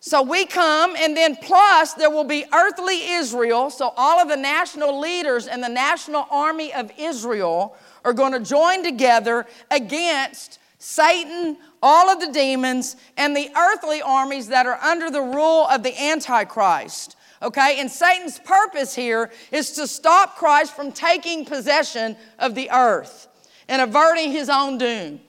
So 0.00 0.22
we 0.22 0.46
come, 0.46 0.94
and 0.94 1.16
then 1.16 1.34
plus 1.34 1.94
there 1.94 2.10
will 2.10 2.24
be 2.24 2.44
earthly 2.54 3.10
Israel. 3.10 3.70
So 3.70 3.92
all 3.96 4.20
of 4.20 4.28
the 4.28 4.36
national 4.36 5.00
leaders 5.00 5.48
and 5.48 5.62
the 5.62 5.68
national 5.68 6.28
army 6.30 6.72
of 6.72 6.92
Israel 6.96 7.76
are 8.04 8.12
going 8.12 8.32
to 8.32 8.38
join 8.38 8.84
together 8.84 9.46
against 9.68 10.60
Satan, 10.78 11.56
all 11.82 12.08
of 12.08 12.20
the 12.20 12.30
demons, 12.30 12.94
and 13.16 13.36
the 13.36 13.50
earthly 13.56 14.00
armies 14.00 14.46
that 14.46 14.64
are 14.66 14.78
under 14.80 15.10
the 15.10 15.22
rule 15.22 15.66
of 15.66 15.82
the 15.82 16.00
Antichrist. 16.00 17.16
Okay, 17.42 17.80
and 17.80 17.90
Satan's 17.90 18.38
purpose 18.38 18.94
here 18.94 19.32
is 19.50 19.72
to 19.72 19.88
stop 19.88 20.36
Christ 20.36 20.76
from 20.76 20.92
taking 20.92 21.44
possession 21.44 22.16
of 22.38 22.54
the 22.54 22.70
earth 22.70 23.26
and 23.68 23.82
averting 23.82 24.32
his 24.32 24.48
own 24.48 24.78
doom. 24.78 25.20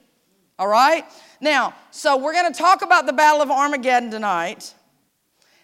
All 0.58 0.68
right? 0.68 1.04
Now, 1.40 1.74
so 1.90 2.16
we're 2.16 2.32
going 2.32 2.52
to 2.52 2.58
talk 2.58 2.82
about 2.82 3.06
the 3.06 3.12
Battle 3.12 3.40
of 3.40 3.50
Armageddon 3.50 4.10
tonight. 4.10 4.74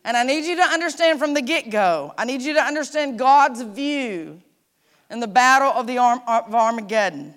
And 0.04 0.16
I 0.16 0.22
need 0.22 0.44
you 0.44 0.56
to 0.56 0.62
understand 0.62 1.18
from 1.18 1.34
the 1.34 1.42
get 1.42 1.70
go, 1.70 2.14
I 2.18 2.24
need 2.24 2.42
you 2.42 2.54
to 2.54 2.62
understand 2.62 3.18
God's 3.18 3.62
view 3.62 4.40
in 5.10 5.20
the 5.20 5.26
Battle 5.26 5.70
of, 5.70 5.86
the 5.86 5.98
Arm- 5.98 6.22
of 6.26 6.54
Armageddon. 6.54 7.34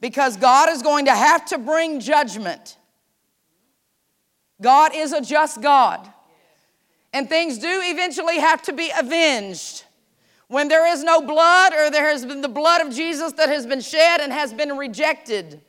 Because 0.00 0.36
God 0.36 0.70
is 0.70 0.82
going 0.82 1.06
to 1.06 1.14
have 1.14 1.44
to 1.46 1.58
bring 1.58 2.00
judgment. 2.00 2.76
God 4.60 4.92
is 4.94 5.12
a 5.12 5.20
just 5.20 5.60
God. 5.60 6.06
And 7.12 7.28
things 7.28 7.58
do 7.58 7.80
eventually 7.84 8.38
have 8.38 8.62
to 8.62 8.72
be 8.72 8.90
avenged. 8.96 9.84
When 10.50 10.66
there 10.66 10.84
is 10.92 11.04
no 11.04 11.22
blood, 11.22 11.72
or 11.72 11.92
there 11.92 12.10
has 12.10 12.26
been 12.26 12.40
the 12.40 12.48
blood 12.48 12.84
of 12.84 12.92
Jesus 12.92 13.32
that 13.34 13.48
has 13.48 13.66
been 13.66 13.80
shed 13.80 14.20
and 14.20 14.32
has 14.32 14.52
been 14.52 14.76
rejected, 14.76 15.60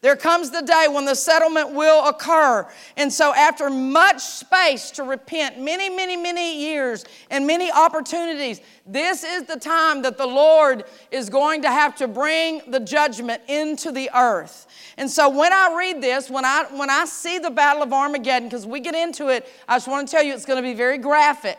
There 0.00 0.16
comes 0.16 0.50
the 0.50 0.62
day 0.62 0.86
when 0.90 1.04
the 1.04 1.14
settlement 1.14 1.74
will 1.74 2.06
occur. 2.06 2.68
And 2.96 3.12
so, 3.12 3.32
after 3.32 3.70
much 3.70 4.20
space 4.20 4.90
to 4.90 5.04
repent, 5.04 5.60
many, 5.60 5.88
many, 5.88 6.16
many 6.16 6.60
years 6.60 7.04
and 7.30 7.46
many 7.46 7.70
opportunities, 7.70 8.60
this 8.84 9.22
is 9.22 9.44
the 9.44 9.60
time 9.60 10.02
that 10.02 10.18
the 10.18 10.26
Lord 10.26 10.84
is 11.12 11.30
going 11.30 11.62
to 11.62 11.68
have 11.68 11.94
to 11.96 12.08
bring 12.08 12.62
the 12.66 12.80
judgment 12.80 13.42
into 13.48 13.92
the 13.92 14.10
earth. 14.12 14.66
And 14.96 15.08
so, 15.08 15.28
when 15.28 15.52
I 15.52 15.74
read 15.78 16.02
this, 16.02 16.28
when 16.28 16.44
I, 16.44 16.66
when 16.72 16.90
I 16.90 17.04
see 17.04 17.38
the 17.38 17.50
Battle 17.50 17.84
of 17.84 17.92
Armageddon, 17.92 18.48
because 18.48 18.66
we 18.66 18.80
get 18.80 18.96
into 18.96 19.28
it, 19.28 19.48
I 19.68 19.76
just 19.76 19.86
want 19.86 20.08
to 20.08 20.14
tell 20.14 20.24
you 20.24 20.34
it's 20.34 20.44
going 20.44 20.62
to 20.62 20.68
be 20.68 20.74
very 20.74 20.98
graphic. 20.98 21.58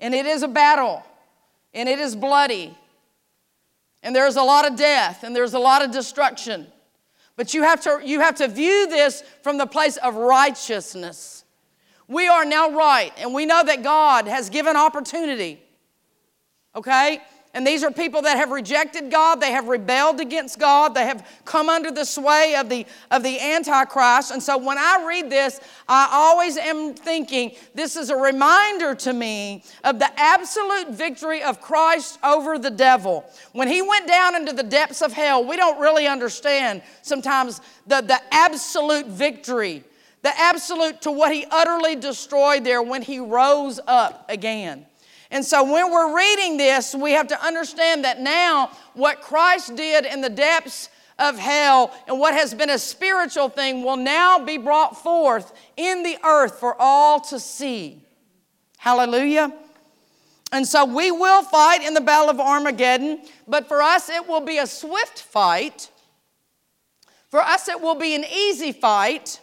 And 0.00 0.14
it 0.14 0.26
is 0.26 0.42
a 0.42 0.48
battle, 0.48 1.02
and 1.74 1.88
it 1.88 1.98
is 1.98 2.16
bloody. 2.16 2.76
And 4.02 4.16
there's 4.16 4.36
a 4.36 4.42
lot 4.42 4.66
of 4.66 4.76
death, 4.76 5.22
and 5.22 5.36
there's 5.36 5.54
a 5.54 5.58
lot 5.58 5.84
of 5.84 5.90
destruction. 5.90 6.66
But 7.36 7.54
you 7.54 7.62
have 7.62 7.82
to, 7.82 8.00
you 8.04 8.20
have 8.20 8.36
to 8.36 8.48
view 8.48 8.86
this 8.88 9.22
from 9.42 9.58
the 9.58 9.66
place 9.66 9.96
of 9.98 10.14
righteousness. 10.14 11.44
We 12.08 12.26
are 12.26 12.44
now 12.44 12.70
right, 12.70 13.12
and 13.18 13.34
we 13.34 13.46
know 13.46 13.62
that 13.62 13.82
God 13.82 14.26
has 14.26 14.50
given 14.50 14.76
opportunity. 14.76 15.62
Okay? 16.74 17.20
And 17.52 17.66
these 17.66 17.82
are 17.82 17.90
people 17.90 18.22
that 18.22 18.36
have 18.36 18.52
rejected 18.52 19.10
God, 19.10 19.40
they 19.40 19.50
have 19.50 19.66
rebelled 19.66 20.20
against 20.20 20.60
God, 20.60 20.94
they 20.94 21.04
have 21.04 21.26
come 21.44 21.68
under 21.68 21.90
the 21.90 22.04
sway 22.04 22.54
of 22.54 22.68
the, 22.68 22.86
of 23.10 23.24
the 23.24 23.40
Antichrist. 23.40 24.30
And 24.30 24.40
so 24.40 24.56
when 24.56 24.78
I 24.78 25.04
read 25.04 25.30
this, 25.30 25.58
I 25.88 26.08
always 26.12 26.56
am 26.56 26.94
thinking 26.94 27.56
this 27.74 27.96
is 27.96 28.10
a 28.10 28.16
reminder 28.16 28.94
to 28.94 29.12
me 29.12 29.64
of 29.82 29.98
the 29.98 30.08
absolute 30.20 30.90
victory 30.90 31.42
of 31.42 31.60
Christ 31.60 32.20
over 32.22 32.56
the 32.56 32.70
devil. 32.70 33.28
When 33.52 33.66
he 33.66 33.82
went 33.82 34.06
down 34.06 34.36
into 34.36 34.52
the 34.52 34.62
depths 34.62 35.02
of 35.02 35.12
hell, 35.12 35.44
we 35.44 35.56
don't 35.56 35.80
really 35.80 36.06
understand 36.06 36.82
sometimes 37.02 37.60
the, 37.84 38.00
the 38.00 38.20
absolute 38.32 39.06
victory, 39.06 39.82
the 40.22 40.38
absolute 40.38 41.02
to 41.02 41.10
what 41.10 41.32
he 41.32 41.46
utterly 41.50 41.96
destroyed 41.96 42.62
there 42.62 42.80
when 42.80 43.02
he 43.02 43.18
rose 43.18 43.80
up 43.88 44.26
again. 44.28 44.86
And 45.30 45.44
so 45.44 45.62
when 45.62 45.90
we're 45.90 46.16
reading 46.16 46.56
this, 46.56 46.94
we 46.94 47.12
have 47.12 47.28
to 47.28 47.40
understand 47.44 48.04
that 48.04 48.20
now 48.20 48.70
what 48.94 49.20
Christ 49.20 49.76
did 49.76 50.04
in 50.04 50.20
the 50.20 50.30
depths 50.30 50.88
of 51.18 51.38
hell 51.38 51.94
and 52.08 52.18
what 52.18 52.34
has 52.34 52.54
been 52.54 52.70
a 52.70 52.78
spiritual 52.78 53.48
thing 53.48 53.84
will 53.84 53.96
now 53.96 54.44
be 54.44 54.56
brought 54.56 55.00
forth 55.00 55.52
in 55.76 56.02
the 56.02 56.18
earth 56.24 56.58
for 56.58 56.74
all 56.80 57.20
to 57.20 57.38
see. 57.38 58.02
Hallelujah. 58.78 59.52
And 60.52 60.66
so 60.66 60.84
we 60.84 61.12
will 61.12 61.42
fight 61.42 61.82
in 61.82 61.94
the 61.94 62.00
Battle 62.00 62.30
of 62.30 62.40
Armageddon, 62.40 63.20
but 63.46 63.68
for 63.68 63.82
us 63.82 64.08
it 64.08 64.26
will 64.26 64.40
be 64.40 64.58
a 64.58 64.66
swift 64.66 65.22
fight. 65.22 65.90
For 67.30 67.40
us 67.40 67.68
it 67.68 67.80
will 67.80 67.94
be 67.94 68.16
an 68.16 68.24
easy 68.24 68.72
fight. 68.72 69.40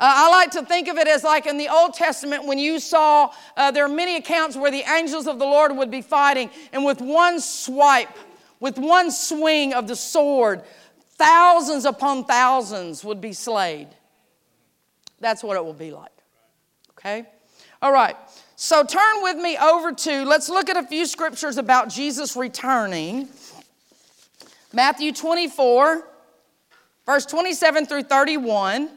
Uh, 0.00 0.04
I 0.16 0.30
like 0.30 0.52
to 0.52 0.64
think 0.64 0.88
of 0.88 0.96
it 0.96 1.06
as 1.06 1.24
like 1.24 1.44
in 1.44 1.58
the 1.58 1.68
Old 1.68 1.92
Testament 1.92 2.46
when 2.46 2.58
you 2.58 2.80
saw, 2.80 3.34
uh, 3.54 3.70
there 3.70 3.84
are 3.84 3.88
many 3.88 4.16
accounts 4.16 4.56
where 4.56 4.70
the 4.70 4.82
angels 4.90 5.26
of 5.26 5.38
the 5.38 5.44
Lord 5.44 5.76
would 5.76 5.90
be 5.90 6.00
fighting, 6.00 6.48
and 6.72 6.86
with 6.86 7.02
one 7.02 7.38
swipe, 7.38 8.16
with 8.60 8.78
one 8.78 9.10
swing 9.10 9.74
of 9.74 9.88
the 9.88 9.94
sword, 9.94 10.62
thousands 11.16 11.84
upon 11.84 12.24
thousands 12.24 13.04
would 13.04 13.20
be 13.20 13.34
slayed. 13.34 13.88
That's 15.20 15.44
what 15.44 15.58
it 15.58 15.64
will 15.64 15.74
be 15.74 15.90
like. 15.90 16.16
Okay? 16.92 17.26
All 17.82 17.92
right. 17.92 18.16
So 18.56 18.82
turn 18.82 19.22
with 19.22 19.36
me 19.36 19.58
over 19.58 19.92
to, 19.92 20.24
let's 20.24 20.48
look 20.48 20.70
at 20.70 20.78
a 20.78 20.82
few 20.82 21.04
scriptures 21.04 21.58
about 21.58 21.90
Jesus 21.90 22.36
returning. 22.36 23.28
Matthew 24.72 25.12
24, 25.12 26.08
verse 27.04 27.26
27 27.26 27.84
through 27.84 28.04
31. 28.04 28.88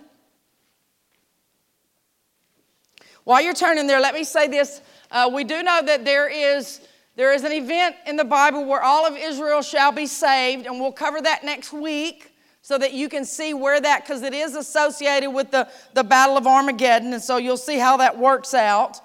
While 3.24 3.42
you're 3.42 3.54
turning 3.54 3.88
there, 3.88 4.02
let 4.02 4.14
me 4.14 4.24
say 4.24 4.48
this. 4.48 4.82
Uh, 5.10 5.30
we 5.34 5.44
do 5.44 5.64
know 5.64 5.82
that 5.86 6.04
there 6.04 6.30
is, 6.30 6.82
there 7.16 7.32
is 7.32 7.44
an 7.44 7.54
event 7.54 7.96
in 8.06 8.18
the 8.18 8.26
Bible 8.26 8.66
where 8.66 8.84
all 8.84 9.06
of 9.06 9.16
Israel 9.16 9.62
shall 9.62 9.92
be 9.92 10.08
saved, 10.08 10.66
and 10.66 10.80
we'll 10.80 10.92
cover 10.92 11.22
that 11.22 11.44
next 11.44 11.72
week 11.72 12.32
so 12.62 12.78
that 12.78 12.94
you 12.94 13.10
can 13.10 13.26
see 13.26 13.54
where 13.54 13.80
that, 13.80 14.04
because 14.04 14.22
it 14.24 14.34
is 14.34 14.56
associated 14.56 15.30
with 15.30 15.52
the, 15.52 15.68
the 15.94 16.04
Battle 16.04 16.38
of 16.38 16.48
Armageddon, 16.48 17.14
and 17.14 17.22
so 17.22 17.38
you'll 17.38 17.58
see 17.58 17.78
how 17.78 17.98
that 17.98 18.18
works 18.18 18.54
out. 18.54 19.00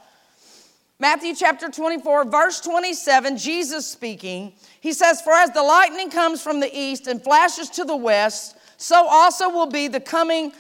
Matthew 1.01 1.35
chapter 1.35 1.69
24, 1.69 2.25
verse 2.25 2.61
27, 2.61 3.37
Jesus 3.37 3.87
speaking, 3.87 4.53
he 4.81 4.93
says, 4.93 5.21
For 5.21 5.33
as 5.33 5.51
the 5.51 5.63
lightning 5.63 6.11
comes 6.11 6.43
from 6.43 6.59
the 6.59 6.77
east 6.77 7.07
and 7.07 7.23
flashes 7.23 7.71
to 7.71 7.85
the 7.85 7.97
west, 7.97 8.57
so 8.79 9.07
also 9.09 9.49
will 9.49 9.67
be 9.67 9.87
the 9.87 10.01
coming, 10.01 10.53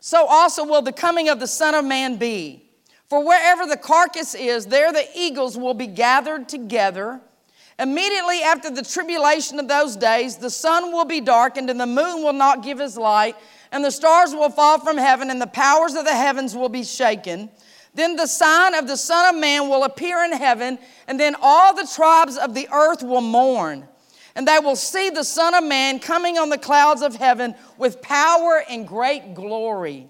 so 0.00 0.26
also 0.26 0.64
will 0.64 0.82
the 0.82 0.92
coming 0.92 1.28
of 1.28 1.38
the 1.38 1.46
Son 1.46 1.74
of 1.74 1.84
Man 1.84 2.16
be. 2.16 2.67
For 3.08 3.24
wherever 3.24 3.66
the 3.66 3.76
carcass 3.76 4.34
is, 4.34 4.66
there 4.66 4.92
the 4.92 5.06
eagles 5.14 5.56
will 5.56 5.74
be 5.74 5.86
gathered 5.86 6.48
together. 6.48 7.20
Immediately 7.78 8.42
after 8.42 8.70
the 8.70 8.82
tribulation 8.82 9.58
of 9.58 9.68
those 9.68 9.96
days, 9.96 10.36
the 10.36 10.50
sun 10.50 10.92
will 10.92 11.06
be 11.06 11.20
darkened, 11.20 11.70
and 11.70 11.80
the 11.80 11.86
moon 11.86 12.22
will 12.22 12.32
not 12.34 12.62
give 12.62 12.78
his 12.78 12.98
light, 12.98 13.36
and 13.72 13.84
the 13.84 13.90
stars 13.90 14.34
will 14.34 14.50
fall 14.50 14.78
from 14.80 14.98
heaven, 14.98 15.30
and 15.30 15.40
the 15.40 15.46
powers 15.46 15.94
of 15.94 16.04
the 16.04 16.14
heavens 16.14 16.54
will 16.54 16.68
be 16.68 16.84
shaken. 16.84 17.48
Then 17.94 18.16
the 18.16 18.26
sign 18.26 18.74
of 18.74 18.86
the 18.86 18.96
Son 18.96 19.34
of 19.34 19.40
Man 19.40 19.68
will 19.68 19.84
appear 19.84 20.22
in 20.24 20.32
heaven, 20.32 20.78
and 21.06 21.18
then 21.18 21.34
all 21.40 21.74
the 21.74 21.88
tribes 21.94 22.36
of 22.36 22.52
the 22.52 22.68
earth 22.70 23.02
will 23.02 23.22
mourn. 23.22 23.88
And 24.34 24.46
they 24.46 24.58
will 24.58 24.76
see 24.76 25.08
the 25.08 25.24
Son 25.24 25.54
of 25.54 25.64
Man 25.64 25.98
coming 25.98 26.36
on 26.36 26.50
the 26.50 26.58
clouds 26.58 27.00
of 27.02 27.16
heaven 27.16 27.54
with 27.78 28.02
power 28.02 28.62
and 28.68 28.86
great 28.86 29.34
glory. 29.34 30.08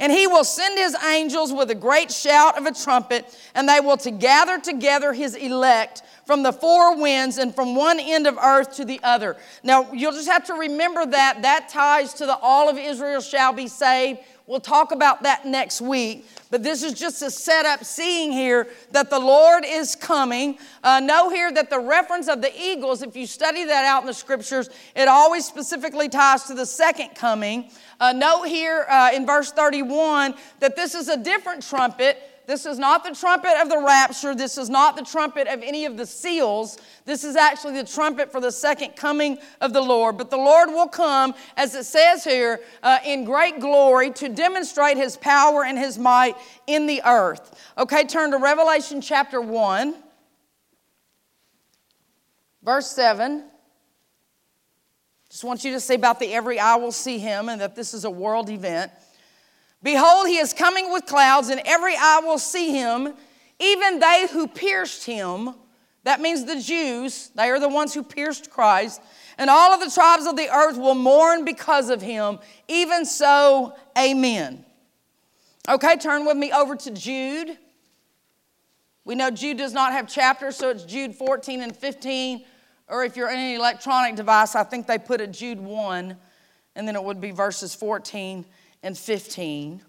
And 0.00 0.10
he 0.10 0.26
will 0.26 0.44
send 0.44 0.78
his 0.78 0.96
angels 1.04 1.52
with 1.52 1.70
a 1.70 1.74
great 1.74 2.10
shout 2.10 2.56
of 2.58 2.64
a 2.64 2.72
trumpet, 2.72 3.38
and 3.54 3.68
they 3.68 3.80
will 3.80 3.98
to 3.98 4.10
gather 4.10 4.58
together 4.58 5.12
his 5.12 5.34
elect 5.34 6.02
from 6.24 6.42
the 6.42 6.52
four 6.52 6.96
winds 6.96 7.36
and 7.36 7.54
from 7.54 7.76
one 7.76 8.00
end 8.00 8.26
of 8.26 8.38
earth 8.38 8.76
to 8.76 8.86
the 8.86 8.98
other. 9.02 9.36
Now, 9.62 9.92
you'll 9.92 10.12
just 10.12 10.28
have 10.28 10.46
to 10.46 10.54
remember 10.54 11.04
that. 11.04 11.42
That 11.42 11.68
ties 11.68 12.14
to 12.14 12.26
the 12.26 12.36
all 12.36 12.70
of 12.70 12.78
Israel 12.78 13.20
shall 13.20 13.52
be 13.52 13.68
saved. 13.68 14.20
We'll 14.50 14.58
talk 14.58 14.90
about 14.90 15.22
that 15.22 15.46
next 15.46 15.80
week. 15.80 16.26
But 16.50 16.64
this 16.64 16.82
is 16.82 16.94
just 16.94 17.22
a 17.22 17.30
setup, 17.30 17.84
seeing 17.84 18.32
here 18.32 18.66
that 18.90 19.08
the 19.08 19.18
Lord 19.20 19.62
is 19.64 19.94
coming. 19.94 20.58
Uh, 20.82 20.98
know 20.98 21.30
here 21.30 21.52
that 21.52 21.70
the 21.70 21.78
reference 21.78 22.26
of 22.26 22.42
the 22.42 22.50
eagles, 22.60 23.02
if 23.02 23.14
you 23.14 23.28
study 23.28 23.64
that 23.64 23.84
out 23.84 24.00
in 24.00 24.08
the 24.08 24.12
scriptures, 24.12 24.68
it 24.96 25.06
always 25.06 25.46
specifically 25.46 26.08
ties 26.08 26.42
to 26.46 26.54
the 26.54 26.66
second 26.66 27.10
coming. 27.14 27.70
Uh, 28.00 28.12
note 28.12 28.46
here 28.46 28.86
uh, 28.90 29.12
in 29.14 29.24
verse 29.24 29.52
31 29.52 30.34
that 30.58 30.74
this 30.74 30.96
is 30.96 31.06
a 31.06 31.16
different 31.16 31.62
trumpet. 31.62 32.20
This 32.50 32.66
is 32.66 32.80
not 32.80 33.04
the 33.04 33.14
trumpet 33.14 33.52
of 33.62 33.68
the 33.68 33.78
rapture. 33.78 34.34
This 34.34 34.58
is 34.58 34.68
not 34.68 34.96
the 34.96 35.04
trumpet 35.04 35.46
of 35.46 35.62
any 35.62 35.84
of 35.84 35.96
the 35.96 36.04
seals. 36.04 36.78
This 37.04 37.22
is 37.22 37.36
actually 37.36 37.74
the 37.74 37.84
trumpet 37.84 38.32
for 38.32 38.40
the 38.40 38.50
second 38.50 38.96
coming 38.96 39.38
of 39.60 39.72
the 39.72 39.80
Lord. 39.80 40.18
But 40.18 40.30
the 40.30 40.36
Lord 40.36 40.68
will 40.70 40.88
come, 40.88 41.36
as 41.56 41.76
it 41.76 41.84
says 41.84 42.24
here, 42.24 42.58
uh, 42.82 42.98
in 43.06 43.22
great 43.22 43.60
glory 43.60 44.10
to 44.14 44.28
demonstrate 44.28 44.96
his 44.96 45.16
power 45.16 45.64
and 45.64 45.78
his 45.78 45.96
might 45.96 46.34
in 46.66 46.88
the 46.88 47.00
earth. 47.06 47.70
Okay, 47.78 48.02
turn 48.02 48.32
to 48.32 48.38
Revelation 48.38 49.00
chapter 49.00 49.40
1, 49.40 49.94
verse 52.64 52.90
7. 52.90 53.44
Just 55.30 55.44
want 55.44 55.62
you 55.62 55.70
to 55.70 55.78
say 55.78 55.94
about 55.94 56.18
the 56.18 56.34
every 56.34 56.58
eye 56.58 56.74
will 56.74 56.90
see 56.90 57.20
him 57.20 57.48
and 57.48 57.60
that 57.60 57.76
this 57.76 57.94
is 57.94 58.04
a 58.04 58.10
world 58.10 58.50
event. 58.50 58.90
Behold, 59.82 60.28
he 60.28 60.38
is 60.38 60.52
coming 60.52 60.92
with 60.92 61.06
clouds, 61.06 61.48
and 61.48 61.60
every 61.64 61.94
eye 61.96 62.20
will 62.22 62.38
see 62.38 62.72
him, 62.72 63.14
even 63.58 63.98
they 63.98 64.28
who 64.30 64.46
pierced 64.46 65.04
him. 65.04 65.54
That 66.04 66.20
means 66.20 66.44
the 66.44 66.60
Jews, 66.60 67.30
they 67.34 67.48
are 67.50 67.60
the 67.60 67.68
ones 67.68 67.92
who 67.94 68.02
pierced 68.02 68.50
Christ. 68.50 69.00
And 69.38 69.48
all 69.48 69.72
of 69.72 69.80
the 69.80 69.90
tribes 69.90 70.26
of 70.26 70.36
the 70.36 70.48
earth 70.54 70.76
will 70.76 70.94
mourn 70.94 71.44
because 71.44 71.88
of 71.88 72.02
him. 72.02 72.38
Even 72.68 73.04
so, 73.04 73.74
amen. 73.98 74.64
Okay, 75.68 75.96
turn 75.96 76.26
with 76.26 76.36
me 76.36 76.52
over 76.52 76.76
to 76.76 76.90
Jude. 76.90 77.56
We 79.04 79.14
know 79.14 79.30
Jude 79.30 79.58
does 79.58 79.72
not 79.72 79.92
have 79.92 80.08
chapters, 80.08 80.56
so 80.56 80.70
it's 80.70 80.84
Jude 80.84 81.14
14 81.14 81.62
and 81.62 81.74
15 81.74 82.44
or 82.90 83.04
if 83.04 83.16
you're 83.16 83.30
in 83.30 83.38
an 83.38 83.54
electronic 83.54 84.16
device, 84.16 84.54
I 84.54 84.64
think 84.64 84.86
they 84.86 84.98
put 84.98 85.20
it 85.20 85.30
Jude 85.30 85.60
1, 85.60 86.16
and 86.74 86.88
then 86.88 86.96
it 86.96 87.02
would 87.02 87.20
be 87.20 87.30
verses 87.30 87.74
14 87.74 88.44
and 88.82 88.96
15. 88.96 89.82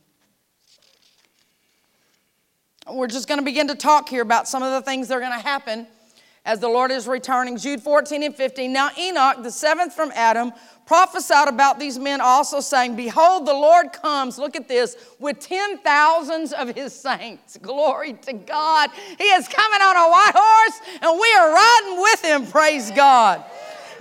We're 2.91 3.07
just 3.07 3.27
going 3.27 3.39
to 3.39 3.45
begin 3.45 3.67
to 3.67 3.75
talk 3.75 4.09
here 4.09 4.21
about 4.21 4.47
some 4.47 4.63
of 4.63 4.71
the 4.71 4.81
things 4.81 5.07
that 5.07 5.15
are 5.15 5.19
going 5.19 5.37
to 5.37 5.45
happen 5.45 5.87
as 6.45 6.59
the 6.59 6.67
Lord 6.67 6.91
is 6.91 7.07
returning. 7.07 7.57
Jude 7.57 7.81
14 7.81 8.23
and 8.23 8.35
15. 8.35 8.73
Now, 8.73 8.89
Enoch, 8.97 9.43
the 9.43 9.51
seventh 9.51 9.93
from 9.93 10.11
Adam, 10.15 10.51
prophesied 10.87 11.47
about 11.47 11.79
these 11.79 11.99
men 11.99 12.19
also, 12.19 12.59
saying, 12.59 12.95
Behold, 12.95 13.45
the 13.45 13.53
Lord 13.53 13.93
comes, 13.93 14.39
look 14.39 14.55
at 14.55 14.67
this, 14.67 14.97
with 15.19 15.39
ten 15.39 15.77
thousands 15.77 16.51
of 16.51 16.75
his 16.75 16.93
saints. 16.93 17.57
Glory 17.61 18.13
to 18.13 18.33
God. 18.33 18.89
He 19.17 19.23
is 19.23 19.47
coming 19.47 19.81
on 19.81 19.95
a 19.95 20.09
white 20.09 20.33
horse, 20.35 20.81
and 21.01 21.19
we 21.19 21.33
are 21.39 21.53
riding 21.53 22.01
with 22.01 22.25
him, 22.25 22.47
praise 22.51 22.91
God. 22.91 23.43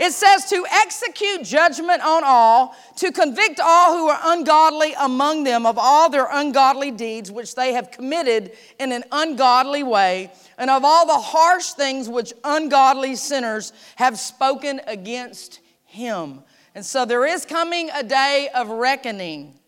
It 0.01 0.15
says 0.15 0.47
to 0.47 0.65
execute 0.73 1.45
judgment 1.45 2.03
on 2.03 2.23
all, 2.25 2.75
to 2.97 3.13
convict 3.13 3.61
all 3.61 3.99
who 3.99 4.09
are 4.09 4.19
ungodly 4.25 4.95
among 4.99 5.45
them 5.45 5.67
of 5.67 5.77
all 5.77 6.09
their 6.09 6.27
ungodly 6.31 6.91
deeds 6.91 7.31
which 7.31 7.55
they 7.55 7.75
have 7.75 7.91
committed 7.91 8.53
in 8.79 8.93
an 8.93 9.05
ungodly 9.13 9.83
way, 9.83 10.33
and 10.57 10.71
of 10.71 10.87
all 10.87 11.07
the 11.07 11.13
harsh 11.13 11.73
things 11.73 12.09
which 12.09 12.33
ungodly 12.45 13.15
sinners 13.15 13.75
have 13.97 14.19
spoken 14.19 14.81
against 14.87 15.61
him. 15.85 16.45
And 16.75 16.87
so 16.87 17.05
there 17.05 17.27
is 17.27 17.45
coming 17.45 17.91
a 17.95 18.03
day 18.03 18.49
of 18.55 18.71
reckoning. 18.71 19.61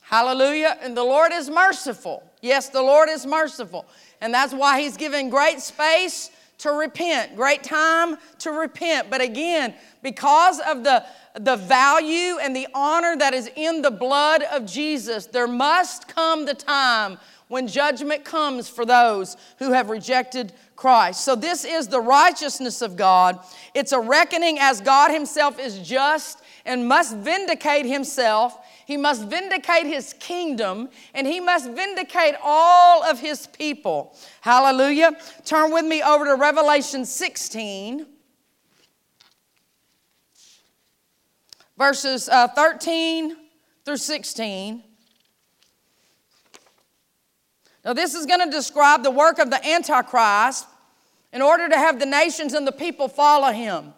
Hallelujah. 0.00 0.78
And 0.80 0.96
the 0.96 1.04
Lord 1.04 1.32
is 1.34 1.50
merciful. 1.50 2.22
Yes, 2.40 2.70
the 2.70 2.80
Lord 2.80 3.10
is 3.10 3.26
merciful. 3.26 3.84
And 4.22 4.32
that's 4.32 4.54
why 4.54 4.80
He's 4.80 4.96
given 4.96 5.28
great 5.28 5.60
space 5.60 6.30
to 6.58 6.70
repent, 6.70 7.36
great 7.36 7.62
time 7.62 8.16
to 8.38 8.50
repent. 8.50 9.10
But 9.10 9.20
again, 9.20 9.74
because 10.02 10.60
of 10.60 10.84
the, 10.84 11.04
the 11.34 11.56
value 11.56 12.38
and 12.40 12.54
the 12.54 12.66
honor 12.74 13.16
that 13.16 13.34
is 13.34 13.50
in 13.56 13.82
the 13.82 13.90
blood 13.90 14.42
of 14.42 14.64
Jesus, 14.64 15.26
there 15.26 15.48
must 15.48 16.08
come 16.08 16.46
the 16.46 16.54
time 16.54 17.18
when 17.48 17.68
judgment 17.68 18.24
comes 18.24 18.68
for 18.68 18.84
those 18.84 19.36
who 19.58 19.72
have 19.72 19.90
rejected 19.90 20.52
Christ. 20.74 21.24
So, 21.24 21.36
this 21.36 21.64
is 21.64 21.88
the 21.88 22.00
righteousness 22.00 22.82
of 22.82 22.96
God. 22.96 23.38
It's 23.74 23.92
a 23.92 24.00
reckoning 24.00 24.58
as 24.58 24.80
God 24.80 25.10
Himself 25.10 25.58
is 25.58 25.78
just 25.78 26.42
and 26.64 26.88
must 26.88 27.16
vindicate 27.16 27.86
Himself 27.86 28.58
he 28.86 28.96
must 28.96 29.24
vindicate 29.24 29.84
his 29.84 30.14
kingdom 30.20 30.88
and 31.12 31.26
he 31.26 31.40
must 31.40 31.68
vindicate 31.70 32.36
all 32.40 33.02
of 33.02 33.18
his 33.18 33.48
people. 33.48 34.16
Hallelujah. 34.40 35.16
Turn 35.44 35.72
with 35.72 35.84
me 35.84 36.02
over 36.02 36.24
to 36.24 36.36
Revelation 36.36 37.04
16, 37.04 38.06
verses 41.76 42.28
uh, 42.28 42.46
13 42.46 43.36
through 43.84 43.96
16. 43.96 44.84
Now, 47.84 47.92
this 47.92 48.14
is 48.14 48.24
going 48.24 48.48
to 48.48 48.50
describe 48.50 49.02
the 49.02 49.10
work 49.10 49.40
of 49.40 49.50
the 49.50 49.64
Antichrist 49.66 50.66
in 51.32 51.42
order 51.42 51.68
to 51.68 51.76
have 51.76 51.98
the 51.98 52.06
nations 52.06 52.54
and 52.54 52.64
the 52.64 52.72
people 52.72 53.08
follow 53.08 53.50
him. 53.50 53.94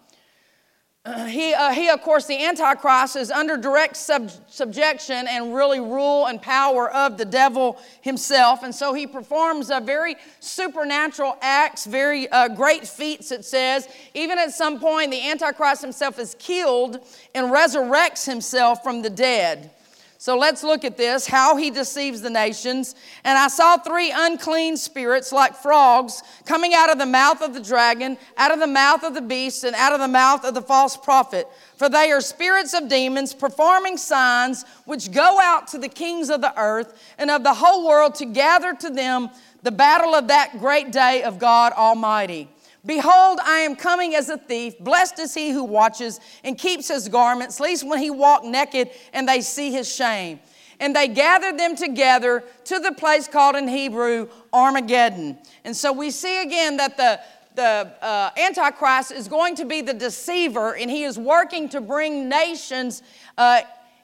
he, 1.29 1.55
uh, 1.55 1.71
he, 1.71 1.89
of 1.89 2.03
course, 2.03 2.27
the 2.27 2.45
Antichrist 2.45 3.17
is 3.17 3.31
under 3.31 3.57
direct 3.57 3.97
sub- 3.97 4.31
subjection 4.49 5.27
and 5.29 5.55
really 5.55 5.81
rule 5.81 6.27
and 6.27 6.41
power 6.41 6.91
of 6.91 7.17
the 7.17 7.25
devil 7.25 7.79
himself. 8.01 8.63
And 8.63 8.75
so 8.75 8.95
he 8.95 9.07
performs 9.07 9.71
very 9.83 10.17
supernatural 10.41 11.37
acts, 11.41 11.87
very 11.87 12.29
uh, 12.29 12.49
great 12.49 12.87
feats, 12.87 13.33
it 13.33 13.45
says. 13.45 13.89
Even 14.15 14.39
at 14.39 14.53
some 14.53 14.81
point, 14.81 15.11
the 15.11 15.29
Antichrist 15.29 15.83
himself 15.83 16.19
is 16.19 16.35
killed 16.39 17.01
and 17.35 17.53
resurrects 17.53 18.27
himself 18.27 18.83
from 18.83 19.03
the 19.03 19.11
dead. 19.11 19.71
So 20.21 20.37
let's 20.37 20.65
look 20.65 20.85
at 20.85 20.97
this 20.97 21.29
how 21.29 21.55
he 21.55 21.71
deceives 21.71 22.23
the 22.23 22.31
nations. 22.31 22.97
And 23.23 23.39
I 23.39 23.47
saw 23.47 23.77
three 23.77 24.13
unclean 24.13 24.77
spirits 24.77 25.31
like 25.31 25.55
frogs 25.55 26.25
coming 26.45 26.75
out 26.75 26.91
of 26.91 26.99
the 26.99 27.07
mouth 27.07 27.41
of 27.41 27.55
the 27.55 27.61
dragon, 27.61 28.19
out 28.37 28.51
of 28.51 28.59
the 28.59 28.67
mouth 28.67 29.05
of 29.05 29.15
the 29.15 29.21
beast, 29.21 29.63
and 29.63 29.77
out 29.77 29.93
of 29.93 30.01
the 30.01 30.09
mouth 30.09 30.45
of 30.45 30.55
the 30.55 30.61
false 30.61 30.97
prophet. 30.97 31.47
For 31.77 31.89
they 31.89 32.11
are 32.11 32.21
spirits 32.21 32.75
of 32.75 32.89
demons 32.89 33.33
performing 33.33 33.97
signs 33.97 34.65
which 34.87 35.13
go 35.13 35.39
out 35.41 35.69
to 35.69 35.79
the 35.79 35.89
kings 35.89 36.31
of 36.31 36.41
the 36.41 36.53
earth 36.61 37.01
and 37.17 37.31
of 37.31 37.45
the 37.45 37.55
whole 37.55 37.87
world 37.87 38.17
to 38.17 38.25
gather 38.25 38.75
to 38.75 38.91
them 38.91 39.31
the 39.63 39.71
battle 39.71 40.17
of 40.17 40.29
that 40.29 40.59
great 40.59 40.91
day 40.91 41.23
of 41.23 41.39
God 41.39 41.73
Almighty. 41.75 42.49
Behold, 42.87 43.41
I 43.43 43.59
am 43.61 43.77
coming 43.77 44.15
as 44.15 44.29
a 44.29 44.39
thief. 44.39 44.79
Blessed 44.79 45.19
is 45.19 45.35
he 45.35 45.51
who 45.51 45.65
watches 45.65 46.21
and 46.45 46.57
keeps 46.57 46.89
his 46.89 47.09
garments, 47.09 47.61
lest 47.61 47.87
when 47.87 47.99
he 47.99 48.11
walk 48.11 48.45
naked 48.45 48.91
and 49.13 49.29
they 49.29 49.41
see 49.41 49.73
his 49.73 49.93
shame. 49.93 50.41
And 50.81 50.95
they 50.95 51.09
gathered 51.09 51.59
them 51.59 51.75
together 51.75 52.45
to 52.65 52.79
the 52.79 52.93
place 52.93 53.27
called 53.27 53.57
in 53.57 53.67
Hebrew 53.67 54.29
Armageddon. 54.53 55.39
And 55.65 55.77
so 55.77 55.93
we 55.93 56.13
see 56.13 56.41
again 56.41 56.77
that 56.77 56.97
the, 56.97 57.21
the 57.57 57.93
uh, 58.01 58.31
Antichrist 58.39 59.11
is 59.11 59.27
going 59.27 59.57
to 59.57 59.65
be 59.65 59.81
the 59.81 59.95
deceiver, 59.95 60.77
and 60.77 60.89
he 60.89 61.03
is 61.03 61.19
working 61.19 61.69
to 61.71 61.81
bring 61.81 62.29
nations 62.29 63.03
uh, 63.37 63.63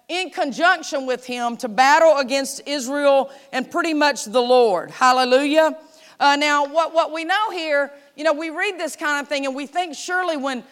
in 0.08 0.30
conjunction 0.30 1.06
with 1.06 1.24
him 1.24 1.56
to 1.58 1.68
battle 1.68 2.18
against 2.18 2.60
Israel 2.66 3.30
and 3.52 3.70
pretty 3.70 3.94
much 3.94 4.24
the 4.24 4.42
Lord. 4.42 4.90
Hallelujah. 4.90 5.78
Uh, 6.18 6.36
now, 6.36 6.66
what, 6.66 6.92
what 6.92 7.12
we 7.12 7.24
know 7.24 7.50
here 7.50 7.92
you 8.16 8.24
know, 8.24 8.32
we 8.32 8.50
read 8.50 8.78
this 8.78 8.96
kind 8.96 9.20
of 9.20 9.28
thing 9.28 9.46
and 9.46 9.54
we 9.54 9.66
think 9.66 9.94
surely 9.94 10.36
when, 10.36 10.64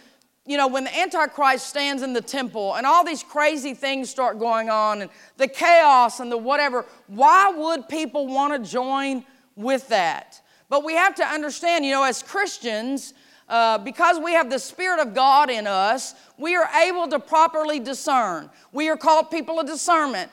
you 0.46 0.56
know, 0.56 0.68
when 0.68 0.84
the 0.84 0.98
Antichrist 0.98 1.66
stands 1.66 2.02
in 2.02 2.12
the 2.12 2.20
temple 2.20 2.74
and 2.74 2.86
all 2.86 3.04
these 3.04 3.22
crazy 3.22 3.74
things 3.74 4.10
start 4.10 4.38
going 4.38 4.70
on 4.70 5.02
and 5.02 5.10
the 5.36 5.48
chaos 5.48 6.20
and 6.20 6.30
the 6.30 6.38
whatever, 6.38 6.84
why 7.06 7.50
would 7.50 7.88
people 7.88 8.26
want 8.26 8.52
to 8.52 8.70
join 8.70 9.24
with 9.56 9.88
that? 9.88 10.40
But 10.68 10.84
we 10.84 10.94
have 10.94 11.14
to 11.16 11.24
understand, 11.24 11.84
you 11.84 11.92
know, 11.92 12.04
as 12.04 12.22
Christians, 12.22 13.14
uh, 13.48 13.76
because 13.76 14.18
we 14.18 14.32
have 14.32 14.48
the 14.48 14.58
Spirit 14.58 15.00
of 15.00 15.14
God 15.14 15.50
in 15.50 15.66
us, 15.66 16.14
we 16.38 16.56
are 16.56 16.68
able 16.82 17.06
to 17.08 17.18
properly 17.18 17.78
discern. 17.78 18.48
We 18.72 18.88
are 18.88 18.96
called 18.96 19.30
people 19.30 19.60
of 19.60 19.66
discernment. 19.66 20.30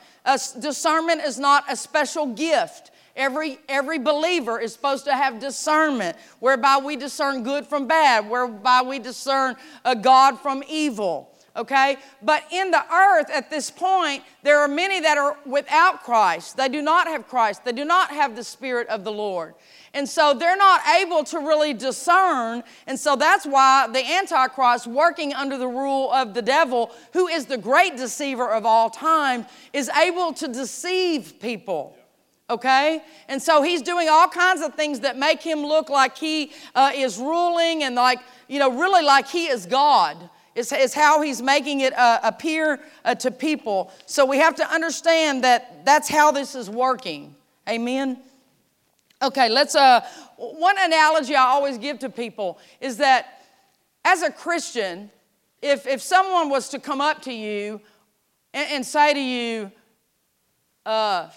Discernment 0.58 1.20
is 1.22 1.38
not 1.38 1.64
a 1.68 1.76
special 1.76 2.26
gift. 2.26 2.89
Every, 3.20 3.58
every 3.68 3.98
believer 3.98 4.58
is 4.58 4.72
supposed 4.72 5.04
to 5.04 5.14
have 5.14 5.40
discernment, 5.40 6.16
whereby 6.38 6.78
we 6.82 6.96
discern 6.96 7.42
good 7.42 7.66
from 7.66 7.86
bad, 7.86 8.30
whereby 8.30 8.80
we 8.80 8.98
discern 8.98 9.56
a 9.84 9.94
God 9.94 10.38
from 10.40 10.64
evil. 10.66 11.30
Okay? 11.54 11.98
But 12.22 12.44
in 12.50 12.70
the 12.70 12.82
earth 12.90 13.28
at 13.30 13.50
this 13.50 13.70
point, 13.70 14.22
there 14.42 14.60
are 14.60 14.68
many 14.68 15.00
that 15.00 15.18
are 15.18 15.36
without 15.44 16.02
Christ. 16.02 16.56
They 16.56 16.70
do 16.70 16.80
not 16.80 17.08
have 17.08 17.28
Christ, 17.28 17.62
they 17.62 17.72
do 17.72 17.84
not 17.84 18.10
have 18.10 18.36
the 18.36 18.44
Spirit 18.44 18.88
of 18.88 19.04
the 19.04 19.12
Lord. 19.12 19.52
And 19.92 20.08
so 20.08 20.32
they're 20.32 20.56
not 20.56 20.80
able 21.02 21.22
to 21.24 21.40
really 21.40 21.74
discern. 21.74 22.62
And 22.86 22.98
so 22.98 23.16
that's 23.16 23.44
why 23.44 23.86
the 23.92 24.02
Antichrist, 24.02 24.86
working 24.86 25.34
under 25.34 25.58
the 25.58 25.68
rule 25.68 26.10
of 26.10 26.32
the 26.32 26.40
devil, 26.40 26.90
who 27.12 27.26
is 27.26 27.44
the 27.44 27.58
great 27.58 27.98
deceiver 27.98 28.48
of 28.48 28.64
all 28.64 28.88
time, 28.88 29.44
is 29.74 29.90
able 29.90 30.32
to 30.34 30.48
deceive 30.48 31.38
people 31.38 31.96
okay? 32.50 33.02
And 33.28 33.40
so 33.40 33.62
he's 33.62 33.80
doing 33.80 34.08
all 34.08 34.28
kinds 34.28 34.60
of 34.60 34.74
things 34.74 35.00
that 35.00 35.16
make 35.16 35.40
him 35.40 35.60
look 35.64 35.88
like 35.88 36.18
he 36.18 36.52
uh, 36.74 36.92
is 36.94 37.16
ruling 37.16 37.84
and 37.84 37.94
like, 37.94 38.18
you 38.48 38.58
know, 38.58 38.70
really 38.70 39.02
like 39.02 39.28
he 39.28 39.46
is 39.46 39.64
God. 39.64 40.16
Is, 40.56 40.72
is 40.72 40.92
how 40.92 41.22
he's 41.22 41.40
making 41.40 41.80
it 41.80 41.96
uh, 41.96 42.18
appear 42.24 42.80
uh, 43.04 43.14
to 43.14 43.30
people. 43.30 43.92
So 44.06 44.26
we 44.26 44.38
have 44.38 44.56
to 44.56 44.68
understand 44.68 45.44
that 45.44 45.86
that's 45.86 46.08
how 46.08 46.32
this 46.32 46.56
is 46.56 46.68
working. 46.68 47.36
Amen? 47.68 48.18
Okay, 49.22 49.48
let's, 49.48 49.76
uh, 49.76 50.00
one 50.36 50.74
analogy 50.78 51.36
I 51.36 51.44
always 51.44 51.78
give 51.78 52.00
to 52.00 52.10
people 52.10 52.58
is 52.80 52.96
that 52.96 53.44
as 54.04 54.22
a 54.22 54.30
Christian, 54.30 55.10
if, 55.62 55.86
if 55.86 56.02
someone 56.02 56.50
was 56.50 56.68
to 56.70 56.80
come 56.80 57.00
up 57.00 57.22
to 57.22 57.32
you 57.32 57.80
and, 58.52 58.68
and 58.72 58.86
say 58.86 59.14
to 59.14 59.20
you, 59.20 59.70
uh, 60.84 61.28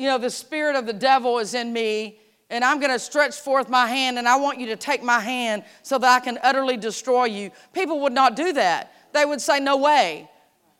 you 0.00 0.06
know, 0.06 0.16
the 0.16 0.30
spirit 0.30 0.76
of 0.76 0.86
the 0.86 0.94
devil 0.94 1.38
is 1.40 1.52
in 1.52 1.74
me, 1.74 2.18
and 2.48 2.64
I'm 2.64 2.80
going 2.80 2.90
to 2.90 2.98
stretch 2.98 3.38
forth 3.38 3.68
my 3.68 3.86
hand, 3.86 4.18
and 4.18 4.26
I 4.26 4.36
want 4.36 4.58
you 4.58 4.64
to 4.68 4.76
take 4.76 5.02
my 5.02 5.20
hand 5.20 5.62
so 5.82 5.98
that 5.98 6.22
I 6.22 6.24
can 6.24 6.38
utterly 6.42 6.78
destroy 6.78 7.26
you. 7.26 7.50
People 7.74 8.00
would 8.00 8.14
not 8.14 8.34
do 8.34 8.54
that. 8.54 8.94
They 9.12 9.26
would 9.26 9.42
say, 9.42 9.60
No 9.60 9.76
way. 9.76 10.26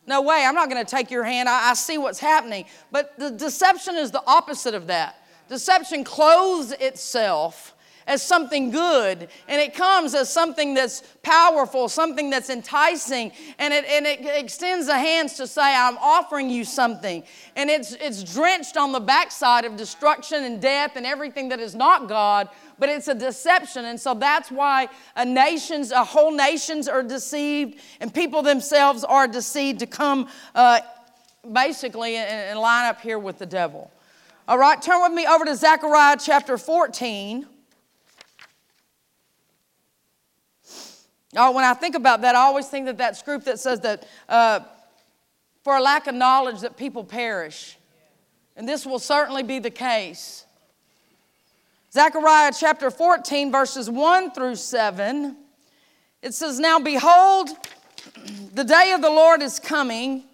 No 0.06 0.22
way. 0.22 0.42
I'm 0.46 0.54
not 0.54 0.70
going 0.70 0.82
to 0.82 0.90
take 0.90 1.10
your 1.10 1.22
hand. 1.22 1.50
I, 1.50 1.68
I 1.70 1.74
see 1.74 1.98
what's 1.98 2.18
happening. 2.18 2.64
But 2.90 3.18
the 3.18 3.30
deception 3.30 3.96
is 3.96 4.10
the 4.10 4.22
opposite 4.26 4.74
of 4.74 4.86
that. 4.86 5.22
Deception 5.50 6.02
clothes 6.02 6.72
itself 6.72 7.74
as 8.10 8.24
something 8.24 8.72
good, 8.72 9.28
and 9.46 9.60
it 9.60 9.72
comes 9.72 10.16
as 10.16 10.28
something 10.28 10.74
that's 10.74 11.04
powerful, 11.22 11.88
something 11.88 12.28
that's 12.28 12.50
enticing, 12.50 13.30
and 13.56 13.72
it, 13.72 13.84
and 13.84 14.04
it 14.04 14.26
extends 14.26 14.88
the 14.88 14.98
hands 14.98 15.34
to 15.34 15.46
say, 15.46 15.62
I'm 15.62 15.96
offering 15.98 16.50
you 16.50 16.64
something. 16.64 17.22
And 17.54 17.70
it's, 17.70 17.92
it's 17.92 18.24
drenched 18.24 18.76
on 18.76 18.90
the 18.90 18.98
backside 18.98 19.64
of 19.64 19.76
destruction 19.76 20.42
and 20.42 20.60
death 20.60 20.96
and 20.96 21.06
everything 21.06 21.50
that 21.50 21.60
is 21.60 21.76
not 21.76 22.08
God, 22.08 22.48
but 22.80 22.88
it's 22.88 23.06
a 23.06 23.14
deception. 23.14 23.84
And 23.84 24.00
so 24.00 24.14
that's 24.14 24.50
why 24.50 24.88
a 25.14 25.24
nations, 25.24 25.92
a 25.92 26.02
whole 26.02 26.32
nations 26.32 26.88
are 26.88 27.04
deceived, 27.04 27.78
and 28.00 28.12
people 28.12 28.42
themselves 28.42 29.04
are 29.04 29.28
deceived 29.28 29.78
to 29.78 29.86
come 29.86 30.28
uh, 30.56 30.80
basically 31.52 32.16
and, 32.16 32.28
and 32.28 32.58
line 32.58 32.86
up 32.86 33.00
here 33.00 33.20
with 33.20 33.38
the 33.38 33.46
devil. 33.46 33.88
All 34.48 34.58
right, 34.58 34.82
turn 34.82 35.00
with 35.00 35.12
me 35.12 35.28
over 35.28 35.44
to 35.44 35.54
Zechariah 35.54 36.16
chapter 36.18 36.58
14. 36.58 37.46
Oh, 41.36 41.52
when 41.52 41.64
I 41.64 41.74
think 41.74 41.94
about 41.94 42.22
that, 42.22 42.34
I 42.34 42.40
always 42.40 42.66
think 42.66 42.86
that 42.86 42.98
that's 42.98 43.22
group 43.22 43.44
that 43.44 43.60
says 43.60 43.80
that 43.80 44.06
uh, 44.28 44.60
for 45.62 45.76
a 45.76 45.80
lack 45.80 46.06
of 46.06 46.14
knowledge 46.14 46.60
that 46.60 46.76
people 46.76 47.04
perish. 47.04 47.76
And 48.56 48.68
this 48.68 48.84
will 48.84 48.98
certainly 48.98 49.42
be 49.42 49.58
the 49.58 49.70
case. 49.70 50.44
Zechariah 51.92 52.52
chapter 52.58 52.90
14, 52.90 53.52
verses 53.52 53.88
1 53.88 54.32
through 54.32 54.56
7. 54.56 55.36
It 56.22 56.34
says, 56.34 56.58
Now 56.58 56.78
behold, 56.78 57.50
the 58.54 58.64
day 58.64 58.92
of 58.92 59.02
the 59.02 59.10
Lord 59.10 59.40
is 59.40 59.60
coming, 59.60 60.24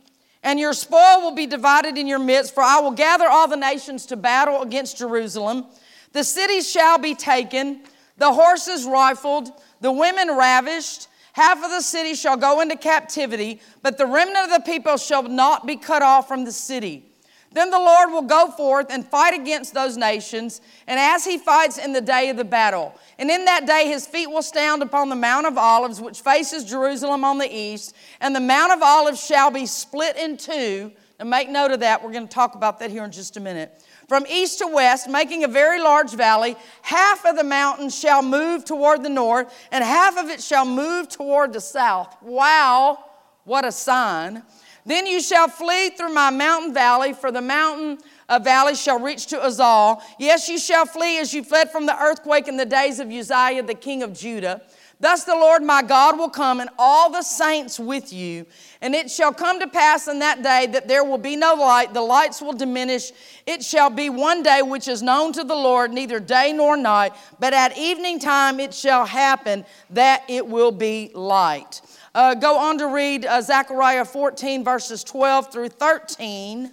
and 0.43 0.59
your 0.59 0.73
spoil 0.73 1.21
will 1.23 1.35
be 1.35 1.47
divided 1.47 1.99
in 1.99 2.07
your 2.07 2.19
midst, 2.19 2.55
for 2.55 2.63
I 2.63 2.81
will 2.81 2.91
gather 2.91 3.27
all 3.29 3.49
the 3.49 3.57
nations 3.57 4.07
to 4.07 4.17
battle 4.17 4.63
against 4.63 4.99
Jerusalem. 4.99 5.67
The 6.13 6.25
cities 6.25 6.71
shall 6.71 6.99
be 6.99 7.15
taken, 7.15 7.83
the 8.17 8.33
horses 8.33 8.87
rifled, 8.87 9.51
the 9.81 9.93
women 9.93 10.37
ravished. 10.37 11.09
Half 11.33 11.63
of 11.63 11.71
the 11.71 11.83
city 11.83 12.15
shall 12.15 12.39
go 12.39 12.61
into 12.61 12.77
captivity, 12.77 13.61
but 13.83 13.99
the 13.99 14.07
remnant 14.07 14.51
of 14.51 14.51
the 14.51 14.71
people 14.71 14.97
shall 14.97 15.23
not 15.23 15.67
be 15.67 15.77
cut 15.77 16.03
off 16.03 16.27
from 16.29 16.45
the 16.45 16.53
city. 16.53 17.05
Then 17.53 17.71
the 17.71 17.79
Lord 17.79 18.11
will 18.11 18.23
go 18.23 18.51
forth 18.51 18.89
and 18.91 19.07
fight 19.07 19.33
against 19.33 19.73
those 19.73 19.97
nations, 19.97 20.61
and 20.87 20.99
as 20.99 21.25
he 21.25 21.39
fights 21.39 21.79
in 21.79 21.93
the 21.93 22.01
day 22.01 22.29
of 22.29 22.37
the 22.37 22.45
battle. 22.45 22.95
And 23.19 23.31
in 23.31 23.45
that 23.47 23.67
day 23.67 23.89
his 23.89 24.07
feet 24.07 24.27
will 24.27 24.43
stand 24.43 24.83
upon 24.83 25.09
the 25.09 25.17
Mount 25.17 25.47
of 25.47 25.57
Olives, 25.57 26.01
which 26.01 26.21
faces 26.21 26.65
Jerusalem 26.65 27.25
on 27.25 27.39
the 27.39 27.51
east, 27.51 27.95
and 28.21 28.35
the 28.35 28.41
Mount 28.41 28.73
of 28.73 28.83
Olives 28.83 29.25
shall 29.25 29.51
be 29.51 29.65
split 29.65 30.17
in 30.17 30.37
two. 30.37 30.93
Now 31.19 31.25
make 31.25 31.49
note 31.49 31.71
of 31.71 31.81
that. 31.81 32.03
We're 32.03 32.13
going 32.13 32.29
to 32.29 32.35
talk 32.35 32.57
about 32.57 32.79
that 32.81 32.91
here 32.91 33.05
in 33.05 33.11
just 33.11 33.39
a 33.39 33.41
minute. 33.41 33.73
From 34.09 34.25
east 34.29 34.61
to 34.61 34.69
west, 34.69 35.09
making 35.09 35.43
a 35.43 35.49
very 35.49 35.81
large 35.81 36.13
valley, 36.13 36.57
half 36.83 37.25
of 37.25 37.37
the 37.37 37.45
mountain 37.45 37.91
shall 37.91 38.23
move 38.23 38.65
toward 38.65 39.03
the 39.03 39.09
north, 39.09 39.53
and 39.73 39.83
half 39.83 40.17
of 40.17 40.31
it 40.31 40.41
shall 40.41 40.65
move 40.65 41.09
toward 41.09 41.53
the 41.53 41.61
south. 41.61 42.17
Wow, 42.23 43.05
what 43.45 43.65
a 43.65 43.73
sign. 43.73 44.45
Then 44.85 45.07
you 45.07 45.21
shall 45.21 45.49
flee 45.49 45.91
through 45.91 46.15
my 46.15 46.31
mountain 46.31 46.73
valley, 46.73 47.13
for 47.13 47.33
the 47.33 47.43
mountain 47.43 47.99
a 48.29 48.39
valley 48.39 48.77
shall 48.77 49.01
reach 49.01 49.27
to 49.27 49.37
Azal. 49.37 50.01
Yes, 50.21 50.49
you 50.49 50.59
shall 50.59 50.87
flee 50.87 51.19
as 51.19 51.35
you 51.35 51.43
fled 51.43 51.73
from 51.73 51.87
the 51.87 52.01
earthquake 52.01 52.47
in 52.47 52.57
the 52.57 52.65
days 52.65 53.01
of 53.01 53.11
Uzziah, 53.11 53.65
the 53.65 53.75
king 53.75 54.05
of 54.05 54.13
Judah. 54.13 54.63
Thus 54.99 55.25
the 55.25 55.35
Lord 55.35 55.63
my 55.63 55.83
God 55.83 56.19
will 56.19 56.31
come, 56.31 56.61
and 56.61 56.71
all 56.79 57.11
the 57.11 57.23
saints 57.23 57.79
with 57.79 58.13
you. 58.13 58.47
And 58.81 58.95
it 58.95 59.11
shall 59.11 59.33
come 59.33 59.61
to 59.61 59.67
pass 59.67 60.09
in 60.09 60.21
that 60.21 60.43
day 60.43 60.67
that 60.73 60.89
there 60.89 61.05
will 61.05 61.19
be 61.19 61.37
no 61.37 61.55
light, 61.55 61.93
the 61.93 62.01
lights 62.01 62.41
will 62.41 62.55
diminish. 62.55 63.13
It 63.47 63.63
shall 63.63 63.91
be 63.91 64.09
one 64.09 64.43
day 64.43 64.63
which 64.63 64.89
is 64.89 65.03
known 65.03 65.33
to 65.35 65.45
the 65.45 65.55
Lord, 65.55 65.93
neither 65.93 66.19
day 66.19 66.53
nor 66.55 66.77
night, 66.77 67.13
but 67.39 67.53
at 67.53 67.77
evening 67.77 68.19
time 68.19 68.59
it 68.59 68.73
shall 68.73 69.05
happen 69.05 69.67
that 69.91 70.23
it 70.29 70.47
will 70.47 70.73
be 70.73 71.11
light. 71.15 71.83
Uh, 72.15 72.35
go 72.35 72.57
on 72.57 72.79
to 72.79 72.87
read 72.87 73.27
uh, 73.27 73.43
Zechariah 73.43 74.07
14, 74.07 74.65
verses 74.65 75.05
12 75.05 75.53
through 75.53 75.69
13. 75.69 76.73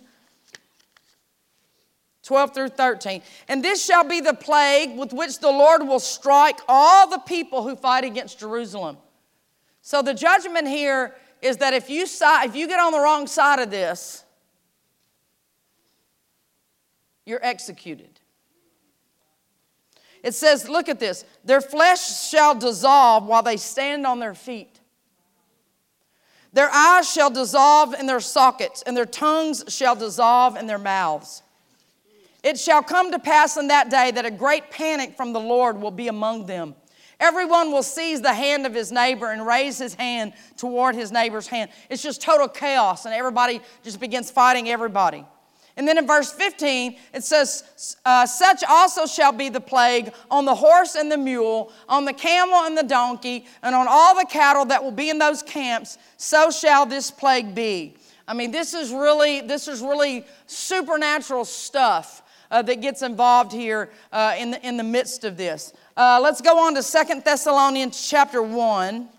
12 2.23 2.53
through 2.53 2.69
13. 2.69 3.21
And 3.47 3.63
this 3.63 3.83
shall 3.83 4.03
be 4.03 4.21
the 4.21 4.33
plague 4.33 4.97
with 4.97 5.13
which 5.13 5.39
the 5.39 5.51
Lord 5.51 5.87
will 5.87 5.99
strike 5.99 6.59
all 6.67 7.07
the 7.07 7.19
people 7.19 7.63
who 7.63 7.75
fight 7.75 8.05
against 8.05 8.39
Jerusalem. 8.39 8.97
So 9.81 10.01
the 10.01 10.13
judgment 10.13 10.67
here 10.67 11.13
is 11.41 11.57
that 11.57 11.73
if 11.73 11.89
you, 11.89 12.05
if 12.05 12.55
you 12.55 12.67
get 12.67 12.79
on 12.79 12.93
the 12.93 12.99
wrong 12.99 13.27
side 13.27 13.59
of 13.59 13.69
this, 13.69 14.23
you're 17.25 17.43
executed. 17.43 18.19
It 20.23 20.33
says, 20.33 20.69
look 20.69 20.87
at 20.87 20.99
this 20.99 21.25
their 21.43 21.61
flesh 21.61 22.29
shall 22.29 22.55
dissolve 22.55 23.25
while 23.25 23.43
they 23.43 23.57
stand 23.57 24.07
on 24.07 24.19
their 24.19 24.33
feet. 24.33 24.79
Their 26.53 26.69
eyes 26.71 27.11
shall 27.11 27.29
dissolve 27.29 27.93
in 27.93 28.05
their 28.05 28.19
sockets, 28.19 28.83
and 28.83 28.95
their 28.95 29.05
tongues 29.05 29.65
shall 29.67 29.95
dissolve 29.95 30.55
in 30.55 30.67
their 30.67 30.77
mouths. 30.77 31.42
It 32.43 32.59
shall 32.59 32.83
come 32.83 33.11
to 33.11 33.19
pass 33.19 33.55
in 33.55 33.69
that 33.69 33.89
day 33.89 34.11
that 34.11 34.25
a 34.25 34.31
great 34.31 34.69
panic 34.69 35.15
from 35.15 35.31
the 35.31 35.39
Lord 35.39 35.79
will 35.79 35.91
be 35.91 36.09
among 36.09 36.45
them. 36.45 36.75
Everyone 37.19 37.71
will 37.71 37.83
seize 37.83 38.21
the 38.21 38.33
hand 38.33 38.65
of 38.65 38.73
his 38.73 38.91
neighbor 38.91 39.31
and 39.31 39.47
raise 39.47 39.77
his 39.77 39.93
hand 39.93 40.33
toward 40.57 40.93
his 40.93 41.09
neighbor's 41.09 41.47
hand. 41.47 41.71
It's 41.89 42.03
just 42.03 42.21
total 42.21 42.49
chaos, 42.49 43.05
and 43.05 43.13
everybody 43.13 43.61
just 43.81 44.01
begins 44.01 44.29
fighting 44.29 44.69
everybody. 44.69 45.25
And 45.77 45.87
then 45.87 45.97
in 45.97 46.05
verse 46.05 46.31
15, 46.31 46.97
it 47.13 47.23
says, 47.23 47.97
uh, 48.05 48.25
Such 48.25 48.63
also 48.67 49.05
shall 49.05 49.31
be 49.31 49.47
the 49.47 49.61
plague 49.61 50.13
on 50.29 50.43
the 50.45 50.53
horse 50.53 50.95
and 50.95 51.11
the 51.11 51.17
mule, 51.17 51.71
on 51.87 52.03
the 52.05 52.13
camel 52.13 52.57
and 52.65 52.77
the 52.77 52.83
donkey, 52.83 53.45
and 53.63 53.73
on 53.73 53.87
all 53.89 54.15
the 54.15 54.27
cattle 54.29 54.65
that 54.65 54.83
will 54.83 54.91
be 54.91 55.09
in 55.09 55.17
those 55.17 55.41
camps, 55.41 55.97
so 56.17 56.51
shall 56.51 56.85
this 56.85 57.09
plague 57.09 57.55
be. 57.55 57.95
I 58.27 58.33
mean, 58.33 58.51
this 58.51 58.73
is 58.73 58.91
really, 58.91 59.41
this 59.41 59.67
is 59.67 59.81
really 59.81 60.25
supernatural 60.45 61.45
stuff 61.45 62.22
uh, 62.53 62.61
that 62.61 62.81
gets 62.81 63.01
involved 63.01 63.51
here 63.51 63.89
uh, 64.11 64.35
in, 64.37 64.51
the, 64.51 64.65
in 64.65 64.77
the 64.77 64.83
midst 64.83 65.23
of 65.23 65.35
this. 65.35 65.73
Uh, 65.97 66.19
let's 66.21 66.39
go 66.39 66.59
on 66.59 66.75
to 66.75 66.83
Second 66.83 67.23
Thessalonians 67.25 68.07
chapter 68.07 68.43
1. 68.43 69.09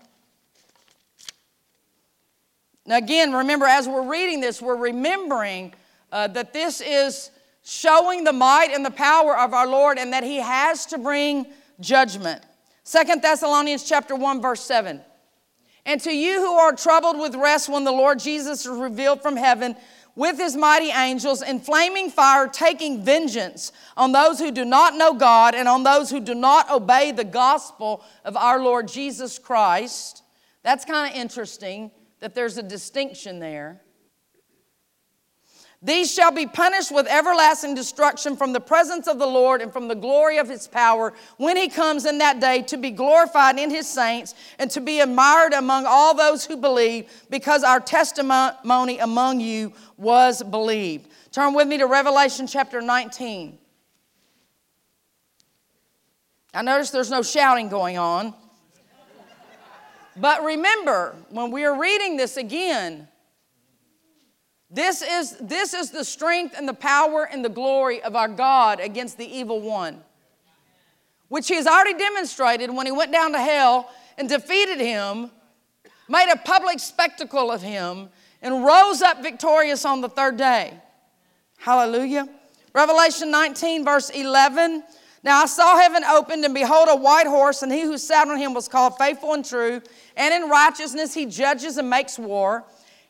Now, 2.85 2.97
again, 2.97 3.33
remember, 3.33 3.65
as 3.65 3.89
we're 3.89 4.09
reading 4.09 4.39
this, 4.39 4.61
we're 4.61 4.77
remembering 4.77 5.73
uh, 6.13 6.27
that 6.29 6.53
this 6.53 6.79
is 6.79 7.29
showing 7.65 8.23
the 8.23 8.31
might 8.31 8.69
and 8.71 8.85
the 8.85 8.91
power 8.91 9.37
of 9.37 9.53
our 9.53 9.67
Lord 9.67 9.97
and 9.97 10.13
that 10.13 10.23
He 10.23 10.37
has 10.37 10.85
to 10.87 10.97
bring 10.97 11.45
judgment. 11.81 12.41
Second 12.85 13.21
Thessalonians 13.21 13.83
chapter 13.83 14.15
1, 14.15 14.41
verse 14.41 14.61
7. 14.61 15.01
And 15.85 15.99
to 16.01 16.15
you 16.15 16.39
who 16.39 16.53
are 16.53 16.71
troubled 16.71 17.19
with 17.19 17.35
rest 17.35 17.67
when 17.67 17.83
the 17.83 17.91
Lord 17.91 18.19
Jesus 18.19 18.65
is 18.65 18.71
revealed 18.71 19.21
from 19.21 19.35
heaven 19.35 19.75
with 20.15 20.37
his 20.37 20.55
mighty 20.55 20.89
angels 20.89 21.41
in 21.41 21.59
flaming 21.59 22.09
fire, 22.09 22.47
taking 22.47 23.03
vengeance 23.03 23.71
on 23.97 24.11
those 24.11 24.39
who 24.39 24.51
do 24.51 24.63
not 24.63 24.95
know 24.95 25.13
God 25.13 25.55
and 25.55 25.67
on 25.67 25.83
those 25.83 26.09
who 26.09 26.19
do 26.19 26.33
not 26.33 26.71
obey 26.71 27.11
the 27.11 27.23
gospel 27.23 28.03
of 28.23 28.37
our 28.37 28.63
Lord 28.63 28.87
Jesus 28.87 29.37
Christ. 29.37 30.23
That's 30.63 30.85
kind 30.85 31.11
of 31.11 31.19
interesting 31.19 31.91
that 32.21 32.33
there's 32.33 32.57
a 32.57 32.63
distinction 32.63 33.39
there. 33.39 33.81
These 35.85 36.11
shall 36.11 36.31
be 36.31 36.47
punished 36.47 36.91
with 36.91 37.05
everlasting 37.05 37.75
destruction 37.75 38.35
from 38.35 38.53
the 38.53 38.59
presence 38.59 39.07
of 39.07 39.19
the 39.19 39.27
Lord 39.27 39.61
and 39.61 39.71
from 39.71 39.87
the 39.87 39.93
glory 39.93 40.39
of 40.39 40.49
his 40.49 40.67
power 40.67 41.13
when 41.37 41.55
he 41.55 41.69
comes 41.69 42.07
in 42.07 42.17
that 42.17 42.39
day 42.39 42.63
to 42.63 42.77
be 42.77 42.89
glorified 42.89 43.59
in 43.59 43.69
his 43.69 43.87
saints 43.87 44.33
and 44.57 44.71
to 44.71 44.81
be 44.81 44.99
admired 44.99 45.53
among 45.53 45.85
all 45.85 46.15
those 46.15 46.43
who 46.43 46.57
believe 46.57 47.11
because 47.29 47.63
our 47.63 47.79
testimony 47.79 48.97
among 48.97 49.39
you 49.39 49.73
was 49.95 50.41
believed. 50.41 51.07
Turn 51.31 51.53
with 51.53 51.67
me 51.67 51.77
to 51.77 51.85
Revelation 51.85 52.47
chapter 52.47 52.81
19. 52.81 53.55
I 56.51 56.61
notice 56.63 56.89
there's 56.89 57.11
no 57.11 57.21
shouting 57.21 57.69
going 57.69 57.99
on. 57.99 58.33
But 60.17 60.43
remember, 60.43 61.15
when 61.29 61.51
we 61.51 61.63
are 61.63 61.79
reading 61.79 62.17
this 62.17 62.37
again, 62.37 63.07
this 64.75 65.01
is, 65.01 65.37
this 65.39 65.73
is 65.73 65.91
the 65.91 66.03
strength 66.03 66.53
and 66.57 66.67
the 66.67 66.73
power 66.73 67.23
and 67.23 67.43
the 67.43 67.49
glory 67.49 68.01
of 68.01 68.15
our 68.15 68.27
God 68.27 68.81
against 68.81 69.17
the 69.17 69.25
evil 69.25 69.61
one, 69.61 70.01
which 71.29 71.47
he 71.47 71.55
has 71.55 71.65
already 71.65 71.97
demonstrated 71.97 72.69
when 72.69 72.85
he 72.85 72.91
went 72.91 73.13
down 73.13 73.31
to 73.31 73.39
hell 73.39 73.89
and 74.17 74.27
defeated 74.27 74.79
him, 74.79 75.31
made 76.09 76.29
a 76.29 76.37
public 76.37 76.79
spectacle 76.79 77.51
of 77.51 77.61
him, 77.61 78.09
and 78.41 78.65
rose 78.65 79.01
up 79.01 79.23
victorious 79.23 79.85
on 79.85 80.01
the 80.01 80.09
third 80.09 80.35
day. 80.35 80.73
Hallelujah. 81.57 82.27
Revelation 82.73 83.31
19, 83.31 83.85
verse 83.85 84.09
11. 84.09 84.83
Now 85.23 85.41
I 85.41 85.45
saw 85.45 85.77
heaven 85.77 86.03
opened, 86.03 86.43
and 86.43 86.53
behold, 86.53 86.89
a 86.91 86.97
white 86.97 87.27
horse, 87.27 87.63
and 87.63 87.71
he 87.71 87.83
who 87.83 87.97
sat 87.97 88.27
on 88.27 88.37
him 88.37 88.53
was 88.53 88.67
called 88.67 88.97
faithful 88.97 89.33
and 89.33 89.45
true, 89.45 89.81
and 90.17 90.33
in 90.33 90.49
righteousness 90.49 91.13
he 91.13 91.25
judges 91.25 91.77
and 91.77 91.89
makes 91.89 92.19
war. 92.19 92.65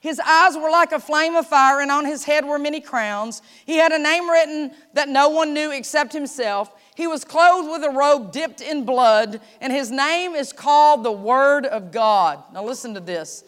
His 0.06 0.20
eyes 0.20 0.56
were 0.56 0.70
like 0.70 0.92
a 0.92 1.00
flame 1.00 1.36
of 1.36 1.48
fire, 1.48 1.82
and 1.82 1.90
on 1.90 2.06
his 2.06 2.26
head 2.26 2.46
were 2.46 2.60
many 2.60 2.80
crowns. 2.80 3.42
He 3.66 3.78
had 3.78 3.92
a 3.92 3.98
name 3.98 4.30
written 4.30 4.70
that 4.94 5.10
no 5.10 5.30
one 5.30 5.52
knew 5.52 5.72
except 5.72 6.14
himself. 6.14 6.72
He 6.94 7.08
was 7.08 7.26
clothed 7.26 7.72
with 7.72 7.84
a 7.84 7.90
robe 7.90 8.32
dipped 8.32 8.62
in 8.62 8.86
blood, 8.86 9.42
and 9.60 9.74
his 9.74 9.90
name 9.90 10.36
is 10.36 10.54
called 10.54 11.04
the 11.04 11.12
Word 11.12 11.66
of 11.66 11.92
God. 11.92 12.44
Now, 12.54 12.64
listen 12.64 12.94
to 12.94 13.00
this. 13.00 13.44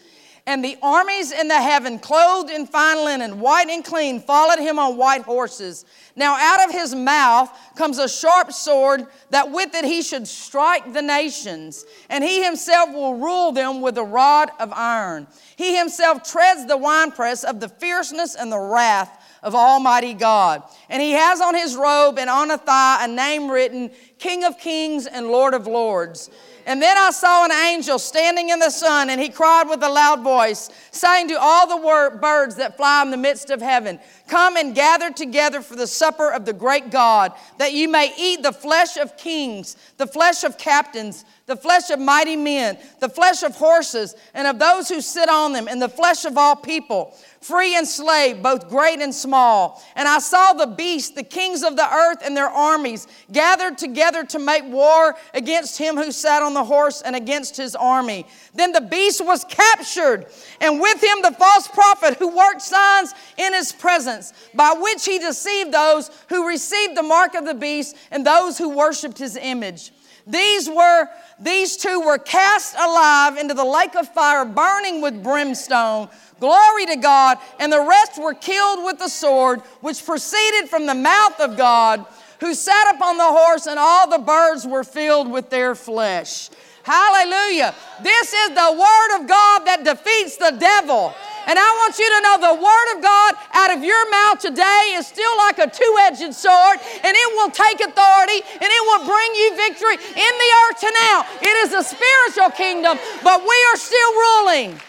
And 0.48 0.64
the 0.64 0.78
armies 0.82 1.34
in 1.34 1.50
the 1.50 1.62
heaven, 1.62 2.00
clothed 2.00 2.50
in 2.50 2.68
fine 2.68 3.04
linen, 3.04 3.42
white 3.42 3.68
and 3.68 3.84
clean, 3.84 4.22
followed 4.22 4.60
him 4.60 4.80
on 4.80 4.96
white 4.96 5.24
horses. 5.24 5.84
Now, 6.16 6.38
out 6.40 6.70
of 6.70 6.74
his 6.74 6.96
mouth 6.96 7.52
comes 7.76 8.00
a 8.00 8.08
sharp 8.08 8.54
sword, 8.54 9.08
that 9.30 9.52
with 9.52 9.76
it 9.76 9.84
he 9.84 10.02
should 10.02 10.26
strike 10.26 10.94
the 10.94 11.02
nations, 11.02 11.86
and 12.10 12.24
he 12.24 12.42
himself 12.46 12.94
will 12.94 13.16
rule 13.16 13.52
them 13.52 13.82
with 13.82 13.98
a 13.98 14.04
rod 14.06 14.50
of 14.58 14.72
iron. 14.72 15.28
He 15.58 15.76
himself 15.76 16.24
treads 16.24 16.66
the 16.66 16.78
winepress 16.78 17.44
of 17.44 17.60
the 17.60 17.68
fierceness 17.68 18.34
and 18.34 18.50
the 18.50 18.58
wrath 18.58 19.26
of 19.44 19.54
Almighty 19.54 20.14
God. 20.14 20.64
And 20.90 21.02
he 21.02 21.12
has 21.12 21.42
on 21.42 21.56
his 21.56 21.76
robe 21.76 22.18
and 22.18 22.30
on 22.30 22.52
a 22.52 22.58
thigh 22.58 23.04
a 23.04 23.08
name 23.08 23.52
written 23.52 23.92
King 24.20 24.44
of 24.44 24.58
Kings 24.58 25.06
and 25.06 25.28
Lord 25.28 25.54
of 25.54 25.68
Lords. 25.68 26.30
And 26.66 26.82
then 26.82 26.98
I 26.98 27.12
saw 27.12 27.46
an 27.46 27.52
angel 27.52 27.98
standing 27.98 28.50
in 28.50 28.60
the 28.60 28.70
sun, 28.70 29.10
and 29.10 29.22
he 29.22 29.30
cried 29.30 29.70
with 29.70 29.82
a 29.84 29.90
loud 29.90 30.22
voice, 30.22 30.70
saying 30.92 31.30
to 31.30 31.40
all 31.40 31.66
the 31.66 31.78
wor- 31.78 32.10
birds 32.10 32.56
that 32.56 32.76
fly 32.76 33.02
in 33.04 33.10
the 33.10 33.16
midst 33.16 33.50
of 33.50 33.62
heaven, 33.62 34.00
Come 34.28 34.58
and 34.58 34.76
gather 34.76 35.10
together 35.10 35.62
for 35.62 35.78
the 35.78 35.88
supper 35.88 36.30
of 36.30 36.44
the 36.44 36.52
great 36.52 36.92
God, 36.92 37.32
that 37.58 37.72
you 37.72 37.88
may 37.88 38.14
eat 38.18 38.44
the 38.44 38.52
flesh 38.52 38.98
of 38.98 39.16
kings, 39.16 39.78
the 39.96 40.08
flesh 40.08 40.44
of 40.44 40.58
captains, 40.58 41.24
the 41.46 41.56
flesh 41.56 41.90
of 41.90 42.00
mighty 42.00 42.36
men, 42.36 42.78
the 43.00 43.08
flesh 43.08 43.44
of 43.44 43.56
horses, 43.56 44.14
and 44.34 44.46
of 44.46 44.60
those 44.60 44.90
who 44.90 45.00
sit 45.00 45.30
on 45.30 45.54
them, 45.54 45.70
and 45.70 45.82
the 45.82 45.88
flesh 45.88 46.26
of 46.26 46.38
all 46.38 46.58
people 46.58 47.16
free 47.48 47.78
and 47.78 47.88
slave, 47.88 48.44
both 48.44 48.68
great 48.68 49.00
and 49.00 49.14
small. 49.16 49.82
And 49.96 50.08
I 50.08 50.20
saw 50.20 50.54
the 50.54 50.68
beast, 50.68 51.16
the 51.16 51.24
kings 51.24 51.64
of 51.64 51.78
the 51.78 51.90
earth 51.90 52.20
and 52.24 52.36
their 52.36 52.50
armies, 52.50 53.08
gathered 53.32 53.78
together 53.78 54.07
to 54.12 54.40
make 54.40 54.64
war 54.66 55.16
against 55.34 55.78
him 55.78 55.96
who 55.96 56.12
sat 56.12 56.42
on 56.42 56.54
the 56.54 56.64
horse 56.64 57.02
and 57.02 57.16
against 57.16 57.58
his 57.58 57.76
army. 57.76 58.26
Then 58.54 58.72
the 58.72 58.82
beast 58.82 59.24
was 59.26 59.44
captured, 59.46 60.26
and 60.62 60.80
with 60.80 61.04
him 61.04 61.22
the 61.22 61.32
false 61.32 61.68
prophet 61.68 62.18
who 62.18 62.36
worked 62.36 62.62
signs 62.62 63.14
in 63.38 63.54
his 63.54 63.72
presence, 63.72 64.34
by 64.54 64.74
which 64.78 65.06
he 65.06 65.20
deceived 65.20 65.74
those 65.74 66.12
who 66.30 66.48
received 66.48 66.96
the 66.96 67.04
mark 67.04 67.36
of 67.36 67.46
the 67.46 67.54
beast 67.54 67.96
and 68.12 68.26
those 68.26 68.58
who 68.58 68.70
worshiped 68.70 69.18
his 69.18 69.36
image. 69.36 69.92
These 70.26 70.70
were 70.70 71.08
these 71.40 71.78
two 71.78 72.02
were 72.02 72.18
cast 72.18 72.76
alive 72.76 73.38
into 73.38 73.54
the 73.54 73.64
lake 73.64 73.96
of 73.96 74.14
fire 74.14 74.44
burning 74.44 75.02
with 75.02 75.24
brimstone 75.24 76.10
Glory 76.40 76.86
to 76.88 76.96
God. 76.98 77.38
And 77.60 77.72
the 77.72 77.82
rest 77.82 78.22
were 78.22 78.34
killed 78.34 78.86
with 78.86 79.00
the 79.00 79.10
sword 79.10 79.62
which 79.82 80.06
proceeded 80.06 80.70
from 80.70 80.86
the 80.86 80.96
mouth 80.96 81.40
of 81.40 81.58
God, 81.58 82.06
who 82.40 82.54
sat 82.54 82.96
upon 82.96 83.18
the 83.18 83.24
horse, 83.24 83.66
and 83.66 83.80
all 83.80 84.10
the 84.10 84.20
birds 84.20 84.66
were 84.66 84.84
filled 84.84 85.32
with 85.32 85.50
their 85.50 85.76
flesh. 85.76 86.50
Hallelujah. 86.84 87.76
This 88.02 88.34
is 88.34 88.50
the 88.50 88.72
word 88.72 89.20
of 89.20 89.28
God 89.28 89.66
that 89.66 89.84
defeats 89.84 90.38
the 90.38 90.56
devil. 90.58 91.14
And 91.48 91.60
I 91.60 91.70
want 91.84 92.00
you 92.00 92.08
to 92.08 92.20
know 92.24 92.36
the 92.44 92.60
word 92.60 92.88
of 92.96 93.04
God 93.04 93.36
out 93.52 93.72
of 93.76 93.84
your 93.84 94.04
mouth 94.12 94.40
today 94.40 94.96
is 94.96 95.08
still 95.08 95.36
like 95.38 95.60
a 95.60 95.68
two 95.68 95.96
edged 96.08 96.36
sword, 96.36 96.80
and 97.04 97.12
it 97.12 97.30
will 97.36 97.52
take 97.52 97.80
authority 97.80 98.40
and 98.52 98.68
it 98.68 98.84
will 98.88 99.04
bring 99.08 99.32
you 99.36 99.56
victory 99.56 99.96
in 99.96 100.34
the 100.40 100.50
earth 100.64 100.80
to 100.80 100.92
now. 101.08 101.26
It 101.42 101.56
is 101.68 101.74
a 101.74 101.84
spiritual 101.84 102.52
kingdom, 102.52 103.00
but 103.24 103.42
we 103.42 103.58
are 103.72 103.78
still 103.78 104.12
ruling. 104.14 104.80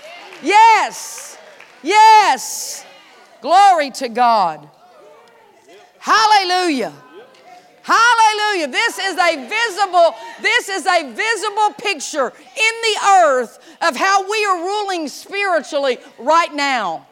Yes. 0.43 1.39
Yes. 1.83 2.85
Glory 3.41 3.91
to 3.93 4.09
God. 4.09 4.69
Hallelujah. 5.99 6.93
Hallelujah. 7.89 8.69
This 8.69 8.99
is 8.99 9.17
a 9.17 9.49
visible, 9.49 10.15
this 10.43 10.69
is 10.69 10.87
a 10.87 11.11
visible 11.11 11.73
picture 11.79 12.29
in 12.29 12.75
the 12.83 12.99
earth 13.23 13.59
of 13.81 13.97
how 13.97 14.31
we 14.31 14.45
are 14.45 14.59
ruling 14.59 15.09
spiritually 15.09 15.97
right 16.19 16.53
now. 16.55 17.07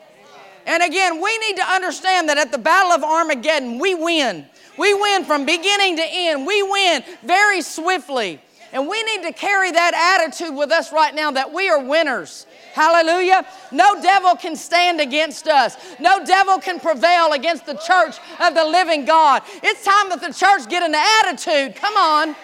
And 0.66 0.82
again, 0.82 1.22
we 1.22 1.38
need 1.38 1.56
to 1.56 1.64
understand 1.64 2.28
that 2.28 2.36
at 2.36 2.52
the 2.52 2.58
Battle 2.58 2.92
of 2.92 3.04
Armageddon, 3.04 3.78
we 3.78 3.94
win. 3.94 4.44
We 4.76 4.92
win 4.92 5.24
from 5.24 5.46
beginning 5.46 5.96
to 5.96 6.04
end. 6.04 6.46
We 6.46 6.62
win 6.62 7.02
very 7.22 7.62
swiftly. 7.62 8.40
And 8.72 8.86
we 8.86 9.02
need 9.04 9.22
to 9.22 9.32
carry 9.32 9.70
that 9.70 10.20
attitude 10.20 10.54
with 10.54 10.70
us 10.72 10.92
right 10.92 11.14
now 11.14 11.30
that 11.30 11.54
we 11.54 11.70
are 11.70 11.82
winners. 11.82 12.45
Hallelujah. 12.76 13.46
No 13.72 14.02
devil 14.02 14.36
can 14.36 14.54
stand 14.54 15.00
against 15.00 15.48
us. 15.48 15.78
No 15.98 16.22
devil 16.26 16.58
can 16.58 16.78
prevail 16.78 17.32
against 17.32 17.64
the 17.64 17.72
church 17.72 18.16
of 18.38 18.54
the 18.54 18.66
living 18.66 19.06
God. 19.06 19.42
It's 19.62 19.82
time 19.82 20.10
that 20.10 20.20
the 20.20 20.30
church 20.30 20.68
get 20.68 20.82
an 20.82 20.94
attitude. 20.94 21.74
Come 21.74 21.96
on. 21.96 22.36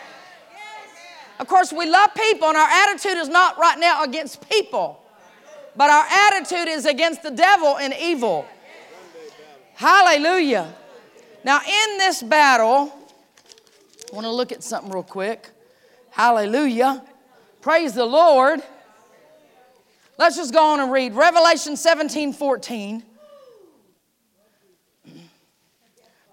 Of 1.38 1.48
course, 1.48 1.70
we 1.70 1.84
love 1.84 2.14
people, 2.14 2.48
and 2.48 2.56
our 2.56 2.66
attitude 2.66 3.18
is 3.18 3.28
not 3.28 3.58
right 3.58 3.78
now 3.78 4.04
against 4.04 4.48
people, 4.48 5.02
but 5.76 5.90
our 5.90 6.06
attitude 6.08 6.66
is 6.66 6.86
against 6.86 7.22
the 7.22 7.30
devil 7.30 7.76
and 7.76 7.92
evil. 8.00 8.46
Hallelujah. 9.74 10.72
Now, 11.44 11.60
in 11.60 11.98
this 11.98 12.22
battle, 12.22 12.90
I 14.10 14.14
want 14.14 14.24
to 14.24 14.32
look 14.32 14.50
at 14.50 14.62
something 14.62 14.90
real 14.90 15.02
quick. 15.02 15.50
Hallelujah. 16.10 17.04
Praise 17.60 17.92
the 17.92 18.06
Lord. 18.06 18.62
Let's 20.18 20.36
just 20.36 20.52
go 20.52 20.72
on 20.72 20.80
and 20.80 20.92
read 20.92 21.14
Revelation 21.14 21.76
17 21.76 22.32
14. 22.32 23.02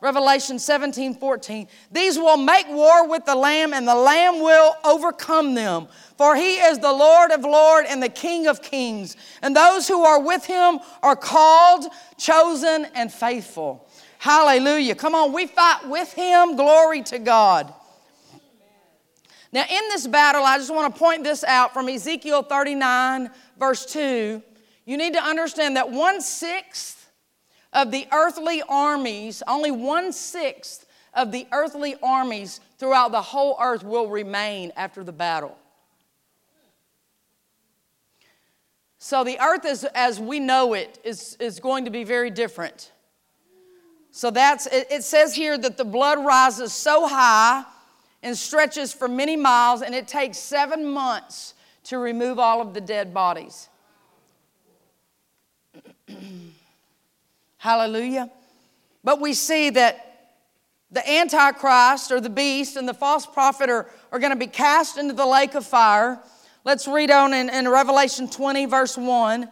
Revelation 0.01 0.59
17 0.59 1.15
14. 1.15 1.67
These 1.91 2.17
will 2.17 2.37
make 2.37 2.67
war 2.69 3.07
with 3.07 3.25
the 3.25 3.35
Lamb, 3.35 3.73
and 3.73 3.87
the 3.87 3.95
Lamb 3.95 4.41
will 4.41 4.75
overcome 4.85 5.55
them. 5.55 5.87
For 6.17 6.35
he 6.35 6.55
is 6.55 6.79
the 6.79 6.91
Lord 6.91 7.31
of 7.31 7.41
lords 7.41 7.87
and 7.89 8.01
the 8.01 8.09
King 8.09 8.47
of 8.47 8.61
kings. 8.61 9.17
And 9.41 9.55
those 9.55 9.87
who 9.87 10.03
are 10.03 10.21
with 10.21 10.45
him 10.45 10.79
are 11.03 11.15
called, 11.15 11.85
chosen, 12.17 12.87
and 12.95 13.11
faithful. 13.11 13.87
Hallelujah. 14.19 14.95
Come 14.95 15.15
on, 15.15 15.33
we 15.33 15.47
fight 15.47 15.87
with 15.87 16.11
him. 16.13 16.55
Glory 16.55 17.01
to 17.03 17.19
God. 17.19 17.73
Now, 19.51 19.63
in 19.63 19.89
this 19.89 20.05
battle, 20.05 20.43
I 20.43 20.57
just 20.57 20.73
want 20.73 20.93
to 20.93 20.99
point 20.99 21.23
this 21.23 21.43
out 21.43 21.73
from 21.73 21.89
Ezekiel 21.89 22.43
39, 22.43 23.31
verse 23.59 23.85
2. 23.85 24.41
You 24.85 24.97
need 24.97 25.13
to 25.13 25.23
understand 25.23 25.75
that 25.75 25.91
one 25.91 26.21
sixth 26.21 27.11
of 27.73 27.91
the 27.91 28.07
earthly 28.11 28.63
armies, 28.67 29.43
only 29.47 29.71
one 29.71 30.11
sixth 30.11 30.87
of 31.13 31.31
the 31.31 31.47
earthly 31.51 31.95
armies 32.01 32.59
throughout 32.77 33.11
the 33.11 33.21
whole 33.21 33.57
earth 33.61 33.83
will 33.83 34.07
remain 34.07 34.71
after 34.75 35.03
the 35.03 35.11
battle. 35.11 35.57
So, 39.01 39.23
the 39.23 39.39
earth 39.39 39.65
is, 39.65 39.85
as 39.95 40.19
we 40.19 40.39
know 40.39 40.73
it 40.73 40.99
is, 41.03 41.37
is 41.39 41.59
going 41.59 41.85
to 41.85 41.91
be 41.91 42.03
very 42.03 42.29
different. 42.29 42.91
So, 44.11 44.29
that's, 44.29 44.65
it, 44.67 44.87
it 44.91 45.03
says 45.03 45.33
here 45.33 45.57
that 45.57 45.77
the 45.77 45.85
blood 45.85 46.23
rises 46.23 46.73
so 46.73 47.07
high 47.07 47.63
and 48.21 48.35
stretches 48.35 48.91
for 48.91 49.07
many 49.07 49.37
miles, 49.37 49.81
and 49.81 49.95
it 49.95 50.07
takes 50.07 50.37
seven 50.37 50.85
months 50.85 51.53
to 51.89 51.97
remove 51.97 52.37
all 52.37 52.61
of 52.61 52.75
the 52.75 52.81
dead 52.81 53.15
bodies. 53.15 53.67
Hallelujah. 57.57 58.29
But 59.03 59.19
we 59.19 59.33
see 59.33 59.71
that 59.71 60.35
the 60.91 61.07
Antichrist 61.09 62.11
or 62.11 62.21
the 62.21 62.29
beast 62.29 62.75
and 62.75 62.87
the 62.87 62.93
false 62.93 63.25
prophet 63.25 63.71
are, 63.71 63.89
are 64.11 64.19
going 64.19 64.31
to 64.31 64.37
be 64.37 64.45
cast 64.45 64.99
into 64.99 65.15
the 65.15 65.25
lake 65.25 65.55
of 65.55 65.65
fire. 65.65 66.19
Let's 66.63 66.87
read 66.87 67.09
on 67.09 67.33
in, 67.33 67.49
in 67.49 67.67
Revelation 67.67 68.29
20, 68.29 68.67
verse 68.67 68.95
1. 68.95 69.49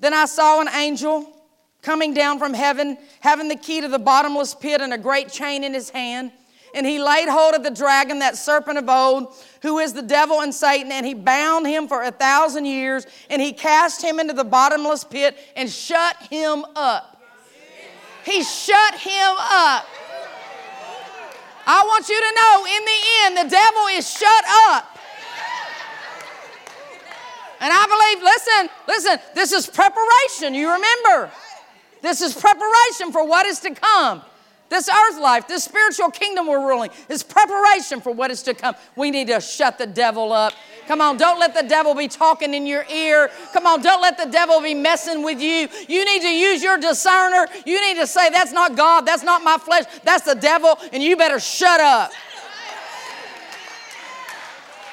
Then 0.00 0.12
I 0.12 0.24
saw 0.24 0.60
an 0.60 0.68
angel 0.74 1.32
coming 1.82 2.14
down 2.14 2.40
from 2.40 2.52
heaven, 2.52 2.98
having 3.20 3.46
the 3.46 3.54
key 3.54 3.80
to 3.80 3.86
the 3.86 4.00
bottomless 4.00 4.56
pit 4.56 4.80
and 4.80 4.92
a 4.92 4.98
great 4.98 5.28
chain 5.28 5.62
in 5.62 5.72
his 5.72 5.90
hand. 5.90 6.32
And 6.74 6.86
he 6.86 6.98
laid 6.98 7.28
hold 7.28 7.54
of 7.54 7.62
the 7.62 7.70
dragon, 7.70 8.18
that 8.18 8.36
serpent 8.36 8.78
of 8.78 8.88
old, 8.88 9.34
who 9.62 9.78
is 9.78 9.92
the 9.92 10.02
devil 10.02 10.40
and 10.40 10.54
Satan, 10.54 10.92
and 10.92 11.06
he 11.06 11.14
bound 11.14 11.66
him 11.66 11.88
for 11.88 12.02
a 12.02 12.10
thousand 12.10 12.66
years, 12.66 13.06
and 13.30 13.40
he 13.40 13.52
cast 13.52 14.02
him 14.02 14.20
into 14.20 14.34
the 14.34 14.44
bottomless 14.44 15.04
pit 15.04 15.36
and 15.56 15.70
shut 15.70 16.16
him 16.30 16.64
up. 16.74 17.22
He 18.24 18.42
shut 18.42 18.94
him 18.94 19.34
up. 19.38 19.86
I 21.68 21.82
want 21.84 22.08
you 22.08 22.20
to 22.20 22.32
know 22.34 22.66
in 22.76 22.84
the 22.84 23.00
end, 23.24 23.48
the 23.48 23.56
devil 23.56 23.86
is 23.92 24.10
shut 24.10 24.44
up. 24.68 24.98
And 27.60 27.72
I 27.72 27.86
believe, 27.86 28.22
listen, 28.22 28.68
listen, 28.86 29.18
this 29.34 29.52
is 29.52 29.66
preparation. 29.68 30.54
You 30.54 30.72
remember. 30.72 31.30
This 32.02 32.20
is 32.20 32.34
preparation 32.34 33.10
for 33.10 33.26
what 33.26 33.46
is 33.46 33.60
to 33.60 33.74
come. 33.74 34.22
This 34.68 34.88
earth 34.88 35.20
life, 35.20 35.46
this 35.46 35.64
spiritual 35.64 36.10
kingdom 36.10 36.48
we're 36.48 36.66
ruling, 36.66 36.90
is 37.08 37.22
preparation 37.22 38.00
for 38.00 38.10
what 38.10 38.30
is 38.32 38.42
to 38.42 38.54
come. 38.54 38.74
We 38.96 39.12
need 39.12 39.28
to 39.28 39.40
shut 39.40 39.78
the 39.78 39.86
devil 39.86 40.32
up. 40.32 40.54
Come 40.88 41.00
on, 41.00 41.16
don't 41.16 41.38
let 41.38 41.54
the 41.54 41.62
devil 41.62 41.94
be 41.94 42.08
talking 42.08 42.52
in 42.52 42.66
your 42.66 42.84
ear. 42.92 43.30
Come 43.52 43.66
on, 43.66 43.80
don't 43.80 44.02
let 44.02 44.18
the 44.18 44.26
devil 44.26 44.60
be 44.60 44.74
messing 44.74 45.22
with 45.22 45.40
you. 45.40 45.68
You 45.88 46.04
need 46.04 46.22
to 46.22 46.34
use 46.34 46.62
your 46.62 46.78
discerner. 46.78 47.46
You 47.64 47.80
need 47.80 48.00
to 48.00 48.06
say, 48.06 48.28
That's 48.30 48.52
not 48.52 48.76
God, 48.76 49.02
that's 49.02 49.22
not 49.22 49.42
my 49.44 49.56
flesh, 49.56 49.84
that's 50.02 50.24
the 50.24 50.34
devil, 50.34 50.78
and 50.92 51.02
you 51.02 51.16
better 51.16 51.38
shut 51.38 51.80
up. 51.80 52.10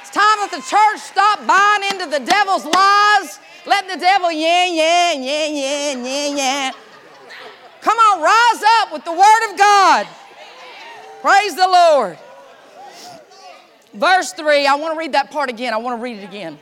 It's 0.01 0.11
time 0.11 0.37
that 0.37 0.51
the 0.51 0.61
church 0.61 1.01
stop 1.01 1.45
buying 1.47 1.91
into 1.91 2.05
the 2.19 2.23
devil's 2.23 2.65
lies, 2.65 3.39
letting 3.65 3.89
the 3.89 3.97
devil, 3.97 4.31
yeah, 4.31 4.65
yeah, 4.67 5.13
yeah, 5.13 5.47
yeah, 5.47 5.93
yeah, 5.97 6.35
yeah. 6.35 6.71
Come 7.83 7.97
on, 7.97 8.21
rise 8.21 8.63
up 8.79 8.93
with 8.93 9.03
the 9.03 9.11
Word 9.11 9.51
of 9.51 9.57
God. 9.57 10.07
Praise 11.21 11.53
the 11.53 11.67
Lord. 11.67 12.17
Verse 13.93 14.31
3, 14.31 14.65
I 14.65 14.75
want 14.75 14.93
to 14.93 14.97
read 14.97 15.11
that 15.11 15.31
part 15.31 15.49
again. 15.49 15.73
I 15.73 15.77
want 15.77 15.99
to 15.99 16.01
read 16.01 16.17
it 16.19 16.23
again. 16.23 16.57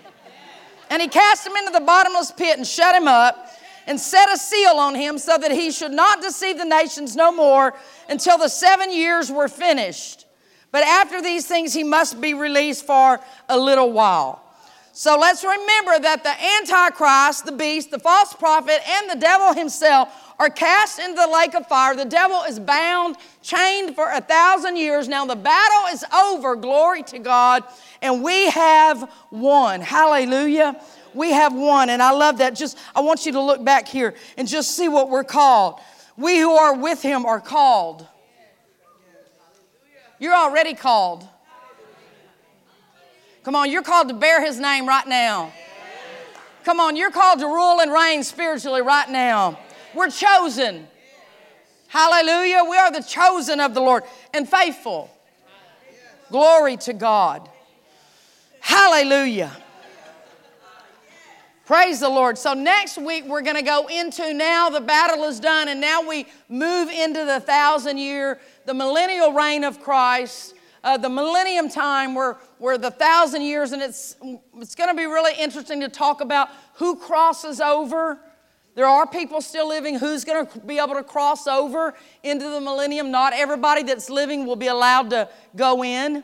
And 0.89 0.99
he 0.99 1.07
cast 1.07 1.45
him 1.45 1.55
into 1.55 1.71
the 1.71 1.79
bottomless 1.79 2.31
pit 2.31 2.57
and 2.57 2.65
shut 2.65 2.95
him 2.95 3.07
up 3.07 3.49
and 3.85 3.99
set 3.99 4.31
a 4.31 4.37
seal 4.37 4.77
on 4.77 4.95
him 4.95 5.19
so 5.19 5.37
that 5.37 5.51
he 5.51 5.71
should 5.71 5.91
not 5.91 6.21
deceive 6.21 6.57
the 6.57 6.65
nations 6.65 7.15
no 7.15 7.31
more 7.31 7.75
until 8.09 8.39
the 8.39 8.49
seven 8.49 8.91
years 8.91 9.31
were 9.31 9.47
finished. 9.47 10.25
But 10.71 10.83
after 10.83 11.21
these 11.21 11.45
things, 11.45 11.71
he 11.71 11.83
must 11.83 12.19
be 12.19 12.33
released 12.33 12.85
for 12.85 13.19
a 13.47 13.59
little 13.59 13.91
while. 13.91 14.41
So 14.93 15.17
let's 15.17 15.43
remember 15.43 15.99
that 15.99 16.23
the 16.23 16.33
Antichrist, 16.59 17.45
the 17.45 17.53
beast, 17.53 17.91
the 17.91 17.99
false 17.99 18.33
prophet, 18.33 18.81
and 18.89 19.09
the 19.09 19.15
devil 19.15 19.53
himself 19.53 20.09
are 20.41 20.49
cast 20.49 20.97
into 20.97 21.13
the 21.13 21.27
lake 21.27 21.53
of 21.53 21.67
fire. 21.67 21.95
The 21.95 22.03
devil 22.03 22.41
is 22.41 22.59
bound, 22.59 23.15
chained 23.43 23.93
for 23.93 24.09
a 24.09 24.19
thousand 24.19 24.75
years. 24.75 25.07
Now 25.07 25.23
the 25.23 25.35
battle 25.35 25.93
is 25.93 26.03
over, 26.11 26.55
glory 26.55 27.03
to 27.03 27.19
God, 27.19 27.63
and 28.01 28.23
we 28.23 28.49
have 28.49 29.11
won. 29.29 29.81
Hallelujah. 29.81 30.81
We 31.13 31.31
have 31.31 31.53
won. 31.53 31.91
And 31.91 32.01
I 32.01 32.09
love 32.09 32.39
that. 32.39 32.55
Just, 32.55 32.79
I 32.95 33.01
want 33.01 33.27
you 33.27 33.33
to 33.33 33.39
look 33.39 33.63
back 33.63 33.87
here 33.87 34.15
and 34.35 34.47
just 34.47 34.75
see 34.75 34.89
what 34.89 35.11
we're 35.11 35.23
called. 35.23 35.79
We 36.17 36.39
who 36.39 36.53
are 36.53 36.75
with 36.75 37.03
him 37.03 37.23
are 37.23 37.39
called. 37.39 38.07
You're 40.17 40.33
already 40.33 40.73
called. 40.73 41.27
Come 43.43 43.53
on, 43.53 43.71
you're 43.71 43.83
called 43.83 44.07
to 44.07 44.15
bear 44.15 44.43
his 44.43 44.59
name 44.59 44.87
right 44.87 45.07
now. 45.07 45.53
Come 46.63 46.79
on, 46.79 46.95
you're 46.95 47.11
called 47.11 47.39
to 47.41 47.45
rule 47.45 47.79
and 47.79 47.91
reign 47.91 48.23
spiritually 48.23 48.81
right 48.81 49.09
now. 49.09 49.59
We're 49.93 50.09
chosen. 50.09 50.87
Hallelujah. 51.87 52.63
We 52.69 52.77
are 52.77 52.91
the 52.91 53.03
chosen 53.03 53.59
of 53.59 53.73
the 53.73 53.81
Lord 53.81 54.03
and 54.33 54.47
faithful. 54.47 55.09
Glory 56.29 56.77
to 56.77 56.93
God. 56.93 57.49
Hallelujah. 58.61 59.51
Praise 61.65 61.99
the 61.99 62.09
Lord. 62.09 62.37
So, 62.37 62.53
next 62.53 62.97
week 62.97 63.25
we're 63.25 63.41
going 63.41 63.55
to 63.55 63.61
go 63.61 63.87
into 63.87 64.33
now 64.33 64.69
the 64.69 64.81
battle 64.81 65.23
is 65.25 65.39
done, 65.39 65.67
and 65.67 65.79
now 65.79 66.07
we 66.07 66.25
move 66.49 66.89
into 66.89 67.23
the 67.23 67.39
thousand 67.39 67.97
year, 67.97 68.39
the 68.65 68.73
millennial 68.73 69.31
reign 69.31 69.63
of 69.63 69.81
Christ, 69.81 70.55
uh, 70.83 70.97
the 70.97 71.09
millennium 71.09 71.69
time 71.69 72.15
where, 72.15 72.37
where 72.57 72.77
the 72.77 72.91
thousand 72.91 73.43
years, 73.43 73.71
and 73.71 73.81
it's, 73.81 74.15
it's 74.57 74.75
going 74.75 74.89
to 74.89 74.95
be 74.95 75.05
really 75.05 75.33
interesting 75.39 75.79
to 75.81 75.89
talk 75.89 76.21
about 76.21 76.49
who 76.75 76.95
crosses 76.95 77.61
over. 77.61 78.19
There 78.73 78.85
are 78.85 79.05
people 79.05 79.41
still 79.41 79.67
living 79.67 79.99
who's 79.99 80.23
going 80.23 80.47
to 80.47 80.59
be 80.59 80.77
able 80.77 80.95
to 80.95 81.03
cross 81.03 81.45
over 81.45 81.93
into 82.23 82.49
the 82.49 82.61
millennium. 82.61 83.11
Not 83.11 83.33
everybody 83.33 83.83
that's 83.83 84.09
living 84.09 84.45
will 84.45 84.55
be 84.55 84.67
allowed 84.67 85.09
to 85.09 85.29
go 85.55 85.83
in. 85.83 86.23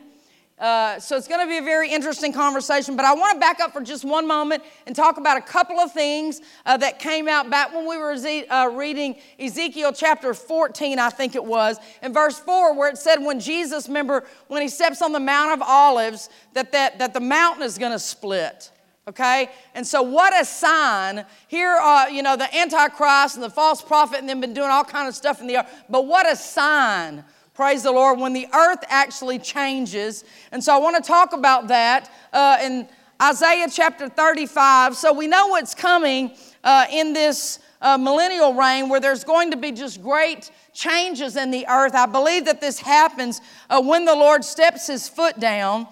Uh, 0.58 0.98
so 0.98 1.16
it's 1.16 1.28
going 1.28 1.40
to 1.40 1.46
be 1.46 1.58
a 1.58 1.62
very 1.62 1.88
interesting 1.88 2.32
conversation, 2.32 2.96
but 2.96 3.04
I 3.04 3.14
want 3.14 3.34
to 3.34 3.38
back 3.38 3.60
up 3.60 3.72
for 3.72 3.80
just 3.80 4.04
one 4.04 4.26
moment 4.26 4.64
and 4.86 4.96
talk 4.96 5.16
about 5.16 5.36
a 5.36 5.40
couple 5.40 5.78
of 5.78 5.92
things 5.92 6.40
uh, 6.66 6.76
that 6.78 6.98
came 6.98 7.28
out 7.28 7.48
back 7.48 7.72
when 7.72 7.86
we 7.88 7.96
were 7.96 8.16
uh, 8.50 8.66
reading 8.74 9.16
Ezekiel 9.38 9.92
chapter 9.92 10.34
14, 10.34 10.98
I 10.98 11.10
think 11.10 11.36
it 11.36 11.44
was, 11.44 11.78
in 12.02 12.12
verse 12.12 12.40
4, 12.40 12.74
where 12.74 12.88
it 12.88 12.98
said, 12.98 13.18
when 13.18 13.38
Jesus, 13.38 13.86
remember, 13.86 14.24
when 14.48 14.60
he 14.60 14.68
steps 14.68 15.00
on 15.00 15.12
the 15.12 15.20
Mount 15.20 15.52
of 15.52 15.62
Olives, 15.62 16.28
that, 16.54 16.72
that, 16.72 16.98
that 16.98 17.14
the 17.14 17.20
mountain 17.20 17.62
is 17.62 17.78
going 17.78 17.92
to 17.92 18.00
split. 18.00 18.72
Okay? 19.08 19.50
And 19.74 19.86
so, 19.86 20.02
what 20.02 20.38
a 20.40 20.44
sign. 20.44 21.24
Here, 21.48 21.70
are 21.70 22.08
you 22.08 22.22
know, 22.22 22.36
the 22.36 22.54
Antichrist 22.56 23.34
and 23.34 23.42
the 23.42 23.50
false 23.50 23.82
prophet 23.82 24.20
and 24.20 24.28
them 24.28 24.40
been 24.40 24.54
doing 24.54 24.70
all 24.70 24.84
kind 24.84 25.08
of 25.08 25.14
stuff 25.14 25.40
in 25.40 25.46
the 25.46 25.58
earth, 25.58 25.84
but 25.88 26.06
what 26.06 26.30
a 26.30 26.36
sign 26.36 27.24
Praise 27.58 27.82
the 27.82 27.90
Lord, 27.90 28.20
when 28.20 28.34
the 28.34 28.46
earth 28.54 28.84
actually 28.88 29.40
changes. 29.40 30.22
And 30.52 30.62
so 30.62 30.72
I 30.72 30.78
want 30.78 30.94
to 30.94 31.02
talk 31.02 31.32
about 31.32 31.66
that 31.66 32.08
uh, 32.32 32.56
in 32.62 32.88
Isaiah 33.20 33.66
chapter 33.68 34.08
35. 34.08 34.96
So 34.96 35.12
we 35.12 35.26
know 35.26 35.48
what's 35.48 35.74
coming 35.74 36.36
uh, 36.62 36.86
in 36.92 37.14
this 37.14 37.58
uh, 37.82 37.98
millennial 37.98 38.54
reign 38.54 38.88
where 38.88 39.00
there's 39.00 39.24
going 39.24 39.50
to 39.50 39.56
be 39.56 39.72
just 39.72 40.00
great 40.00 40.52
changes 40.72 41.34
in 41.34 41.50
the 41.50 41.66
earth. 41.66 41.96
I 41.96 42.06
believe 42.06 42.44
that 42.44 42.60
this 42.60 42.78
happens 42.78 43.40
uh, 43.68 43.82
when 43.82 44.04
the 44.04 44.14
Lord 44.14 44.44
steps 44.44 44.86
his 44.86 45.08
foot 45.08 45.40
down. 45.40 45.88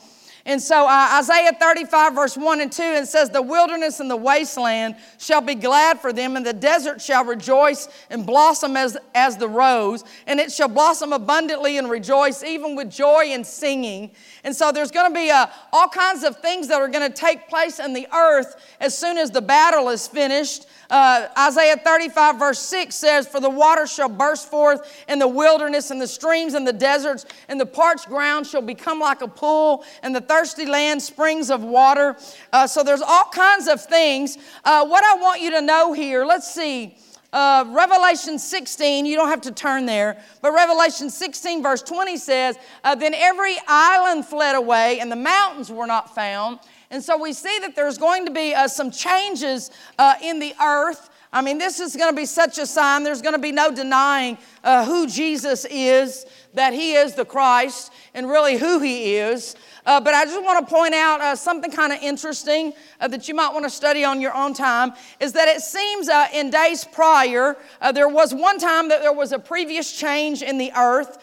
And 0.47 0.63
so 0.63 0.87
uh, 0.87 1.19
Isaiah 1.19 1.53
35, 1.59 2.15
verse 2.15 2.37
1 2.37 2.61
and 2.61 2.71
2, 2.71 2.81
it 2.81 3.09
says, 3.09 3.31
The 3.31 3.43
wilderness 3.43 3.99
and 3.99 4.09
the 4.09 4.17
wasteland 4.17 4.95
shall 5.19 5.41
be 5.41 5.57
glad 5.57 5.99
for 5.99 6.13
them, 6.13 6.37
and 6.37 6.47
the 6.47 6.53
desert 6.53 7.03
shall 7.03 7.25
rejoice 7.25 7.89
and 8.11 8.25
blossom 8.25 8.77
as, 8.77 8.97
as 9.13 9.37
the 9.37 9.49
rose, 9.49 10.05
and 10.29 10.39
it 10.39 10.53
shall 10.53 10.69
blossom 10.69 11.13
abundantly 11.13 11.79
and 11.79 11.91
rejoice, 11.91 12.45
even 12.45 12.77
with 12.77 12.93
joy 12.93 13.25
and 13.31 13.45
singing. 13.45 14.13
And 14.47 14.55
so 14.55 14.71
there's 14.71 14.93
going 14.93 15.13
to 15.13 15.15
be 15.15 15.29
uh, 15.29 15.49
all 15.73 15.89
kinds 15.89 16.23
of 16.23 16.37
things 16.37 16.69
that 16.69 16.81
are 16.81 16.87
going 16.87 17.11
to 17.11 17.15
take 17.15 17.49
place 17.49 17.81
in 17.81 17.93
the 17.93 18.07
earth 18.15 18.55
as 18.81 18.97
soon 18.97 19.19
as 19.19 19.33
the 19.33 19.43
battle 19.43 19.89
is 19.89 20.07
finished. 20.07 20.69
Uh, 20.89 21.27
Isaiah 21.37 21.77
35, 21.77 22.39
verse 22.39 22.61
6 22.61 22.95
says, 22.95 23.27
For 23.27 23.41
the 23.41 23.51
waters 23.51 23.93
shall 23.93 24.09
burst 24.09 24.49
forth 24.49 25.05
in 25.09 25.19
the 25.19 25.27
wilderness, 25.27 25.91
and 25.91 26.01
the 26.01 26.07
streams 26.07 26.55
in 26.55 26.65
the 26.65 26.73
deserts, 26.73 27.27
and 27.49 27.61
the 27.61 27.67
parched 27.67 28.07
ground 28.07 28.47
shall 28.47 28.63
become 28.63 29.01
like 29.01 29.21
a 29.21 29.27
pool, 29.27 29.85
and 30.05 30.15
the 30.15 30.21
thirsty 30.21 30.65
land 30.65 31.03
springs 31.03 31.51
of 31.51 31.65
water. 31.65 32.17
Uh, 32.53 32.69
so 32.69 32.85
there's 32.85 33.03
all 33.03 33.25
kinds 33.25 33.67
of 33.67 33.85
things. 33.85 34.39
Uh, 34.65 34.87
what 34.87 35.03
I 35.03 35.21
want 35.21 35.41
you 35.41 35.51
to 35.51 35.61
know 35.61 35.93
here, 35.93 36.25
let's 36.25 36.49
see. 36.49 36.97
Uh, 37.37 37.67
Revelation 37.69 38.39
16, 38.39 39.05
you 39.05 39.15
don't 39.15 39.29
have 39.29 39.43
to 39.43 39.51
turn 39.51 39.85
there, 39.85 40.17
but 40.41 40.55
Revelation 40.55 41.11
16, 41.11 41.63
verse 41.63 41.83
20 41.83 42.17
says, 42.17 42.57
uh, 42.83 42.95
Then 42.95 43.13
every 43.13 43.57
island 43.69 44.25
fled 44.25 44.57
away, 44.57 45.01
and 45.01 45.13
the 45.13 45.17
mountains 45.17 45.71
were 45.71 45.87
not 45.87 46.15
found. 46.15 46.61
And 46.91 47.05
so 47.05 47.19
we 47.19 47.35
see 47.35 47.59
that 47.61 47.77
there's 47.77 47.99
going 47.99 48.25
to 48.25 48.33
be 48.33 48.55
uh, 48.55 48.69
some 48.69 48.91
changes 48.91 49.71
uh, 49.99 50.15
in 50.23 50.39
the 50.39 50.55
earth. 50.65 51.11
I 51.33 51.43
mean, 51.43 51.59
this 51.59 51.81
is 51.81 51.97
going 51.97 52.11
to 52.11 52.17
be 52.17 52.27
such 52.27 52.59
a 52.59 52.67
sign. 52.67 53.03
There's 53.03 53.23
going 53.23 53.35
to 53.35 53.41
be 53.41 53.53
no 53.53 53.71
denying 53.71 54.39
uh, 54.63 54.85
who 54.85 55.07
Jesus 55.07 55.67
is, 55.69 56.25
that 56.55 56.73
he 56.73 56.95
is 56.95 57.15
the 57.15 57.25
Christ, 57.25 57.93
and 58.15 58.29
really 58.29 58.57
who 58.57 58.81
he 58.81 59.17
is. 59.17 59.57
Uh, 59.85 60.01
but 60.01 60.15
I 60.15 60.25
just 60.25 60.43
want 60.43 60.67
to 60.67 60.75
point 60.75 60.95
out 60.95 61.21
uh, 61.21 61.37
something 61.37 61.71
kind 61.71 61.93
of 61.93 62.01
interesting 62.03 62.73
uh, 63.01 63.09
that 63.09 63.29
you 63.29 63.35
might 63.35 63.53
want 63.53 63.65
to 63.65 63.71
study 63.71 64.05
on 64.05 64.21
your 64.21 64.35
own 64.35 64.55
time 64.55 64.93
is 65.21 65.33
that 65.35 65.49
it 65.49 65.61
seems 65.61 66.09
uh, 66.09 66.27
in 66.33 66.51
days 66.51 66.85
prior, 66.85 67.57
uh, 67.81 67.93
there 67.93 68.09
was 68.09 68.35
one 68.35 68.59
time 68.59 68.89
that 68.89 69.01
there 69.03 69.13
was 69.13 69.33
a 69.33 69.39
previous 69.39 69.97
change 69.97 70.43
in 70.43 70.59
the 70.59 70.73
earth 70.77 71.19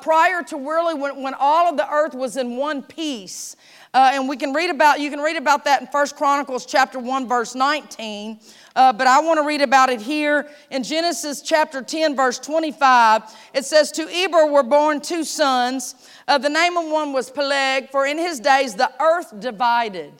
prior 0.00 0.42
to 0.42 0.56
really 0.56 0.94
when, 0.94 1.22
when 1.22 1.34
all 1.38 1.68
of 1.68 1.76
the 1.76 1.88
earth 1.92 2.14
was 2.14 2.36
in 2.36 2.56
one 2.56 2.82
piece. 2.82 3.54
Uh, 3.96 4.10
and 4.12 4.28
we 4.28 4.36
can 4.36 4.52
read 4.52 4.68
about, 4.68 5.00
you 5.00 5.08
can 5.08 5.20
read 5.20 5.38
about 5.38 5.64
that 5.64 5.80
in 5.80 5.86
First 5.86 6.16
Chronicles 6.16 6.66
chapter 6.66 6.98
1, 6.98 7.26
verse 7.26 7.54
19. 7.54 8.38
Uh, 8.74 8.92
but 8.92 9.06
I 9.06 9.20
want 9.20 9.38
to 9.40 9.46
read 9.46 9.62
about 9.62 9.88
it 9.88 10.02
here 10.02 10.50
in 10.70 10.82
Genesis 10.82 11.40
chapter 11.40 11.80
10, 11.80 12.14
verse 12.14 12.38
25. 12.38 13.22
It 13.54 13.64
says, 13.64 13.90
To 13.92 14.06
Eber 14.06 14.48
were 14.48 14.62
born 14.62 15.00
two 15.00 15.24
sons. 15.24 15.94
Uh, 16.28 16.36
the 16.36 16.50
name 16.50 16.76
of 16.76 16.90
one 16.90 17.14
was 17.14 17.30
Peleg, 17.30 17.88
for 17.88 18.04
in 18.04 18.18
his 18.18 18.38
days 18.38 18.74
the 18.74 18.92
earth 19.00 19.40
divided. 19.40 20.12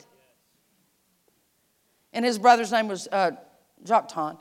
And 2.13 2.25
his 2.25 2.39
brother's 2.39 2.71
name 2.71 2.87
was 2.87 3.07
uh, 3.11 3.33
Joktan. 3.83 4.39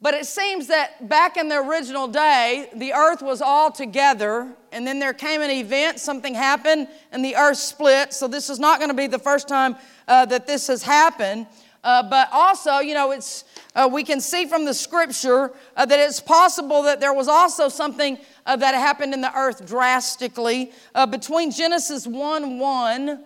But 0.00 0.14
it 0.14 0.26
seems 0.26 0.68
that 0.68 1.08
back 1.08 1.36
in 1.36 1.48
the 1.48 1.56
original 1.56 2.06
day, 2.06 2.70
the 2.74 2.92
earth 2.92 3.20
was 3.20 3.42
all 3.42 3.72
together, 3.72 4.54
and 4.70 4.86
then 4.86 5.00
there 5.00 5.12
came 5.12 5.40
an 5.40 5.50
event, 5.50 5.98
something 5.98 6.34
happened, 6.34 6.86
and 7.10 7.24
the 7.24 7.34
earth 7.34 7.58
split. 7.58 8.12
So 8.12 8.28
this 8.28 8.48
is 8.48 8.60
not 8.60 8.78
going 8.78 8.90
to 8.90 8.96
be 8.96 9.08
the 9.08 9.18
first 9.18 9.48
time 9.48 9.74
uh, 10.06 10.24
that 10.26 10.46
this 10.46 10.68
has 10.68 10.84
happened. 10.84 11.48
Uh, 11.82 12.08
but 12.08 12.28
also, 12.30 12.78
you 12.78 12.94
know, 12.94 13.10
it's, 13.10 13.44
uh, 13.74 13.88
we 13.90 14.04
can 14.04 14.20
see 14.20 14.46
from 14.46 14.64
the 14.64 14.74
scripture 14.74 15.52
uh, 15.76 15.84
that 15.84 15.98
it's 15.98 16.20
possible 16.20 16.82
that 16.84 17.00
there 17.00 17.12
was 17.12 17.26
also 17.26 17.68
something 17.68 18.18
uh, 18.46 18.54
that 18.54 18.74
happened 18.74 19.12
in 19.14 19.20
the 19.20 19.36
earth 19.36 19.66
drastically. 19.66 20.70
Uh, 20.94 21.06
between 21.06 21.50
Genesis 21.50 22.06
1 22.06 22.58
1, 22.58 23.24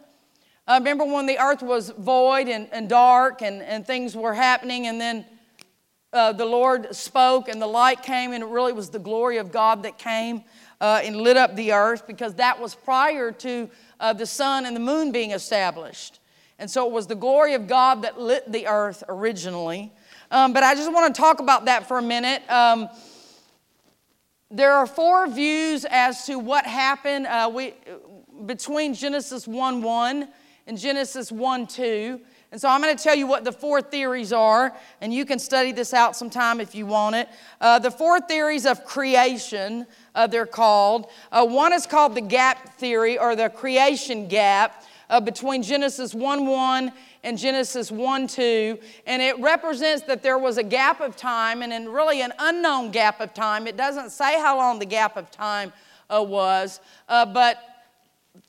remember 0.69 1.05
when 1.05 1.27
the 1.27 1.39
earth 1.39 1.63
was 1.63 1.91
void 1.91 2.49
and, 2.49 2.69
and 2.73 2.89
dark 2.89 3.43
and, 3.43 3.61
and 3.63 3.87
things 3.87 4.17
were 4.17 4.35
happening, 4.35 4.87
and 4.87 4.99
then 4.99 5.27
uh, 6.13 6.33
the 6.33 6.45
Lord 6.45 6.95
spoke 6.95 7.49
and 7.49 7.61
the 7.61 7.67
light 7.67 8.03
came, 8.03 8.33
and 8.33 8.43
it 8.43 8.49
really 8.49 8.73
was 8.73 8.91
the 8.91 8.99
glory 8.99 9.39
of 9.39 9.51
God 9.51 9.83
that 9.85 9.99
came 9.99 10.45
uh, 10.81 11.01
and 11.03 11.17
lit 11.17 11.37
up 11.37 11.57
the 11.57 11.73
earth 11.73 12.07
because 12.07 12.35
that 12.35 12.61
was 12.61 12.75
prior 12.75 13.33
to 13.33 13.71
uh, 14.01 14.13
the 14.13 14.27
sun 14.27 14.67
and 14.67 14.77
the 14.77 14.81
moon 14.81 15.13
being 15.13 15.31
established. 15.31 16.21
And 16.59 16.71
so 16.71 16.87
it 16.87 16.93
was 16.93 17.07
the 17.07 17.15
glory 17.15 17.55
of 17.55 17.67
God 17.67 18.03
that 18.03 18.21
lit 18.21 18.51
the 18.51 18.67
earth 18.67 19.03
originally. 19.09 19.93
Um, 20.31 20.53
but 20.53 20.63
I 20.63 20.75
just 20.75 20.93
want 20.93 21.15
to 21.15 21.21
talk 21.21 21.41
about 21.41 21.65
that 21.65 21.89
for 21.89 21.99
a 21.99 22.03
minute. 22.03 22.43
Um, 22.51 22.89
there 24.51 24.75
are 24.75 24.87
four 24.87 25.27
views 25.29 25.87
as 25.87 26.27
to 26.27 26.39
what 26.39 26.67
happened 26.67 27.27
uh, 27.27 27.51
we, 27.53 27.75
between 28.45 28.93
Genesis 28.93 29.49
1 29.49 29.83
1 29.83 30.29
and 30.67 30.79
Genesis 30.79 31.33
1 31.33 31.67
2. 31.67 32.21
And 32.53 32.61
so 32.61 32.69
I'm 32.69 32.83
going 32.83 32.95
to 32.95 33.03
tell 33.03 33.17
you 33.17 33.27
what 33.27 33.45
the 33.45 33.53
four 33.53 33.81
theories 33.81 34.31
are, 34.31 34.77
and 35.01 35.13
you 35.13 35.25
can 35.25 35.39
study 35.39 35.73
this 35.73 35.95
out 35.95 36.15
sometime 36.15 36.61
if 36.61 36.75
you 36.75 36.85
want 36.85 37.17
it. 37.17 37.31
Uh, 37.63 37.79
the 37.79 37.91
four 37.91 38.21
theories 38.21 38.67
of 38.67 38.85
creation, 38.85 39.87
uh, 40.15 40.27
they're 40.27 40.45
called. 40.45 41.07
Uh, 41.33 41.47
one 41.47 41.73
is 41.73 41.87
called 41.87 42.15
the 42.15 42.21
gap 42.21 42.75
theory 42.75 43.19
or 43.19 43.35
the 43.35 43.49
creation 43.49 44.29
gap 44.29 44.85
uh, 45.09 45.19
between 45.19 45.63
Genesis 45.63 46.15
1 46.15 46.47
1 46.47 46.93
and 47.25 47.39
Genesis 47.39 47.91
1 47.91 48.27
2. 48.27 48.79
And 49.07 49.23
it 49.23 49.39
represents 49.39 50.03
that 50.03 50.23
there 50.23 50.37
was 50.37 50.59
a 50.59 50.63
gap 50.63 51.01
of 51.01 51.17
time, 51.17 51.63
and 51.63 51.73
in 51.73 51.89
really 51.89 52.21
an 52.21 52.35
unknown 52.39 52.91
gap 52.91 53.23
of 53.23 53.33
time. 53.33 53.67
It 53.67 53.79
doesn't 53.79 54.11
say 54.11 54.39
how 54.39 54.59
long 54.59 54.79
the 54.79 54.85
gap 54.85 55.17
of 55.17 55.31
time 55.31 55.73
uh, 56.11 56.23
was, 56.23 56.81
uh, 57.09 57.25
but 57.25 57.59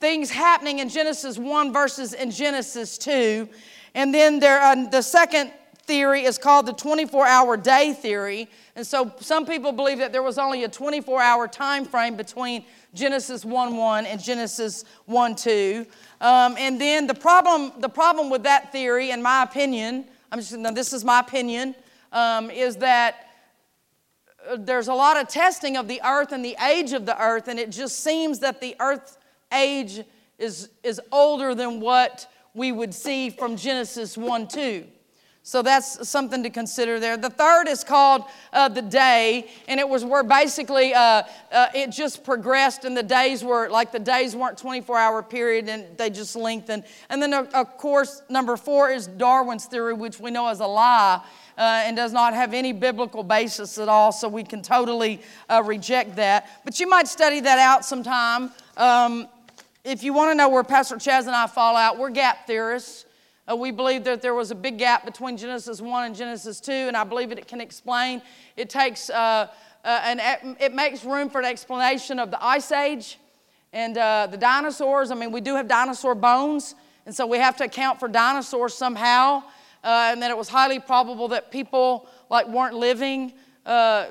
things 0.01 0.29
happening 0.29 0.79
in 0.79 0.89
Genesis 0.89 1.37
1 1.37 1.71
versus 1.71 2.13
in 2.13 2.31
Genesis 2.31 2.97
2. 2.97 3.47
And 3.95 4.13
then 4.13 4.39
there, 4.39 4.61
uh, 4.61 4.87
the 4.89 5.01
second 5.01 5.51
theory 5.85 6.23
is 6.23 6.37
called 6.37 6.65
the 6.65 6.73
24 6.73 7.27
hour 7.27 7.57
day 7.57 7.93
theory. 7.93 8.49
And 8.75 8.85
so 8.87 9.13
some 9.19 9.45
people 9.45 9.71
believe 9.71 9.97
that 9.99 10.11
there 10.11 10.23
was 10.23 10.37
only 10.37 10.63
a 10.63 10.69
24 10.69 11.21
hour 11.21 11.47
time 11.47 11.85
frame 11.85 12.15
between 12.15 12.65
Genesis 12.93 13.43
1 13.43 13.75
1 13.75 14.05
and 14.05 14.21
Genesis 14.21 14.85
1 15.05 15.35
2. 15.35 15.85
Um, 16.21 16.55
and 16.57 16.79
then 16.79 17.07
the 17.07 17.13
problem, 17.13 17.73
the 17.79 17.89
problem 17.89 18.29
with 18.29 18.43
that 18.43 18.71
theory, 18.71 19.11
in 19.11 19.21
my 19.21 19.43
opinion, 19.43 20.05
I'm 20.31 20.39
just, 20.39 20.57
now 20.57 20.71
this 20.71 20.93
is 20.93 21.03
my 21.03 21.19
opinion, 21.19 21.75
um, 22.11 22.49
is 22.49 22.77
that 22.77 23.27
uh, 24.49 24.57
there's 24.59 24.87
a 24.87 24.93
lot 24.93 25.19
of 25.19 25.27
testing 25.27 25.77
of 25.77 25.87
the 25.87 26.01
earth 26.03 26.31
and 26.31 26.43
the 26.43 26.55
age 26.65 26.93
of 26.93 27.05
the 27.05 27.21
earth, 27.21 27.47
and 27.47 27.59
it 27.59 27.71
just 27.71 27.99
seems 27.99 28.39
that 28.39 28.61
the 28.61 28.75
earth 28.79 29.17
age 29.51 30.01
is, 30.39 30.69
is 30.83 30.99
older 31.11 31.53
than 31.53 31.79
what 31.79 32.27
we 32.53 32.71
would 32.71 32.93
see 32.93 33.29
from 33.29 33.55
Genesis 33.55 34.17
1 34.17 34.47
2. 34.47 34.85
So 35.45 35.61
that's 35.61 36.07
something 36.07 36.41
to 36.43 36.49
consider 36.49 37.01
there. 37.01 37.17
The 37.17 37.29
third 37.29 37.67
is 37.67 37.83
called 37.83 38.23
uh, 38.53 38.69
the 38.69 38.81
day, 38.81 39.49
and 39.67 39.77
it 39.77 39.87
was 39.87 40.05
where 40.05 40.23
basically 40.23 40.93
uh, 40.93 41.23
uh, 41.51 41.67
it 41.75 41.91
just 41.91 42.23
progressed, 42.23 42.85
and 42.85 42.95
the 42.95 43.03
days 43.03 43.43
were 43.43 43.67
like 43.67 43.91
the 43.91 43.99
days 43.99 44.37
weren't 44.37 44.57
24 44.57 44.97
hour 44.97 45.21
period, 45.21 45.67
and 45.67 45.97
they 45.97 46.09
just 46.09 46.37
lengthened. 46.37 46.85
And 47.09 47.21
then, 47.21 47.33
of 47.33 47.77
course, 47.77 48.21
number 48.29 48.55
four 48.55 48.89
is 48.89 49.07
Darwin's 49.07 49.65
theory, 49.65 49.93
which 49.93 50.17
we 50.17 50.31
know 50.31 50.49
is 50.49 50.61
a 50.61 50.67
lie. 50.67 51.21
Uh, 51.55 51.83
and 51.85 51.95
does 51.95 52.11
not 52.11 52.33
have 52.33 52.51
any 52.51 52.73
biblical 52.73 53.21
basis 53.21 53.77
at 53.77 53.87
all, 53.87 54.11
so 54.11 54.27
we 54.27 54.43
can 54.43 54.63
totally 54.63 55.21
uh, 55.47 55.61
reject 55.63 56.15
that. 56.15 56.49
But 56.65 56.79
you 56.79 56.89
might 56.89 57.07
study 57.07 57.41
that 57.41 57.59
out 57.59 57.85
sometime. 57.85 58.51
Um, 58.75 59.27
if 59.83 60.01
you 60.01 60.13
want 60.13 60.31
to 60.31 60.35
know 60.35 60.47
where 60.47 60.63
Pastor 60.63 60.95
Chaz 60.95 61.27
and 61.27 61.31
I 61.31 61.45
fall 61.45 61.75
out, 61.75 61.97
we're 61.97 62.09
gap 62.09 62.47
theorists. 62.47 63.05
Uh, 63.51 63.55
we 63.55 63.69
believe 63.69 64.05
that 64.05 64.21
there 64.21 64.33
was 64.33 64.49
a 64.49 64.55
big 64.55 64.77
gap 64.77 65.05
between 65.05 65.35
Genesis 65.35 65.81
1 65.81 66.05
and 66.05 66.15
Genesis 66.15 66.61
2, 66.61 66.71
and 66.71 66.95
I 66.95 67.03
believe 67.03 67.33
it 67.33 67.45
can 67.47 67.59
explain. 67.59 68.21
It 68.55 68.69
takes 68.69 69.09
uh, 69.09 69.47
uh, 69.83 70.01
an, 70.05 70.55
it 70.61 70.73
makes 70.73 71.03
room 71.03 71.29
for 71.29 71.39
an 71.39 71.45
explanation 71.45 72.17
of 72.17 72.31
the 72.31 72.41
Ice 72.41 72.71
Age 72.71 73.19
and 73.73 73.97
uh, 73.97 74.27
the 74.31 74.37
dinosaurs. 74.37 75.11
I 75.11 75.15
mean, 75.15 75.33
we 75.33 75.41
do 75.41 75.57
have 75.57 75.67
dinosaur 75.67 76.15
bones, 76.15 76.75
and 77.05 77.13
so 77.13 77.27
we 77.27 77.37
have 77.39 77.57
to 77.57 77.65
account 77.65 77.99
for 77.99 78.07
dinosaurs 78.07 78.73
somehow. 78.73 79.43
Uh, 79.83 80.11
and 80.13 80.21
that 80.21 80.31
it 80.31 80.37
was 80.37 80.47
highly 80.47 80.79
probable 80.79 81.27
that 81.27 81.51
people 81.51 82.07
like 82.29 82.47
weren't 82.47 82.73
living, 82.73 83.33
uh, 83.65 84.05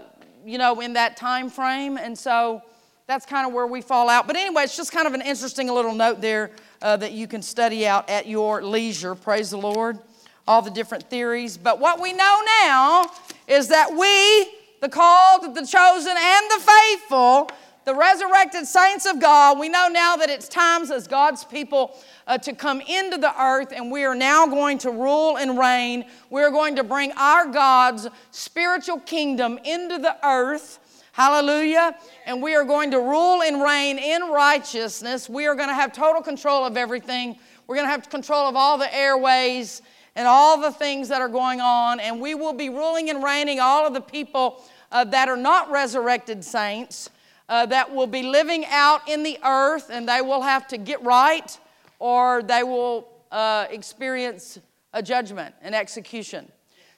you 0.45 0.59
know, 0.59 0.79
in 0.81 0.93
that 0.93 1.17
time 1.17 1.49
frame, 1.49 1.97
and 1.97 2.19
so 2.19 2.61
that's 3.07 3.27
kind 3.27 3.47
of 3.47 3.53
where 3.53 3.67
we 3.67 3.81
fall 3.81 4.09
out. 4.09 4.27
But 4.27 4.37
anyway, 4.37 4.63
it's 4.63 4.77
just 4.77 4.93
kind 4.93 5.07
of 5.07 5.15
an 5.15 5.23
interesting 5.23 5.69
little 5.69 5.95
note 5.95 6.21
there 6.21 6.51
uh, 6.81 6.97
that 6.99 7.13
you 7.13 7.27
can 7.27 7.43
study 7.43 7.87
out 7.87 8.09
at 8.09 8.27
your 8.27 8.63
leisure. 8.63 9.15
Praise 9.15 9.51
the 9.51 9.59
Lord. 9.59 9.99
All 10.47 10.63
the 10.63 10.71
different 10.71 11.09
theories. 11.09 11.57
But 11.57 11.79
what 11.79 12.01
we 12.01 12.13
know 12.13 12.41
now 12.65 13.11
is 13.47 13.69
that 13.69 13.91
we, 13.91 14.53
the 14.81 14.89
called, 14.89 15.55
the 15.55 15.67
chosen, 15.67 16.15
and 16.17 16.51
the 16.51 16.61
faithful, 16.61 17.51
the 17.85 17.95
resurrected 17.95 18.67
saints 18.67 19.07
of 19.07 19.21
God, 19.21 19.59
we 19.59 19.69
know 19.69 19.89
now 19.89 20.17
that 20.17 20.31
it's 20.31 20.49
times 20.49 20.91
as 20.91 21.07
God's 21.07 21.45
people 21.45 21.97
uh, 22.27 22.39
to 22.39 22.53
come 22.53 22.81
into 22.81 23.19
the 23.19 23.33
earth, 23.41 23.73
and 23.75 23.91
we 23.91 24.05
are 24.05 24.15
now 24.15 24.47
going 24.47 24.79
to 24.79 24.91
rule 24.91 25.37
and 25.37 25.59
reign. 25.59 26.05
We're 26.31 26.51
going 26.51 26.77
to 26.77 26.85
bring 26.85 27.13
our 27.13 27.47
God's 27.47 28.09
spiritual 28.31 29.01
kingdom 29.01 29.59
into 29.65 29.99
the 29.99 30.17
earth. 30.25 30.79
Hallelujah. 31.13 31.95
And 32.25 32.43
we 32.43 32.55
are 32.55 32.65
going 32.65 32.91
to 32.93 32.99
rule 32.99 33.43
and 33.43 33.63
reign 33.63 33.99
in 33.99 34.23
righteousness. 34.31 35.29
We 35.29 35.47
are 35.47 35.55
going 35.55 35.69
to 35.69 35.75
have 35.75 35.93
total 35.93 36.23
control 36.23 36.65
of 36.65 36.79
everything. 36.79 37.39
We're 37.67 37.77
going 37.77 37.87
to 37.87 37.91
have 37.91 38.09
control 38.09 38.49
of 38.49 38.57
all 38.57 38.79
the 38.79 38.93
airways 38.95 39.83
and 40.17 40.27
all 40.27 40.59
the 40.59 40.73
things 40.73 41.09
that 41.09 41.21
are 41.21 41.29
going 41.29 41.61
on. 41.61 42.01
And 42.01 42.19
we 42.19 42.35
will 42.35 42.55
be 42.55 42.71
ruling 42.71 43.11
and 43.11 43.23
reigning 43.23 43.61
all 43.61 43.87
of 43.87 43.93
the 43.93 44.01
people 44.01 44.65
uh, 44.91 45.05
that 45.05 45.29
are 45.29 45.37
not 45.37 45.71
resurrected 45.71 46.43
saints 46.43 47.11
uh, 47.51 47.67
that 47.67 47.95
will 47.95 48.07
be 48.07 48.23
living 48.23 48.65
out 48.71 49.07
in 49.07 49.23
the 49.23 49.39
earth 49.45 49.91
and 49.91 50.09
they 50.09 50.23
will 50.23 50.41
have 50.41 50.67
to 50.69 50.79
get 50.79 51.03
right 51.03 51.59
or 51.99 52.43
they 52.43 52.63
will 52.63 53.07
uh, 53.31 53.67
experience 53.69 54.59
a 54.95 55.03
judgment 55.03 55.55
and 55.61 55.75
execution. 55.75 56.51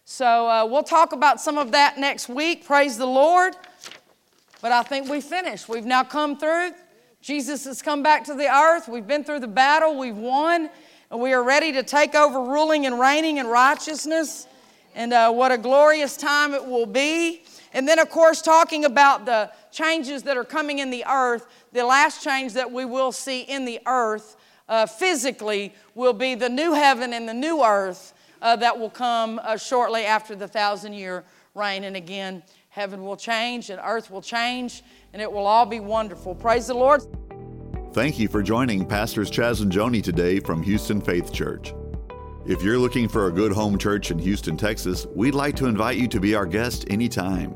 So 0.05 0.49
uh, 0.49 0.67
we'll 0.67 0.83
talk 0.83 1.13
about 1.13 1.41
some 1.41 1.59
of 1.59 1.73
that 1.73 1.99
next 1.99 2.29
week. 2.29 2.65
Praise 2.65 2.97
the 2.97 3.07
Lord. 3.07 3.57
But 4.65 4.73
I 4.73 4.83
think 4.83 5.11
we 5.11 5.21
finished. 5.21 5.69
We've 5.69 5.85
now 5.85 6.05
come 6.05 6.39
through. 6.39 6.71
Jesus 7.21 7.67
has 7.67 7.83
come 7.83 8.03
back 8.03 8.25
to 8.25 8.33
the 8.33 8.51
earth. 8.51 8.89
We've 8.89 9.07
been 9.07 9.23
through 9.23 9.41
the 9.41 9.47
battle. 9.47 9.99
We've 9.99 10.17
won. 10.17 10.71
And 11.11 11.21
we 11.21 11.35
are 11.35 11.43
ready 11.43 11.71
to 11.73 11.83
take 11.83 12.15
over 12.15 12.41
ruling 12.41 12.87
and 12.87 12.99
reigning 12.99 13.37
in 13.37 13.47
righteousness. 13.47 14.47
And 14.95 15.13
uh, 15.13 15.31
what 15.33 15.53
a 15.53 15.59
glorious 15.59 16.17
time 16.17 16.55
it 16.55 16.65
will 16.65 16.87
be. 16.87 17.45
And 17.75 17.87
then, 17.87 17.99
of 17.99 18.09
course, 18.09 18.41
talking 18.41 18.87
about 18.87 19.27
the 19.27 19.53
changes 19.71 20.23
that 20.23 20.39
are 20.39 20.45
coming 20.45 20.79
in 20.79 20.89
the 20.89 21.05
earth, 21.07 21.47
the 21.75 21.85
last 21.85 22.25
change 22.25 22.55
that 22.55 22.73
we 22.73 22.87
will 22.87 23.13
see 23.13 23.43
in 23.43 23.67
the 23.67 23.81
earth 23.85 24.35
uh, 24.71 24.87
physically 24.87 25.75
will 25.95 26.15
be 26.15 26.35
the 26.35 26.49
new 26.49 26.73
heaven 26.73 27.13
and 27.13 27.29
the 27.29 27.35
new 27.35 27.63
earth 27.63 28.15
uh, 28.41 28.57
that 28.57 28.79
will 28.79 28.89
come 28.89 29.39
uh, 29.45 29.59
shortly 29.59 30.07
after 30.07 30.35
the 30.35 30.49
thousand 30.49 30.95
year 30.95 31.23
reign. 31.55 31.85
And 31.85 31.97
again, 31.97 32.43
Heaven 32.75 33.05
will 33.05 33.17
change 33.17 33.71
and 33.71 33.81
earth 33.85 34.11
will 34.11 34.21
change, 34.21 34.83
and 35.13 35.23
it 35.23 35.31
will 35.31 35.47
all 35.47 35.65
be 35.65 35.79
wonderful. 35.79 36.35
Praise 36.35 36.67
the 36.67 36.75
Lord. 36.75 37.03
Thank 37.93 38.19
you 38.19 38.27
for 38.27 38.43
joining 38.43 38.85
Pastors 38.85 39.31
Chaz 39.31 39.63
and 39.63 39.71
Joni 39.71 40.03
today 40.03 40.41
from 40.41 40.61
Houston 40.61 41.01
Faith 41.01 41.33
Church. 41.33 41.73
If 42.47 42.65
you're 42.65 42.81
looking 42.81 43.09
for 43.09 43.29
a 43.29 43.31
good 43.31 43.53
home 43.53 43.79
church 43.79 44.11
in 44.11 44.19
Houston, 44.19 44.57
Texas, 44.57 45.07
we'd 45.15 45.37
like 45.37 45.55
to 45.55 45.67
invite 45.67 45.99
you 45.99 46.09
to 46.09 46.19
be 46.19 46.35
our 46.35 46.47
guest 46.47 46.85
anytime. 46.91 47.51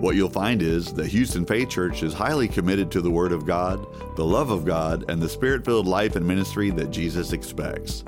What 0.00 0.14
you'll 0.14 0.30
find 0.30 0.62
is 0.62 0.92
that 0.92 1.08
Houston 1.08 1.44
Faith 1.44 1.68
Church 1.68 2.04
is 2.04 2.14
highly 2.14 2.46
committed 2.46 2.88
to 2.92 3.00
the 3.00 3.10
Word 3.10 3.32
of 3.32 3.44
God, 3.44 3.84
the 4.14 4.24
love 4.24 4.50
of 4.50 4.64
God, 4.64 5.10
and 5.10 5.20
the 5.20 5.28
spirit 5.28 5.64
filled 5.64 5.88
life 5.88 6.14
and 6.14 6.24
ministry 6.24 6.70
that 6.70 6.92
Jesus 6.92 7.32
expects. 7.32 8.04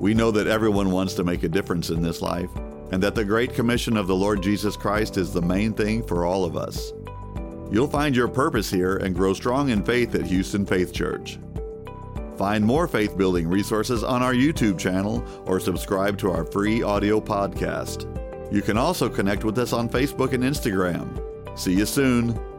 We 0.00 0.14
know 0.14 0.30
that 0.30 0.46
everyone 0.46 0.92
wants 0.92 1.12
to 1.12 1.24
make 1.24 1.42
a 1.42 1.48
difference 1.50 1.90
in 1.90 2.00
this 2.00 2.22
life, 2.22 2.50
and 2.92 3.02
that 3.02 3.14
the 3.14 3.24
Great 3.24 3.54
Commission 3.54 3.96
of 3.96 4.06
the 4.06 4.14
Lord 4.14 4.42
Jesus 4.42 4.76
Christ 4.76 5.16
is 5.16 5.32
the 5.32 5.42
main 5.42 5.72
thing 5.72 6.02
for 6.02 6.24
all 6.24 6.44
of 6.44 6.56
us. 6.56 6.92
You'll 7.70 7.88
find 7.88 8.14
your 8.14 8.28
purpose 8.28 8.70
here 8.70 8.96
and 8.98 9.14
grow 9.14 9.34
strong 9.34 9.70
in 9.70 9.82
faith 9.82 10.14
at 10.14 10.26
Houston 10.26 10.64
Faith 10.64 10.92
Church. 10.92 11.38
Find 12.36 12.64
more 12.64 12.86
faith 12.86 13.16
building 13.16 13.48
resources 13.48 14.04
on 14.04 14.22
our 14.22 14.34
YouTube 14.34 14.78
channel 14.78 15.24
or 15.46 15.58
subscribe 15.58 16.18
to 16.18 16.30
our 16.30 16.44
free 16.44 16.82
audio 16.82 17.20
podcast. 17.20 18.06
You 18.52 18.62
can 18.62 18.76
also 18.76 19.08
connect 19.08 19.42
with 19.42 19.58
us 19.58 19.72
on 19.72 19.88
Facebook 19.88 20.32
and 20.32 20.44
Instagram. 20.44 21.58
See 21.58 21.72
you 21.72 21.86
soon. 21.86 22.55